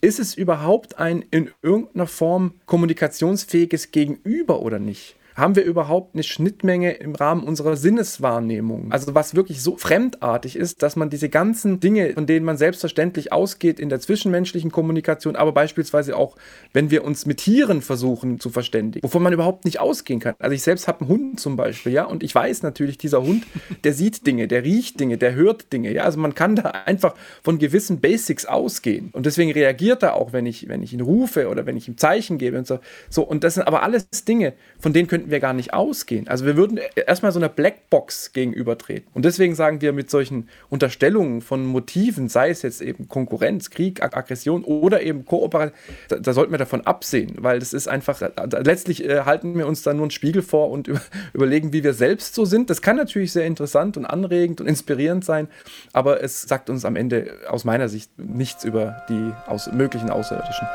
ist 0.00 0.20
es 0.20 0.34
überhaupt 0.34 0.98
ein 0.98 1.22
in 1.30 1.50
irgendeiner 1.62 2.06
Form 2.06 2.54
kommunikationsfähiges 2.66 3.90
Gegenüber 3.90 4.60
oder 4.60 4.78
nicht? 4.78 5.16
Haben 5.36 5.54
wir 5.54 5.64
überhaupt 5.64 6.14
eine 6.14 6.22
Schnittmenge 6.22 6.92
im 6.92 7.14
Rahmen 7.14 7.44
unserer 7.44 7.76
Sinneswahrnehmung? 7.76 8.90
Also 8.90 9.14
was 9.14 9.34
wirklich 9.34 9.62
so 9.62 9.76
fremdartig 9.76 10.56
ist, 10.56 10.82
dass 10.82 10.96
man 10.96 11.10
diese 11.10 11.28
ganzen 11.28 11.78
Dinge, 11.78 12.14
von 12.14 12.26
denen 12.26 12.46
man 12.46 12.56
selbstverständlich 12.56 13.32
ausgeht 13.32 13.78
in 13.78 13.90
der 13.90 14.00
zwischenmenschlichen 14.00 14.72
Kommunikation, 14.72 15.36
aber 15.36 15.52
beispielsweise 15.52 16.16
auch, 16.16 16.36
wenn 16.72 16.90
wir 16.90 17.04
uns 17.04 17.26
mit 17.26 17.38
Tieren 17.38 17.82
versuchen 17.82 18.40
zu 18.40 18.48
verständigen, 18.48 19.04
wovon 19.04 19.22
man 19.22 19.34
überhaupt 19.34 19.66
nicht 19.66 19.78
ausgehen 19.78 20.20
kann. 20.20 20.34
Also 20.38 20.54
ich 20.54 20.62
selbst 20.62 20.88
habe 20.88 21.00
einen 21.00 21.10
Hund 21.10 21.40
zum 21.40 21.56
Beispiel, 21.56 21.92
ja, 21.92 22.04
und 22.04 22.22
ich 22.22 22.34
weiß 22.34 22.62
natürlich, 22.62 22.96
dieser 22.96 23.22
Hund, 23.22 23.44
der 23.84 23.92
sieht 23.92 24.26
Dinge, 24.26 24.48
der 24.48 24.64
riecht 24.64 24.98
Dinge, 24.98 25.18
der 25.18 25.34
hört 25.34 25.70
Dinge, 25.70 25.92
ja, 25.92 26.04
also 26.04 26.18
man 26.18 26.34
kann 26.34 26.56
da 26.56 26.62
einfach 26.62 27.14
von 27.42 27.58
gewissen 27.58 28.00
Basics 28.00 28.46
ausgehen. 28.46 29.10
Und 29.12 29.26
deswegen 29.26 29.52
reagiert 29.52 30.02
er 30.02 30.14
auch, 30.14 30.32
wenn 30.32 30.46
ich, 30.46 30.66
wenn 30.68 30.82
ich 30.82 30.94
ihn 30.94 31.02
rufe 31.02 31.48
oder 31.48 31.66
wenn 31.66 31.76
ich 31.76 31.88
ihm 31.88 31.98
Zeichen 31.98 32.38
gebe 32.38 32.56
und 32.56 32.66
so. 32.66 32.78
So, 33.10 33.22
und 33.22 33.44
das 33.44 33.54
sind 33.54 33.66
aber 33.66 33.82
alles 33.82 34.06
Dinge, 34.26 34.54
von 34.78 34.94
denen 34.94 35.08
könnten 35.08 35.25
könnten 35.26 35.30
wir 35.30 35.40
gar 35.40 35.52
nicht 35.52 35.74
ausgehen. 35.74 36.28
Also 36.28 36.46
wir 36.46 36.56
würden 36.56 36.78
erstmal 36.94 37.32
so 37.32 37.38
einer 37.38 37.48
Blackbox 37.48 38.32
gegenübertreten. 38.32 39.08
Und 39.12 39.24
deswegen 39.24 39.54
sagen 39.54 39.80
wir 39.80 39.92
mit 39.92 40.08
solchen 40.08 40.48
Unterstellungen 40.70 41.40
von 41.40 41.66
Motiven, 41.66 42.28
sei 42.28 42.50
es 42.50 42.62
jetzt 42.62 42.80
eben 42.80 43.08
Konkurrenz, 43.08 43.70
Krieg, 43.70 44.02
Aggression 44.02 44.62
oder 44.64 45.02
eben 45.02 45.24
Kooperation, 45.24 45.76
da, 46.08 46.16
da 46.16 46.32
sollten 46.32 46.52
wir 46.52 46.58
davon 46.58 46.82
absehen, 46.82 47.36
weil 47.40 47.58
das 47.58 47.72
ist 47.72 47.88
einfach, 47.88 48.20
letztlich 48.64 49.04
äh, 49.04 49.22
halten 49.22 49.56
wir 49.58 49.66
uns 49.66 49.82
da 49.82 49.92
nur 49.92 50.04
einen 50.04 50.10
Spiegel 50.10 50.42
vor 50.42 50.70
und 50.70 50.86
über, 50.88 51.00
überlegen, 51.32 51.72
wie 51.72 51.82
wir 51.82 51.92
selbst 51.92 52.34
so 52.34 52.44
sind. 52.44 52.70
Das 52.70 52.80
kann 52.80 52.96
natürlich 52.96 53.32
sehr 53.32 53.46
interessant 53.46 53.96
und 53.96 54.06
anregend 54.06 54.60
und 54.60 54.68
inspirierend 54.68 55.24
sein, 55.24 55.48
aber 55.92 56.22
es 56.22 56.42
sagt 56.42 56.70
uns 56.70 56.84
am 56.84 56.94
Ende 56.94 57.32
aus 57.48 57.64
meiner 57.64 57.88
Sicht 57.88 58.16
nichts 58.18 58.64
über 58.64 59.02
die 59.08 59.32
aus, 59.46 59.70
möglichen 59.72 60.10
Außerirdischen. 60.10 60.68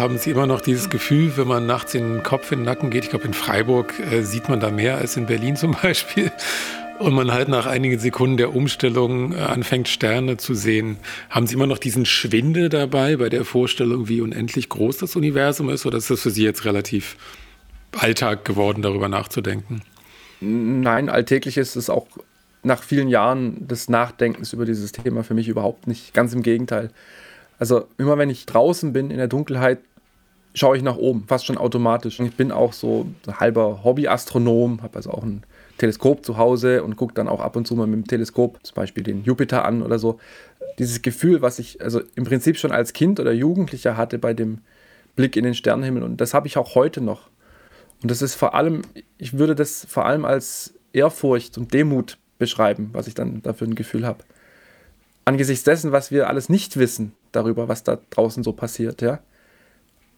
Haben 0.00 0.16
Sie 0.16 0.30
immer 0.30 0.46
noch 0.46 0.62
dieses 0.62 0.88
Gefühl, 0.88 1.36
wenn 1.36 1.46
man 1.46 1.66
nachts 1.66 1.92
den 1.92 2.22
Kopf 2.22 2.52
in 2.52 2.60
den 2.60 2.64
Nacken 2.64 2.88
geht? 2.88 3.04
Ich 3.04 3.10
glaube, 3.10 3.26
in 3.26 3.34
Freiburg 3.34 4.00
äh, 4.00 4.22
sieht 4.22 4.48
man 4.48 4.58
da 4.58 4.70
mehr 4.70 4.96
als 4.96 5.18
in 5.18 5.26
Berlin 5.26 5.56
zum 5.56 5.72
Beispiel. 5.82 6.32
Und 6.98 7.12
man 7.12 7.30
halt 7.34 7.48
nach 7.48 7.66
einigen 7.66 7.98
Sekunden 7.98 8.38
der 8.38 8.54
Umstellung 8.54 9.34
äh, 9.34 9.40
anfängt, 9.40 9.88
Sterne 9.88 10.38
zu 10.38 10.54
sehen. 10.54 10.96
Haben 11.28 11.46
Sie 11.46 11.54
immer 11.54 11.66
noch 11.66 11.76
diesen 11.76 12.06
Schwinde 12.06 12.70
dabei 12.70 13.16
bei 13.16 13.28
der 13.28 13.44
Vorstellung, 13.44 14.08
wie 14.08 14.22
unendlich 14.22 14.70
groß 14.70 14.96
das 14.96 15.16
Universum 15.16 15.68
ist? 15.68 15.84
Oder 15.84 15.98
ist 15.98 16.08
das 16.08 16.22
für 16.22 16.30
Sie 16.30 16.44
jetzt 16.44 16.64
relativ 16.64 17.18
Alltag 17.92 18.46
geworden, 18.46 18.80
darüber 18.80 19.10
nachzudenken? 19.10 19.82
Nein, 20.40 21.10
alltäglich 21.10 21.58
ist 21.58 21.76
es 21.76 21.90
auch 21.90 22.06
nach 22.62 22.82
vielen 22.82 23.08
Jahren 23.08 23.68
des 23.68 23.90
Nachdenkens 23.90 24.54
über 24.54 24.64
dieses 24.64 24.92
Thema 24.92 25.24
für 25.24 25.34
mich 25.34 25.48
überhaupt 25.48 25.86
nicht. 25.86 26.14
Ganz 26.14 26.32
im 26.32 26.42
Gegenteil. 26.42 26.88
Also 27.60 27.86
immer 27.98 28.16
wenn 28.16 28.30
ich 28.30 28.46
draußen 28.46 28.94
bin 28.94 29.10
in 29.10 29.18
der 29.18 29.28
Dunkelheit, 29.28 29.80
schaue 30.54 30.76
ich 30.76 30.82
nach 30.82 30.96
oben, 30.96 31.24
fast 31.26 31.46
schon 31.46 31.58
automatisch. 31.58 32.20
Ich 32.20 32.34
bin 32.34 32.52
auch 32.52 32.72
so 32.72 33.06
halber 33.38 33.84
Hobbyastronom, 33.84 34.82
habe 34.82 34.96
also 34.96 35.10
auch 35.10 35.22
ein 35.22 35.44
Teleskop 35.78 36.24
zu 36.24 36.36
Hause 36.36 36.82
und 36.82 36.96
gucke 36.96 37.14
dann 37.14 37.28
auch 37.28 37.40
ab 37.40 37.56
und 37.56 37.66
zu 37.66 37.74
mal 37.74 37.86
mit 37.86 38.00
dem 38.00 38.06
Teleskop 38.06 38.58
zum 38.62 38.74
Beispiel 38.74 39.02
den 39.02 39.24
Jupiter 39.24 39.64
an 39.64 39.82
oder 39.82 39.98
so. 39.98 40.18
Dieses 40.78 41.02
Gefühl, 41.02 41.42
was 41.42 41.58
ich 41.58 41.80
also 41.80 42.00
im 42.16 42.24
Prinzip 42.24 42.56
schon 42.56 42.72
als 42.72 42.92
Kind 42.92 43.20
oder 43.20 43.32
Jugendlicher 43.32 43.96
hatte 43.96 44.18
bei 44.18 44.34
dem 44.34 44.58
Blick 45.16 45.36
in 45.36 45.44
den 45.44 45.54
Sternenhimmel 45.54 46.02
und 46.02 46.20
das 46.20 46.34
habe 46.34 46.46
ich 46.46 46.56
auch 46.56 46.74
heute 46.74 47.00
noch. 47.00 47.28
Und 48.02 48.10
das 48.10 48.22
ist 48.22 48.34
vor 48.34 48.54
allem, 48.54 48.82
ich 49.18 49.38
würde 49.38 49.54
das 49.54 49.86
vor 49.88 50.06
allem 50.06 50.24
als 50.24 50.74
Ehrfurcht 50.92 51.58
und 51.58 51.72
Demut 51.74 52.18
beschreiben, 52.38 52.90
was 52.92 53.06
ich 53.06 53.14
dann 53.14 53.42
dafür 53.42 53.66
ein 53.66 53.74
Gefühl 53.74 54.06
habe. 54.06 54.24
Angesichts 55.26 55.64
dessen, 55.64 55.92
was 55.92 56.10
wir 56.10 56.28
alles 56.28 56.48
nicht 56.48 56.78
wissen 56.78 57.12
darüber, 57.30 57.68
was 57.68 57.84
da 57.84 57.98
draußen 58.10 58.42
so 58.42 58.52
passiert, 58.52 59.02
ja 59.02 59.20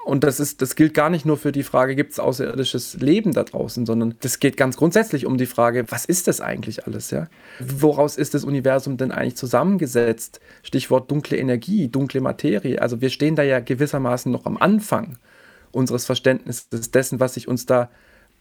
Und 0.04 0.24
das, 0.24 0.40
ist, 0.40 0.60
das 0.62 0.74
gilt 0.74 0.94
gar 0.94 1.10
nicht 1.10 1.24
nur 1.24 1.36
für 1.36 1.52
die 1.52 1.62
Frage, 1.62 1.94
gibt 1.94 2.12
es 2.12 2.18
außerirdisches 2.18 2.94
Leben 2.94 3.32
da 3.32 3.44
draußen, 3.44 3.86
sondern 3.86 4.16
das 4.20 4.40
geht 4.40 4.56
ganz 4.56 4.76
grundsätzlich 4.76 5.26
um 5.26 5.38
die 5.38 5.46
Frage, 5.46 5.84
was 5.90 6.04
ist 6.04 6.26
das 6.26 6.40
eigentlich 6.40 6.86
alles? 6.86 7.12
Ja? 7.12 7.28
Woraus 7.60 8.16
ist 8.16 8.34
das 8.34 8.44
Universum 8.44 8.96
denn 8.96 9.12
eigentlich 9.12 9.36
zusammengesetzt? 9.36 10.40
Stichwort 10.64 11.08
dunkle 11.10 11.36
Energie, 11.36 11.88
dunkle 11.88 12.20
Materie. 12.20 12.82
Also 12.82 13.00
wir 13.00 13.10
stehen 13.10 13.36
da 13.36 13.44
ja 13.44 13.60
gewissermaßen 13.60 14.30
noch 14.32 14.44
am 14.44 14.56
Anfang 14.56 15.18
unseres 15.70 16.04
Verständnisses 16.04 16.90
dessen, 16.90 17.20
was 17.20 17.34
sich 17.34 17.46
uns 17.46 17.66
da 17.66 17.88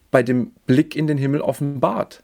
bei 0.10 0.24
dem 0.24 0.52
Blick 0.66 0.96
in 0.96 1.06
den 1.06 1.20
Himmel 1.20 1.42
offenbart. 1.42 2.24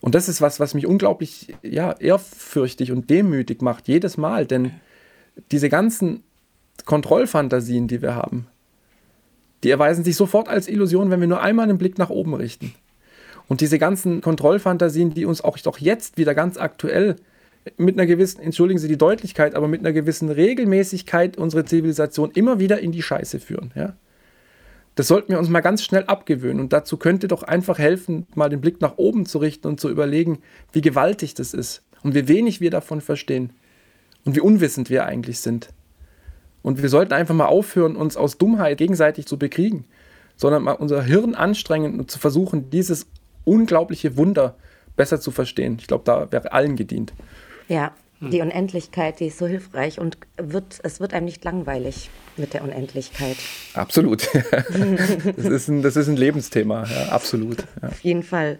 Und 0.00 0.14
das 0.14 0.28
ist 0.28 0.40
was, 0.40 0.58
was 0.58 0.74
mich 0.74 0.86
unglaublich 0.86 1.54
ja, 1.62 1.92
ehrfürchtig 1.92 2.92
und 2.92 3.08
demütig 3.08 3.62
macht, 3.62 3.88
jedes 3.88 4.16
Mal, 4.16 4.46
denn 4.46 4.72
diese 5.50 5.68
ganzen 5.68 6.22
Kontrollfantasien, 6.84 7.88
die 7.88 8.02
wir 8.02 8.14
haben, 8.14 8.46
die 9.64 9.70
erweisen 9.70 10.04
sich 10.04 10.16
sofort 10.16 10.48
als 10.48 10.68
Illusion, 10.68 11.10
wenn 11.10 11.20
wir 11.20 11.26
nur 11.26 11.42
einmal 11.42 11.68
einen 11.68 11.78
Blick 11.78 11.98
nach 11.98 12.10
oben 12.10 12.34
richten. 12.34 12.74
Und 13.48 13.60
diese 13.60 13.78
ganzen 13.78 14.20
Kontrollfantasien, 14.20 15.14
die 15.14 15.24
uns 15.24 15.40
auch 15.40 15.58
doch 15.58 15.78
jetzt 15.78 16.18
wieder 16.18 16.34
ganz 16.34 16.58
aktuell 16.58 17.16
mit 17.76 17.96
einer 17.96 18.06
gewissen, 18.06 18.40
entschuldigen 18.40 18.78
Sie 18.78 18.88
die 18.88 18.98
Deutlichkeit, 18.98 19.54
aber 19.54 19.68
mit 19.68 19.80
einer 19.80 19.92
gewissen 19.92 20.30
Regelmäßigkeit 20.30 21.36
unsere 21.36 21.64
Zivilisation 21.64 22.30
immer 22.32 22.60
wieder 22.60 22.78
in 22.80 22.92
die 22.92 23.02
Scheiße 23.02 23.40
führen. 23.40 23.72
Ja? 23.74 23.96
Das 24.94 25.08
sollten 25.08 25.30
wir 25.30 25.38
uns 25.38 25.48
mal 25.48 25.60
ganz 25.60 25.82
schnell 25.82 26.04
abgewöhnen. 26.04 26.60
Und 26.60 26.72
dazu 26.72 26.96
könnte 26.96 27.28
doch 27.28 27.42
einfach 27.42 27.78
helfen, 27.78 28.26
mal 28.34 28.48
den 28.48 28.60
Blick 28.60 28.80
nach 28.80 28.98
oben 28.98 29.26
zu 29.26 29.38
richten 29.38 29.68
und 29.68 29.80
zu 29.80 29.88
überlegen, 29.88 30.38
wie 30.72 30.80
gewaltig 30.80 31.34
das 31.34 31.54
ist 31.54 31.82
und 32.02 32.14
wie 32.14 32.28
wenig 32.28 32.60
wir 32.60 32.70
davon 32.70 33.00
verstehen 33.00 33.52
und 34.24 34.36
wie 34.36 34.40
unwissend 34.40 34.90
wir 34.90 35.06
eigentlich 35.06 35.40
sind. 35.40 35.68
Und 36.62 36.82
wir 36.82 36.88
sollten 36.88 37.12
einfach 37.12 37.34
mal 37.34 37.46
aufhören, 37.46 37.96
uns 37.96 38.16
aus 38.16 38.38
Dummheit 38.38 38.78
gegenseitig 38.78 39.26
zu 39.26 39.38
bekriegen, 39.38 39.84
sondern 40.36 40.62
mal 40.62 40.72
unser 40.72 41.02
Hirn 41.02 41.34
anstrengen 41.34 41.98
und 41.98 42.10
zu 42.10 42.18
versuchen, 42.18 42.70
dieses 42.70 43.06
unglaubliche 43.44 44.16
Wunder 44.16 44.56
besser 44.96 45.20
zu 45.20 45.30
verstehen. 45.30 45.78
Ich 45.80 45.86
glaube, 45.86 46.04
da 46.04 46.30
wäre 46.32 46.52
allen 46.52 46.76
gedient. 46.76 47.12
Ja, 47.68 47.92
die 48.20 48.40
Unendlichkeit, 48.40 49.20
die 49.20 49.26
ist 49.26 49.38
so 49.38 49.46
hilfreich 49.46 50.00
und 50.00 50.18
wird, 50.36 50.80
es 50.82 50.98
wird 50.98 51.14
einem 51.14 51.26
nicht 51.26 51.44
langweilig 51.44 52.10
mit 52.36 52.52
der 52.52 52.64
Unendlichkeit. 52.64 53.36
Absolut. 53.74 54.28
das, 55.36 55.44
ist 55.44 55.68
ein, 55.68 55.82
das 55.82 55.94
ist 55.94 56.08
ein 56.08 56.16
Lebensthema, 56.16 56.84
ja, 56.84 57.10
absolut. 57.10 57.64
Ja. 57.80 57.88
Auf 57.88 58.00
jeden 58.00 58.24
Fall. 58.24 58.58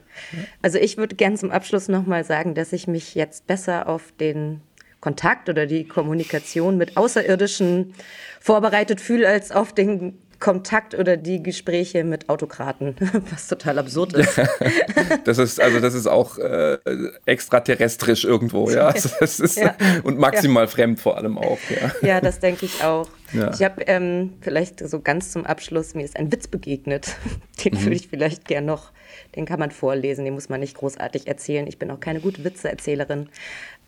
Also 0.62 0.78
ich 0.78 0.96
würde 0.96 1.16
gerne 1.16 1.36
zum 1.36 1.51
Abschluss 1.51 1.88
nochmal 1.88 2.22
sagen, 2.22 2.55
dass 2.55 2.72
ich 2.72 2.86
mich 2.86 3.16
jetzt 3.16 3.49
besser 3.49 3.88
auf 3.88 4.12
den 4.20 4.61
Kontakt 5.09 5.49
oder 5.49 5.65
die 5.65 5.89
Kommunikation 5.89 6.77
mit 6.77 6.99
Außerirdischen 6.99 7.95
vorbereitet 8.41 9.01
fühle, 9.01 9.27
als 9.27 9.51
auf 9.53 9.73
den 9.73 10.19
Kontakt 10.39 10.95
oder 10.95 11.17
die 11.17 11.43
Gespräche 11.43 12.05
mit 12.05 12.29
Autokraten, 12.29 12.95
was 13.31 13.49
total 13.49 13.79
absurd 13.79 14.13
ist. 14.13 14.39
das 15.25 15.39
ist 15.39 15.63
also 15.63 15.81
das 15.81 15.95
ist 15.95 16.07
auch 16.07 16.37
äh, 16.37 16.77
extraterrestrisch 17.25 18.25
irgendwo, 18.25 18.69
ja. 18.71 18.89
Also 18.99 19.09
ist, 19.21 19.57
ja. 19.57 19.75
Und 20.05 20.19
maximal 20.19 20.65
ja. 20.65 20.69
fremd 20.69 21.01
vor 21.01 21.17
allem 21.17 21.39
auch, 21.39 21.59
ja. 21.71 22.07
Ja, 22.07 22.21
das 22.21 22.39
denke 22.39 22.67
ich 22.67 22.85
auch. 22.85 23.09
Ja. 23.33 23.51
Ich 23.53 23.63
habe 23.63 23.83
ähm, 23.87 24.35
vielleicht 24.43 24.87
so 24.87 25.01
ganz 25.01 25.33
zum 25.33 25.47
Abschluss, 25.47 25.95
mir 25.95 26.05
ist 26.05 26.17
ein 26.17 26.31
Witz 26.31 26.49
begegnet. 26.49 27.17
Den 27.65 27.75
mhm. 27.75 27.85
würde 27.85 27.97
ich 27.97 28.09
vielleicht 28.09 28.47
gern 28.47 28.67
noch, 28.67 28.93
den 29.35 29.47
kann 29.47 29.59
man 29.59 29.71
vorlesen, 29.71 30.27
den 30.27 30.35
muss 30.35 30.51
man 30.51 30.61
nicht 30.61 30.77
großartig 30.77 31.27
erzählen. 31.27 31.67
Ich 31.67 31.79
bin 31.79 31.91
auch 31.91 32.01
keine 32.01 32.21
gute 32.21 32.45
Witzeerzählerin. 32.45 33.31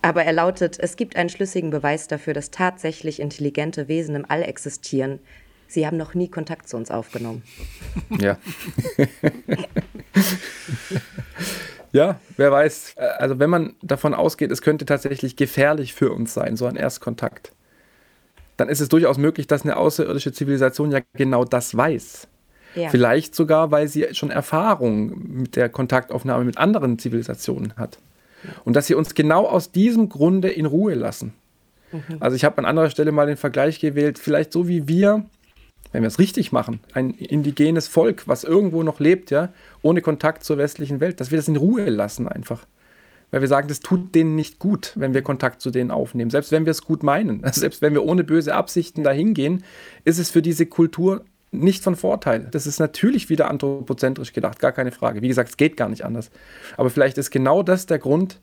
Aber 0.02 0.24
er 0.24 0.32
lautet, 0.32 0.78
es 0.78 0.96
gibt 0.96 1.16
einen 1.16 1.28
schlüssigen 1.28 1.70
Beweis 1.70 2.08
dafür, 2.08 2.32
dass 2.32 2.50
tatsächlich 2.50 3.20
intelligente 3.20 3.88
Wesen 3.88 4.14
im 4.14 4.24
All 4.28 4.42
existieren. 4.42 5.18
Sie 5.68 5.86
haben 5.86 5.96
noch 5.96 6.14
nie 6.14 6.28
Kontakt 6.28 6.68
zu 6.68 6.76
uns 6.76 6.90
aufgenommen. 6.90 7.42
Ja. 8.20 8.38
ja, 11.92 12.20
wer 12.36 12.50
weiß. 12.50 12.96
Also 13.18 13.38
wenn 13.38 13.50
man 13.50 13.74
davon 13.82 14.14
ausgeht, 14.14 14.50
es 14.50 14.62
könnte 14.62 14.84
tatsächlich 14.84 15.36
gefährlich 15.36 15.94
für 15.94 16.12
uns 16.12 16.34
sein, 16.34 16.56
so 16.56 16.66
ein 16.66 16.76
Erstkontakt, 16.76 17.52
dann 18.56 18.68
ist 18.68 18.80
es 18.80 18.88
durchaus 18.88 19.16
möglich, 19.16 19.46
dass 19.46 19.62
eine 19.62 19.76
außerirdische 19.76 20.32
Zivilisation 20.32 20.90
ja 20.90 21.00
genau 21.14 21.44
das 21.44 21.76
weiß. 21.76 22.26
Ja. 22.74 22.88
Vielleicht 22.90 23.34
sogar, 23.34 23.70
weil 23.70 23.88
sie 23.88 24.08
schon 24.12 24.30
Erfahrung 24.30 25.40
mit 25.40 25.56
der 25.56 25.68
Kontaktaufnahme 25.68 26.44
mit 26.44 26.58
anderen 26.58 26.98
Zivilisationen 26.98 27.74
hat. 27.76 27.98
Und 28.64 28.76
dass 28.76 28.86
sie 28.86 28.94
uns 28.94 29.14
genau 29.14 29.46
aus 29.46 29.72
diesem 29.72 30.08
Grunde 30.08 30.48
in 30.48 30.66
Ruhe 30.66 30.94
lassen. 30.94 31.34
Mhm. 31.92 32.16
Also 32.20 32.36
ich 32.36 32.44
habe 32.44 32.58
an 32.58 32.64
anderer 32.64 32.90
Stelle 32.90 33.12
mal 33.12 33.26
den 33.26 33.36
Vergleich 33.36 33.80
gewählt, 33.80 34.18
vielleicht 34.18 34.52
so 34.52 34.68
wie 34.68 34.88
wir, 34.88 35.24
wenn 35.92 36.02
wir 36.02 36.08
es 36.08 36.18
richtig 36.18 36.52
machen, 36.52 36.80
ein 36.92 37.10
indigenes 37.10 37.88
Volk, 37.88 38.28
was 38.28 38.44
irgendwo 38.44 38.82
noch 38.82 39.00
lebt, 39.00 39.30
ja, 39.30 39.52
ohne 39.82 40.02
Kontakt 40.02 40.44
zur 40.44 40.58
westlichen 40.58 41.00
Welt, 41.00 41.20
dass 41.20 41.30
wir 41.30 41.38
das 41.38 41.48
in 41.48 41.56
Ruhe 41.56 41.88
lassen 41.90 42.28
einfach. 42.28 42.66
Weil 43.30 43.42
wir 43.42 43.48
sagen, 43.48 43.68
das 43.68 43.80
tut 43.80 44.14
denen 44.14 44.34
nicht 44.34 44.58
gut, 44.58 44.92
wenn 44.96 45.14
wir 45.14 45.22
Kontakt 45.22 45.60
zu 45.60 45.70
denen 45.70 45.92
aufnehmen. 45.92 46.30
Selbst 46.30 46.50
wenn 46.50 46.64
wir 46.64 46.72
es 46.72 46.82
gut 46.82 47.02
meinen, 47.02 47.42
selbst 47.52 47.82
wenn 47.82 47.94
wir 47.94 48.04
ohne 48.04 48.24
böse 48.24 48.54
Absichten 48.54 49.04
dahin 49.04 49.34
gehen, 49.34 49.64
ist 50.04 50.18
es 50.18 50.30
für 50.30 50.42
diese 50.42 50.66
Kultur 50.66 51.24
nicht 51.52 51.82
von 51.82 51.96
Vorteil. 51.96 52.48
Das 52.50 52.66
ist 52.66 52.78
natürlich 52.78 53.28
wieder 53.28 53.50
anthropozentrisch 53.50 54.32
gedacht, 54.32 54.58
gar 54.58 54.72
keine 54.72 54.92
Frage. 54.92 55.22
Wie 55.22 55.28
gesagt, 55.28 55.50
es 55.50 55.56
geht 55.56 55.76
gar 55.76 55.88
nicht 55.88 56.04
anders. 56.04 56.30
Aber 56.76 56.90
vielleicht 56.90 57.18
ist 57.18 57.30
genau 57.30 57.62
das 57.62 57.86
der 57.86 57.98
Grund, 57.98 58.40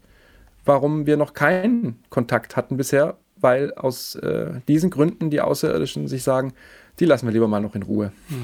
warum 0.66 1.06
wir 1.06 1.18
noch 1.18 1.34
keinen 1.34 2.00
Kontakt 2.10 2.56
hatten 2.56 2.78
bisher, 2.78 3.18
weil 3.38 3.74
aus 3.74 4.16
äh, 4.16 4.60
diesen 4.68 4.90
Gründen 4.90 5.30
die 5.30 5.42
Außerirdischen 5.42 6.08
sich 6.08 6.24
sagen, 6.24 6.54
die 7.00 7.06
lassen 7.06 7.28
wir 7.28 7.34
lieber 7.34 7.48
mal 7.48 7.62
noch 7.62 7.76
in 7.76 7.84
Ruhe. 7.84 8.12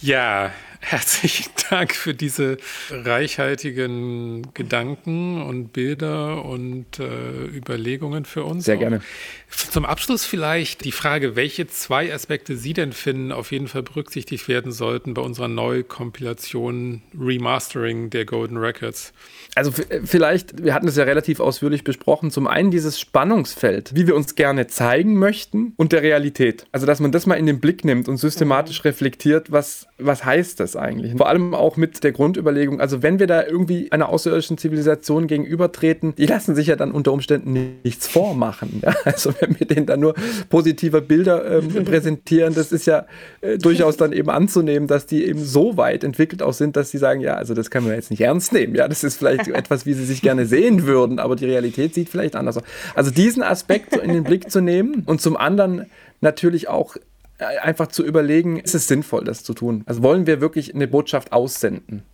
ja, 0.00 0.50
herzlichen 0.84 1.50
Dank 1.70 1.94
für 1.94 2.14
diese 2.14 2.58
reichhaltigen 2.90 4.52
Gedanken 4.54 5.42
und 5.42 5.72
Bilder 5.72 6.44
und 6.44 6.98
äh, 6.98 7.46
Überlegungen 7.46 8.24
für 8.24 8.44
uns. 8.44 8.64
Sehr 8.64 8.76
gerne. 8.76 9.00
Zum 9.48 9.84
Abschluss 9.84 10.24
vielleicht 10.24 10.84
die 10.84 10.92
Frage, 10.92 11.36
welche 11.36 11.66
zwei 11.66 12.12
Aspekte 12.12 12.56
Sie 12.56 12.72
denn 12.72 12.92
finden, 12.92 13.32
auf 13.32 13.52
jeden 13.52 13.68
Fall 13.68 13.82
berücksichtigt 13.82 14.48
werden 14.48 14.72
sollten 14.72 15.14
bei 15.14 15.22
unserer 15.22 15.48
Neukompilation 15.48 17.02
Remastering 17.18 18.10
der 18.10 18.24
Golden 18.24 18.58
Records. 18.58 19.12
Also 19.54 19.72
vielleicht, 20.04 20.62
wir 20.62 20.74
hatten 20.74 20.88
es 20.88 20.96
ja 20.96 21.04
relativ 21.04 21.40
ausführlich 21.40 21.84
besprochen, 21.84 22.30
zum 22.30 22.46
einen 22.46 22.70
dieses 22.70 22.98
Spannungsfeld, 23.00 23.94
wie 23.94 24.06
wir 24.06 24.16
uns 24.16 24.34
gerne 24.34 24.66
zeigen 24.66 25.16
möchten 25.18 25.72
und 25.76 25.92
der 25.92 26.02
Realität. 26.02 26.66
Also 26.72 26.86
dass 26.86 27.00
man 27.00 27.12
das 27.12 27.26
mal 27.26 27.36
in 27.36 27.46
den 27.46 27.60
Blick 27.60 27.84
nimmt 27.84 28.08
und 28.08 28.16
systematisch 28.16 28.80
mhm. 28.80 28.88
reflektiert, 28.88 29.52
was, 29.52 29.86
was 29.98 30.24
heißt 30.24 30.60
das 30.60 30.73
eigentlich? 30.76 31.14
Vor 31.16 31.28
allem 31.28 31.54
auch 31.54 31.76
mit 31.76 32.04
der 32.04 32.12
Grundüberlegung, 32.12 32.80
also 32.80 33.02
wenn 33.02 33.18
wir 33.18 33.26
da 33.26 33.44
irgendwie 33.44 33.90
einer 33.92 34.08
außerirdischen 34.08 34.58
Zivilisation 34.58 35.26
gegenübertreten, 35.26 36.14
die 36.16 36.26
lassen 36.26 36.54
sich 36.54 36.68
ja 36.68 36.76
dann 36.76 36.92
unter 36.92 37.12
Umständen 37.12 37.80
nichts 37.82 38.08
vormachen. 38.08 38.80
Ja? 38.82 38.94
Also 39.04 39.32
wenn 39.40 39.58
wir 39.58 39.66
denen 39.66 39.86
dann 39.86 40.00
nur 40.00 40.14
positive 40.48 41.00
Bilder 41.00 41.58
ähm, 41.58 41.68
präsentieren, 41.84 42.54
das 42.54 42.72
ist 42.72 42.86
ja 42.86 43.06
äh, 43.40 43.58
durchaus 43.58 43.96
dann 43.96 44.12
eben 44.12 44.30
anzunehmen, 44.30 44.88
dass 44.88 45.06
die 45.06 45.24
eben 45.24 45.44
so 45.44 45.76
weit 45.76 46.04
entwickelt 46.04 46.42
auch 46.42 46.52
sind, 46.52 46.76
dass 46.76 46.90
sie 46.90 46.98
sagen, 46.98 47.20
ja, 47.20 47.34
also 47.34 47.54
das 47.54 47.70
kann 47.70 47.84
man 47.84 47.94
jetzt 47.94 48.10
nicht 48.10 48.20
ernst 48.20 48.52
nehmen. 48.52 48.74
Ja, 48.74 48.88
das 48.88 49.04
ist 49.04 49.16
vielleicht 49.16 49.48
etwas, 49.48 49.86
wie 49.86 49.94
sie 49.94 50.04
sich 50.04 50.22
gerne 50.22 50.46
sehen 50.46 50.86
würden, 50.86 51.18
aber 51.18 51.36
die 51.36 51.46
Realität 51.46 51.94
sieht 51.94 52.08
vielleicht 52.08 52.36
anders 52.36 52.56
aus. 52.56 52.64
Also 52.94 53.10
diesen 53.10 53.42
Aspekt 53.42 53.92
so 53.92 54.00
in 54.00 54.12
den 54.12 54.24
Blick 54.24 54.50
zu 54.50 54.60
nehmen 54.60 55.02
und 55.06 55.20
zum 55.20 55.36
anderen 55.36 55.86
natürlich 56.20 56.68
auch 56.68 56.96
einfach 57.38 57.88
zu 57.88 58.04
überlegen, 58.04 58.58
ist 58.58 58.74
es 58.74 58.86
sinnvoll, 58.86 59.24
das 59.24 59.42
zu 59.42 59.54
tun? 59.54 59.82
Also 59.86 60.02
wollen 60.02 60.26
wir 60.26 60.40
wirklich 60.40 60.74
eine 60.74 60.86
Botschaft 60.86 61.32
aussenden? 61.32 62.04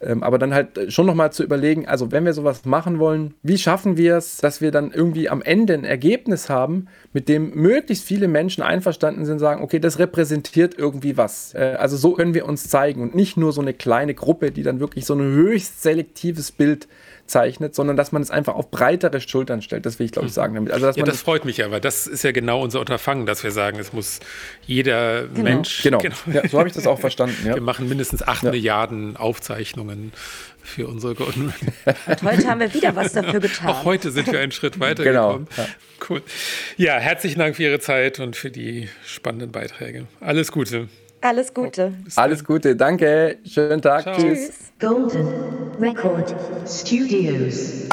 Ähm, 0.00 0.22
aber 0.22 0.38
dann 0.38 0.54
halt 0.54 0.92
schon 0.92 1.06
nochmal 1.06 1.32
zu 1.32 1.42
überlegen, 1.42 1.86
also 1.86 2.10
wenn 2.12 2.24
wir 2.24 2.32
sowas 2.32 2.64
machen 2.64 2.98
wollen, 2.98 3.34
wie 3.42 3.58
schaffen 3.58 3.96
wir 3.96 4.16
es, 4.16 4.38
dass 4.38 4.60
wir 4.60 4.70
dann 4.70 4.92
irgendwie 4.92 5.28
am 5.28 5.42
Ende 5.42 5.74
ein 5.74 5.84
Ergebnis 5.84 6.48
haben, 6.48 6.86
mit 7.12 7.28
dem 7.28 7.54
möglichst 7.54 8.04
viele 8.04 8.28
Menschen 8.28 8.62
einverstanden 8.62 9.24
sind, 9.24 9.38
sagen, 9.38 9.62
okay, 9.62 9.78
das 9.78 9.98
repräsentiert 9.98 10.76
irgendwie 10.76 11.16
was. 11.16 11.54
Äh, 11.54 11.76
also 11.78 11.96
so 11.96 12.12
können 12.12 12.34
wir 12.34 12.46
uns 12.46 12.68
zeigen 12.68 13.02
und 13.02 13.14
nicht 13.14 13.36
nur 13.36 13.52
so 13.52 13.60
eine 13.60 13.74
kleine 13.74 14.14
Gruppe, 14.14 14.50
die 14.50 14.62
dann 14.62 14.80
wirklich 14.80 15.06
so 15.06 15.14
ein 15.14 15.20
höchst 15.20 15.82
selektives 15.82 16.52
Bild 16.52 16.88
zeichnet, 17.28 17.74
sondern 17.74 17.96
dass 17.96 18.10
man 18.10 18.22
es 18.22 18.30
einfach 18.30 18.54
auf 18.54 18.70
breitere 18.70 19.20
Schultern 19.20 19.62
stellt. 19.62 19.86
Das 19.86 19.98
will 19.98 20.06
ich, 20.06 20.12
glaube 20.12 20.28
ich, 20.28 20.34
sagen 20.34 20.54
damit. 20.54 20.72
Also, 20.72 20.86
dass 20.86 20.96
ja, 20.96 21.04
das 21.04 21.20
freut 21.20 21.44
mich 21.44 21.64
aber. 21.64 21.78
Das 21.78 22.06
ist 22.06 22.24
ja 22.24 22.32
genau 22.32 22.62
unser 22.62 22.80
Unterfangen, 22.80 23.26
dass 23.26 23.44
wir 23.44 23.50
sagen, 23.50 23.78
es 23.78 23.92
muss 23.92 24.20
jeder 24.66 25.26
genau. 25.28 25.42
Mensch. 25.42 25.82
Genau, 25.82 25.98
genau. 25.98 26.16
Ja, 26.32 26.48
so 26.48 26.58
habe 26.58 26.68
ich 26.68 26.74
das 26.74 26.86
auch 26.86 26.98
verstanden. 26.98 27.36
Ja. 27.46 27.54
Wir 27.54 27.62
machen 27.62 27.88
mindestens 27.88 28.22
acht 28.22 28.42
Milliarden 28.42 29.16
Aufzeichnungen 29.16 30.12
für 30.62 30.86
unsere 30.86 31.14
Golden 31.14 31.52
Und 32.06 32.22
heute 32.22 32.48
haben 32.48 32.60
wir 32.60 32.72
wieder 32.72 32.94
was 32.96 33.12
dafür 33.12 33.40
getan. 33.40 33.68
Auch 33.68 33.84
heute 33.84 34.10
sind 34.10 34.30
wir 34.30 34.40
einen 34.40 34.52
Schritt 34.52 34.80
weiter 34.80 35.04
genau, 35.04 35.38
gekommen. 35.38 35.48
Ja. 35.56 35.66
Cool. 36.08 36.22
Ja, 36.76 36.98
herzlichen 36.98 37.38
Dank 37.38 37.56
für 37.56 37.64
Ihre 37.64 37.80
Zeit 37.80 38.20
und 38.20 38.36
für 38.36 38.50
die 38.50 38.88
spannenden 39.04 39.50
Beiträge. 39.50 40.06
Alles 40.20 40.52
Gute. 40.52 40.88
Alles 41.20 41.52
Gute. 41.52 41.94
Alles 42.16 42.44
Gute, 42.44 42.76
danke. 42.76 43.38
Schönen 43.44 43.82
Tag. 43.82 44.02
Ciao. 44.02 44.16
Tschüss. 44.16 44.72
Golden 44.78 45.72
Record 45.80 46.34
Studios. 46.66 47.88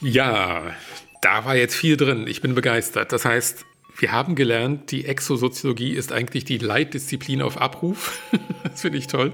Ja, 0.00 0.62
da 1.20 1.44
war 1.44 1.56
jetzt 1.56 1.74
viel 1.74 1.96
drin. 1.96 2.26
Ich 2.26 2.40
bin 2.40 2.54
begeistert. 2.54 3.12
Das 3.12 3.24
heißt, 3.24 3.64
wir 3.98 4.12
haben 4.12 4.34
gelernt, 4.34 4.90
die 4.90 5.06
Exosoziologie 5.06 5.92
ist 5.92 6.12
eigentlich 6.12 6.44
die 6.44 6.58
Leitdisziplin 6.58 7.42
auf 7.42 7.60
Abruf. 7.60 8.20
das 8.62 8.82
finde 8.82 8.98
ich 8.98 9.06
toll. 9.06 9.32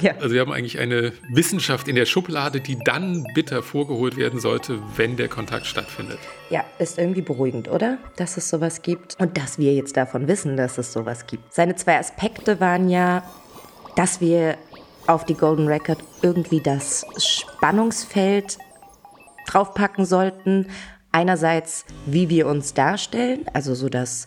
Ja. 0.00 0.14
Also 0.20 0.34
wir 0.34 0.40
haben 0.40 0.52
eigentlich 0.52 0.78
eine 0.78 1.12
Wissenschaft 1.30 1.88
in 1.88 1.96
der 1.96 2.06
Schublade, 2.06 2.60
die 2.60 2.78
dann 2.84 3.24
bitter 3.34 3.62
vorgeholt 3.62 4.16
werden 4.16 4.40
sollte, 4.40 4.78
wenn 4.96 5.16
der 5.16 5.28
Kontakt 5.28 5.66
stattfindet. 5.66 6.18
Ja, 6.50 6.64
ist 6.78 6.98
irgendwie 6.98 7.22
beruhigend, 7.22 7.68
oder? 7.68 7.98
Dass 8.16 8.36
es 8.36 8.48
sowas 8.48 8.82
gibt 8.82 9.16
und 9.18 9.36
dass 9.36 9.58
wir 9.58 9.74
jetzt 9.74 9.96
davon 9.96 10.28
wissen, 10.28 10.56
dass 10.56 10.78
es 10.78 10.92
sowas 10.92 11.26
gibt. 11.26 11.52
Seine 11.52 11.76
zwei 11.76 11.98
Aspekte 11.98 12.60
waren 12.60 12.88
ja, 12.88 13.22
dass 13.96 14.20
wir 14.20 14.56
auf 15.06 15.24
die 15.24 15.34
Golden 15.34 15.68
Record 15.68 15.98
irgendwie 16.22 16.60
das 16.60 17.04
Spannungsfeld 17.18 18.58
draufpacken 19.46 20.04
sollten, 20.04 20.66
einerseits, 21.12 21.84
wie 22.06 22.28
wir 22.28 22.46
uns 22.46 22.74
darstellen, 22.74 23.46
also 23.52 23.74
so 23.74 23.88
das 23.88 24.26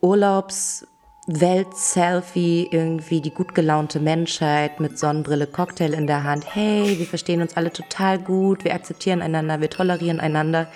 Urlaubswelt-Selfie, 0.00 2.68
irgendwie 2.70 3.20
die 3.20 3.30
gut 3.30 3.54
gelaunte 3.54 4.00
Menschheit 4.00 4.80
mit 4.80 4.98
Sonnenbrille, 4.98 5.46
Cocktail 5.46 5.92
in 5.92 6.06
der 6.06 6.24
Hand. 6.24 6.54
Hey, 6.54 6.98
wir 6.98 7.06
verstehen 7.06 7.42
uns 7.42 7.56
alle 7.56 7.72
total 7.72 8.18
gut, 8.18 8.64
wir 8.64 8.74
akzeptieren 8.74 9.22
einander, 9.22 9.60
wir 9.60 9.70
tolerieren 9.70 10.20
einander. 10.20 10.68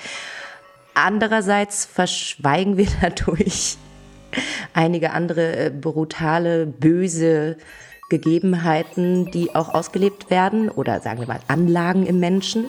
Andererseits 0.95 1.85
verschweigen 1.85 2.77
wir 2.77 2.87
dadurch 3.01 3.77
einige 4.73 5.13
andere 5.13 5.57
äh, 5.57 5.71
brutale, 5.71 6.67
böse 6.67 7.57
Gegebenheiten, 8.11 9.31
die 9.31 9.55
auch 9.55 9.73
ausgelebt 9.73 10.31
werden 10.31 10.69
oder 10.69 11.01
sagen 11.01 11.21
wir 11.21 11.27
mal 11.27 11.41
Anlagen 11.49 12.07
im 12.07 12.21
Menschen. 12.21 12.67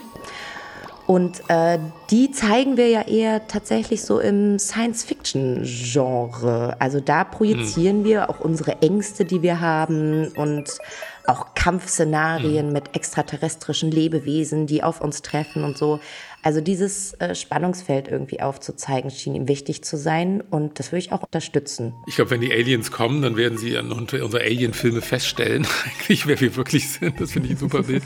Und 1.08 1.44
äh, 1.50 1.78
die 2.10 2.32
zeigen 2.32 2.78
wir 2.78 2.90
ja 2.90 3.04
eher 3.04 3.48
tatsächlich 3.48 4.04
so 4.04 4.20
im 4.20 4.58
Science-Fiction-Genre. 4.58 6.78
Also 6.80 7.00
da 7.00 7.24
projizieren 7.24 7.98
hm. 7.98 8.06
wir 8.06 8.28
auch 8.30 8.40
unsere 8.40 8.82
Ängste, 8.82 9.24
die 9.24 9.44
wir 9.44 9.62
haben 9.62 10.30
und 10.30 10.80
auch 11.28 11.54
Kampfszenarien 11.54 12.66
hm. 12.68 12.74
mit 12.74 12.96
extraterrestrischen 12.96 13.92
Lebewesen, 13.92 14.66
die 14.66 14.82
auf 14.82 15.00
uns 15.00 15.22
treffen 15.22 15.64
und 15.64 15.78
so. 15.78 16.00
Also 16.46 16.62
dieses 16.62 17.14
äh, 17.14 17.34
Spannungsfeld 17.34 18.08
irgendwie 18.08 18.40
aufzuzeigen, 18.40 19.10
schien 19.10 19.34
ihm 19.34 19.48
wichtig 19.48 19.84
zu 19.84 19.98
sein 19.98 20.42
und 20.42 20.78
das 20.78 20.92
würde 20.92 21.00
ich 21.00 21.12
auch 21.12 21.24
unterstützen. 21.24 21.96
Ich 22.06 22.18
glaube, 22.18 22.30
wenn 22.30 22.42
die 22.42 22.54
Aliens 22.54 22.92
kommen, 22.92 23.24
dann 23.24 23.36
werden 23.36 23.58
sie 23.58 23.76
an 23.76 23.92
unsere 23.92 24.44
Alien-Filme 24.44 25.02
feststellen, 25.02 25.66
eigentlich, 25.86 26.28
wer 26.28 26.40
wir 26.40 26.56
wirklich 26.56 26.88
sind. 26.88 27.20
Das 27.20 27.32
finde 27.32 27.48
ich 27.48 27.56
ein 27.56 27.58
super 27.58 27.82
Bild. 27.82 28.04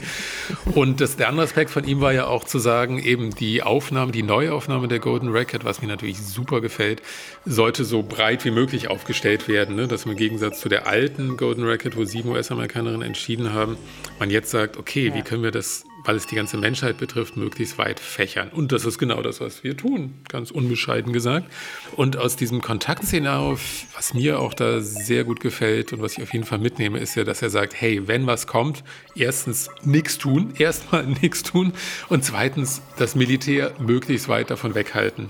Und 0.74 1.02
das, 1.02 1.18
der 1.18 1.28
andere 1.28 1.48
Aspekt 1.48 1.70
von 1.70 1.84
ihm 1.84 2.00
war 2.00 2.14
ja 2.14 2.28
auch 2.28 2.46
zu 2.46 2.60
sagen, 2.60 3.04
eben 3.04 3.36
die 3.36 3.62
Aufnahme, 3.62 4.14
die 4.14 4.24
Neuaufnahme 4.24 4.88
der 4.88 5.00
Golden 5.00 5.28
Record, 5.28 5.66
was 5.66 5.82
mir 5.82 5.90
natürlich 5.90 6.22
super 6.22 6.62
gefällt, 6.62 7.02
sollte 7.46 7.84
so 7.84 8.04
breit 8.04 8.46
wie 8.46 8.52
möglich 8.52 8.88
aufgestellt 8.88 9.50
werden. 9.50 9.76
Ne? 9.76 9.90
Dass 9.90 10.06
im 10.06 10.16
Gegensatz 10.16 10.62
zu 10.62 10.70
der 10.70 10.88
alten 10.88 11.36
Golden 11.36 11.66
Record, 11.66 11.98
wo 11.98 12.06
sieben 12.06 12.30
US-Amerikanerinnen 12.30 13.06
entschieden 13.06 13.52
haben, 13.52 13.76
man 14.18 14.30
jetzt 14.30 14.50
sagt, 14.50 14.78
okay, 14.78 15.10
ja. 15.10 15.16
wie 15.16 15.24
können 15.24 15.44
wir 15.44 15.52
das 15.52 15.84
weil 16.06 16.16
es 16.16 16.26
die 16.28 16.36
ganze 16.36 16.58
Menschheit 16.58 16.98
betrifft, 16.98 17.38
möglichst 17.38 17.78
weit 17.78 18.00
fächern. 18.00 18.50
Und 18.50 18.72
das 18.72 18.86
ist 18.86 18.98
genau 18.98 19.22
das, 19.22 19.42
was 19.42 19.64
wir 19.64 19.76
tun, 19.76 20.14
ganz 20.28 20.52
unbescheiden 20.52 21.14
gesagt. 21.14 21.52
Und 21.96 22.18
aus 22.18 22.36
diesem 22.36 22.62
Kontaktszenario, 22.62 23.58
was 23.96 24.14
mir 24.14 24.40
auch 24.40 24.54
da 24.54 24.82
sehr 24.82 25.24
gut 25.24 25.40
gefällt 25.40 25.94
und 25.94 26.02
was 26.02 26.18
ich 26.18 26.24
auf 26.24 26.34
jeden 26.34 26.46
Fall 26.46 26.60
mitnehme, 26.60 27.00
ist 27.00 27.16
ja, 27.16 27.24
dass 27.24 27.42
er 27.42 27.50
sagt, 27.50 27.80
hey, 27.80 28.08
wenn 28.08 28.28
was 28.28 28.48
kommt, 28.48 28.84
erstens 29.16 29.70
nichts 29.84 30.18
tun, 30.18 30.54
erstmal 30.58 31.06
nichts 31.06 31.44
tun 31.44 31.74
und 32.10 32.24
zweitens 32.24 32.82
das 32.98 33.16
Militär 33.16 33.74
möglichst 33.80 34.28
weit 34.30 34.50
davon 34.50 34.76
weghalten. 34.76 35.30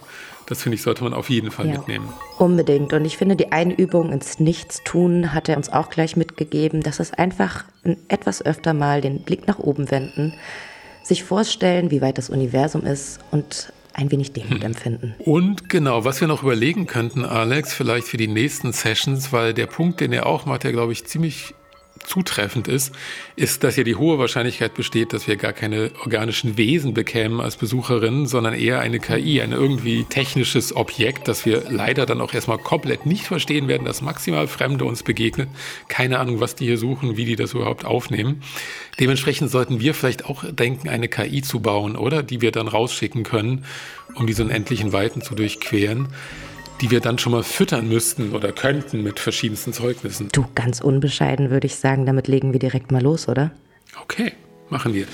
Das 0.50 0.64
finde 0.64 0.78
ich, 0.78 0.82
sollte 0.82 1.04
man 1.04 1.14
auf 1.14 1.30
jeden 1.30 1.52
Fall 1.52 1.68
ja, 1.68 1.74
mitnehmen. 1.74 2.10
Unbedingt. 2.40 2.92
Und 2.94 3.06
ich 3.06 3.18
finde, 3.18 3.36
die 3.36 3.52
Einübung 3.52 4.12
ins 4.12 4.40
Nichtstun 4.40 5.32
hat 5.32 5.48
er 5.48 5.58
uns 5.58 5.72
auch 5.72 5.92
gleich 5.92 6.18
mitgegeben, 6.18 6.82
dass 6.82 7.00
es 7.00 7.14
einfach 7.14 7.66
etwas 8.08 8.44
öfter 8.44 8.74
mal 8.74 9.00
den 9.00 9.22
Blick 9.22 9.48
nach 9.48 9.60
oben 9.60 9.92
wenden, 9.92 10.34
sich 11.04 11.24
vorstellen, 11.24 11.92
wie 11.92 12.02
weit 12.02 12.18
das 12.18 12.32
Universum 12.32 12.84
ist 12.84 13.20
und 13.30 13.72
ein 13.94 14.12
wenig 14.12 14.34
Demut 14.34 14.62
hm. 14.62 14.62
empfinden. 14.64 15.16
Und 15.20 15.70
genau, 15.70 16.04
was 16.04 16.20
wir 16.20 16.28
noch 16.28 16.42
überlegen 16.42 16.88
könnten, 16.88 17.26
Alex, 17.26 17.72
vielleicht 17.72 18.08
für 18.08 18.18
die 18.18 18.28
nächsten 18.28 18.74
Sessions, 18.74 19.32
weil 19.32 19.54
der 19.54 19.68
Punkt, 19.68 20.00
den 20.00 20.12
er 20.14 20.26
auch 20.26 20.48
macht, 20.48 20.64
der 20.64 20.72
glaube 20.72 20.94
ich 20.94 21.06
ziemlich 21.06 21.54
zutreffend 22.06 22.68
ist, 22.68 22.94
ist, 23.36 23.64
dass 23.64 23.76
ja 23.76 23.84
die 23.84 23.96
hohe 23.96 24.18
Wahrscheinlichkeit 24.18 24.74
besteht, 24.74 25.14
dass 25.14 25.28
wir 25.28 25.36
gar 25.36 25.54
keine 25.54 25.92
organischen 26.02 26.58
Wesen 26.58 26.94
bekämen 26.94 27.40
als 27.40 27.56
Besucherinnen, 27.58 28.26
sondern 28.26 28.54
eher 28.54 28.80
eine 28.80 29.00
KI, 29.00 29.42
ein 29.42 29.52
irgendwie 29.52 30.06
technisches 30.06 30.76
Objekt, 30.76 31.28
das 31.28 31.46
wir 31.46 31.64
leider 31.70 32.06
dann 32.06 32.22
auch 32.22 32.34
erstmal 32.34 32.58
komplett 32.58 33.06
nicht 33.06 33.26
verstehen 33.26 33.68
werden, 33.68 33.86
das 33.86 34.02
maximal 34.02 34.48
Fremde 34.48 34.86
uns 34.86 35.04
begegnet. 35.04 35.50
Keine 35.88 36.20
Ahnung, 36.20 36.40
was 36.40 36.56
die 36.56 36.66
hier 36.66 36.78
suchen, 36.78 37.18
wie 37.18 37.26
die 37.26 37.36
das 37.36 37.54
überhaupt 37.54 37.86
aufnehmen. 37.86 38.42
Dementsprechend 39.00 39.52
sollten 39.52 39.80
wir 39.80 39.94
vielleicht 39.94 40.26
auch 40.26 40.44
denken, 40.50 40.90
eine 40.90 41.08
KI 41.08 41.42
zu 41.42 41.60
bauen, 41.60 41.96
oder? 41.96 42.24
Die 42.24 42.42
wir 42.42 42.52
dann 42.52 42.68
rausschicken 42.68 43.24
können, 43.24 43.66
um 44.16 44.28
diese 44.28 44.44
unendlichen 44.44 44.94
Weiten 44.94 45.22
zu 45.22 45.36
durchqueren 45.36 46.10
die 46.82 46.92
wir 46.92 47.00
dann 47.00 47.18
schon 47.18 47.32
mal 47.32 47.44
füttern 47.44 47.90
müssten 47.90 48.32
oder 48.34 48.52
könnten 48.52 49.04
mit 49.04 49.20
verschiedensten 49.20 49.74
Zeugnissen. 49.74 50.30
Du, 50.32 50.46
ganz 50.56 50.82
unbescheiden 50.82 51.50
würde 51.50 51.68
ich 51.68 51.76
sagen, 51.76 52.06
damit 52.06 52.28
legen 52.28 52.54
wir 52.54 52.60
direkt 52.60 52.92
mal 52.92 53.02
los, 53.02 53.28
oder? 53.28 53.52
Okay, 54.02 54.32
machen 54.70 54.94
wir. 54.94 55.06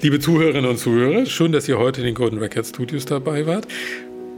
Liebe 0.00 0.18
Zuhörerinnen 0.18 0.68
und 0.68 0.78
Zuhörer, 0.78 1.26
schön, 1.26 1.52
dass 1.52 1.68
ihr 1.68 1.78
heute 1.78 2.00
in 2.00 2.06
den 2.06 2.14
Golden 2.14 2.38
Record 2.38 2.66
Studios 2.66 3.04
dabei 3.04 3.46
wart. 3.46 3.66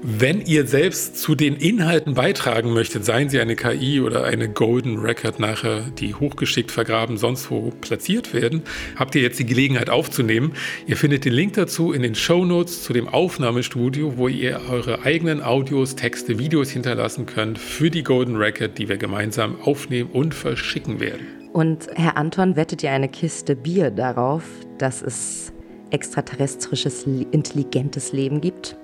Wenn 0.08 0.40
ihr 0.40 0.68
selbst 0.68 1.18
zu 1.18 1.34
den 1.34 1.56
Inhalten 1.56 2.14
beitragen 2.14 2.72
möchtet, 2.72 3.04
seien 3.04 3.28
sie 3.28 3.40
eine 3.40 3.56
KI 3.56 4.00
oder 4.00 4.22
eine 4.22 4.48
Golden 4.48 5.00
Record 5.00 5.40
nachher, 5.40 5.80
die 5.98 6.14
hochgeschickt 6.14 6.70
vergraben 6.70 7.16
sonst 7.16 7.50
wo 7.50 7.72
platziert 7.80 8.32
werden, 8.32 8.62
habt 8.94 9.16
ihr 9.16 9.22
jetzt 9.22 9.40
die 9.40 9.46
Gelegenheit 9.46 9.90
aufzunehmen. 9.90 10.52
Ihr 10.86 10.96
findet 10.96 11.24
den 11.24 11.32
Link 11.32 11.54
dazu 11.54 11.90
in 11.90 12.02
den 12.02 12.14
Show 12.14 12.44
Notes 12.44 12.84
zu 12.84 12.92
dem 12.92 13.08
Aufnahmestudio, 13.08 14.16
wo 14.16 14.28
ihr 14.28 14.60
eure 14.70 15.02
eigenen 15.02 15.42
Audios, 15.42 15.96
Texte, 15.96 16.38
Videos 16.38 16.70
hinterlassen 16.70 17.26
könnt 17.26 17.58
für 17.58 17.90
die 17.90 18.04
Golden 18.04 18.36
Record, 18.36 18.78
die 18.78 18.88
wir 18.88 18.98
gemeinsam 18.98 19.60
aufnehmen 19.60 20.10
und 20.12 20.34
verschicken 20.34 21.00
werden. 21.00 21.26
Und 21.52 21.88
Herr 21.96 22.16
Anton, 22.16 22.54
wettet 22.54 22.84
ihr 22.84 22.92
eine 22.92 23.08
Kiste 23.08 23.56
Bier 23.56 23.90
darauf, 23.90 24.44
dass 24.78 25.02
es 25.02 25.52
extraterrestrisches, 25.90 27.08
intelligentes 27.32 28.12
Leben 28.12 28.40
gibt? 28.40 28.76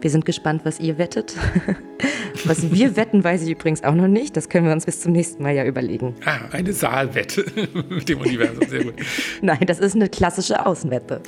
Wir 0.00 0.10
sind 0.10 0.24
gespannt, 0.24 0.62
was 0.64 0.78
ihr 0.78 0.98
wettet. 0.98 1.34
was 2.44 2.72
wir 2.72 2.96
wetten, 2.96 3.24
weiß 3.24 3.42
ich 3.42 3.50
übrigens 3.50 3.82
auch 3.82 3.94
noch 3.94 4.06
nicht. 4.08 4.36
Das 4.36 4.48
können 4.48 4.66
wir 4.66 4.72
uns 4.72 4.86
bis 4.86 5.00
zum 5.00 5.12
nächsten 5.12 5.42
Mal 5.42 5.54
ja 5.54 5.64
überlegen. 5.64 6.14
Ah, 6.24 6.38
eine 6.52 6.72
Saalwette 6.72 7.44
mit 7.88 8.08
dem 8.08 8.20
Universum. 8.20 8.68
Sehr 8.68 8.84
gut. 8.84 8.94
Nein, 9.42 9.64
das 9.66 9.80
ist 9.80 9.94
eine 9.94 10.08
klassische 10.08 10.64
Außenwette. 10.64 11.20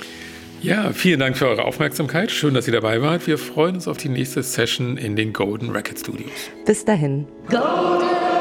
Ja, 0.61 0.91
vielen 0.93 1.19
Dank 1.19 1.37
für 1.37 1.47
eure 1.47 1.65
Aufmerksamkeit. 1.65 2.31
Schön, 2.31 2.53
dass 2.53 2.67
ihr 2.67 2.73
dabei 2.73 3.01
wart. 3.01 3.25
Wir 3.25 3.39
freuen 3.39 3.75
uns 3.75 3.87
auf 3.87 3.97
die 3.97 4.09
nächste 4.09 4.43
Session 4.43 4.95
in 4.95 5.15
den 5.15 5.33
Golden 5.33 5.71
Record 5.71 5.99
Studios. 5.99 6.31
Bis 6.65 6.85
dahin. 6.85 7.25
Golden, 7.49 7.65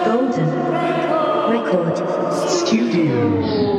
Golden 0.05 0.49
Record 1.51 1.99
Studios. 2.47 3.70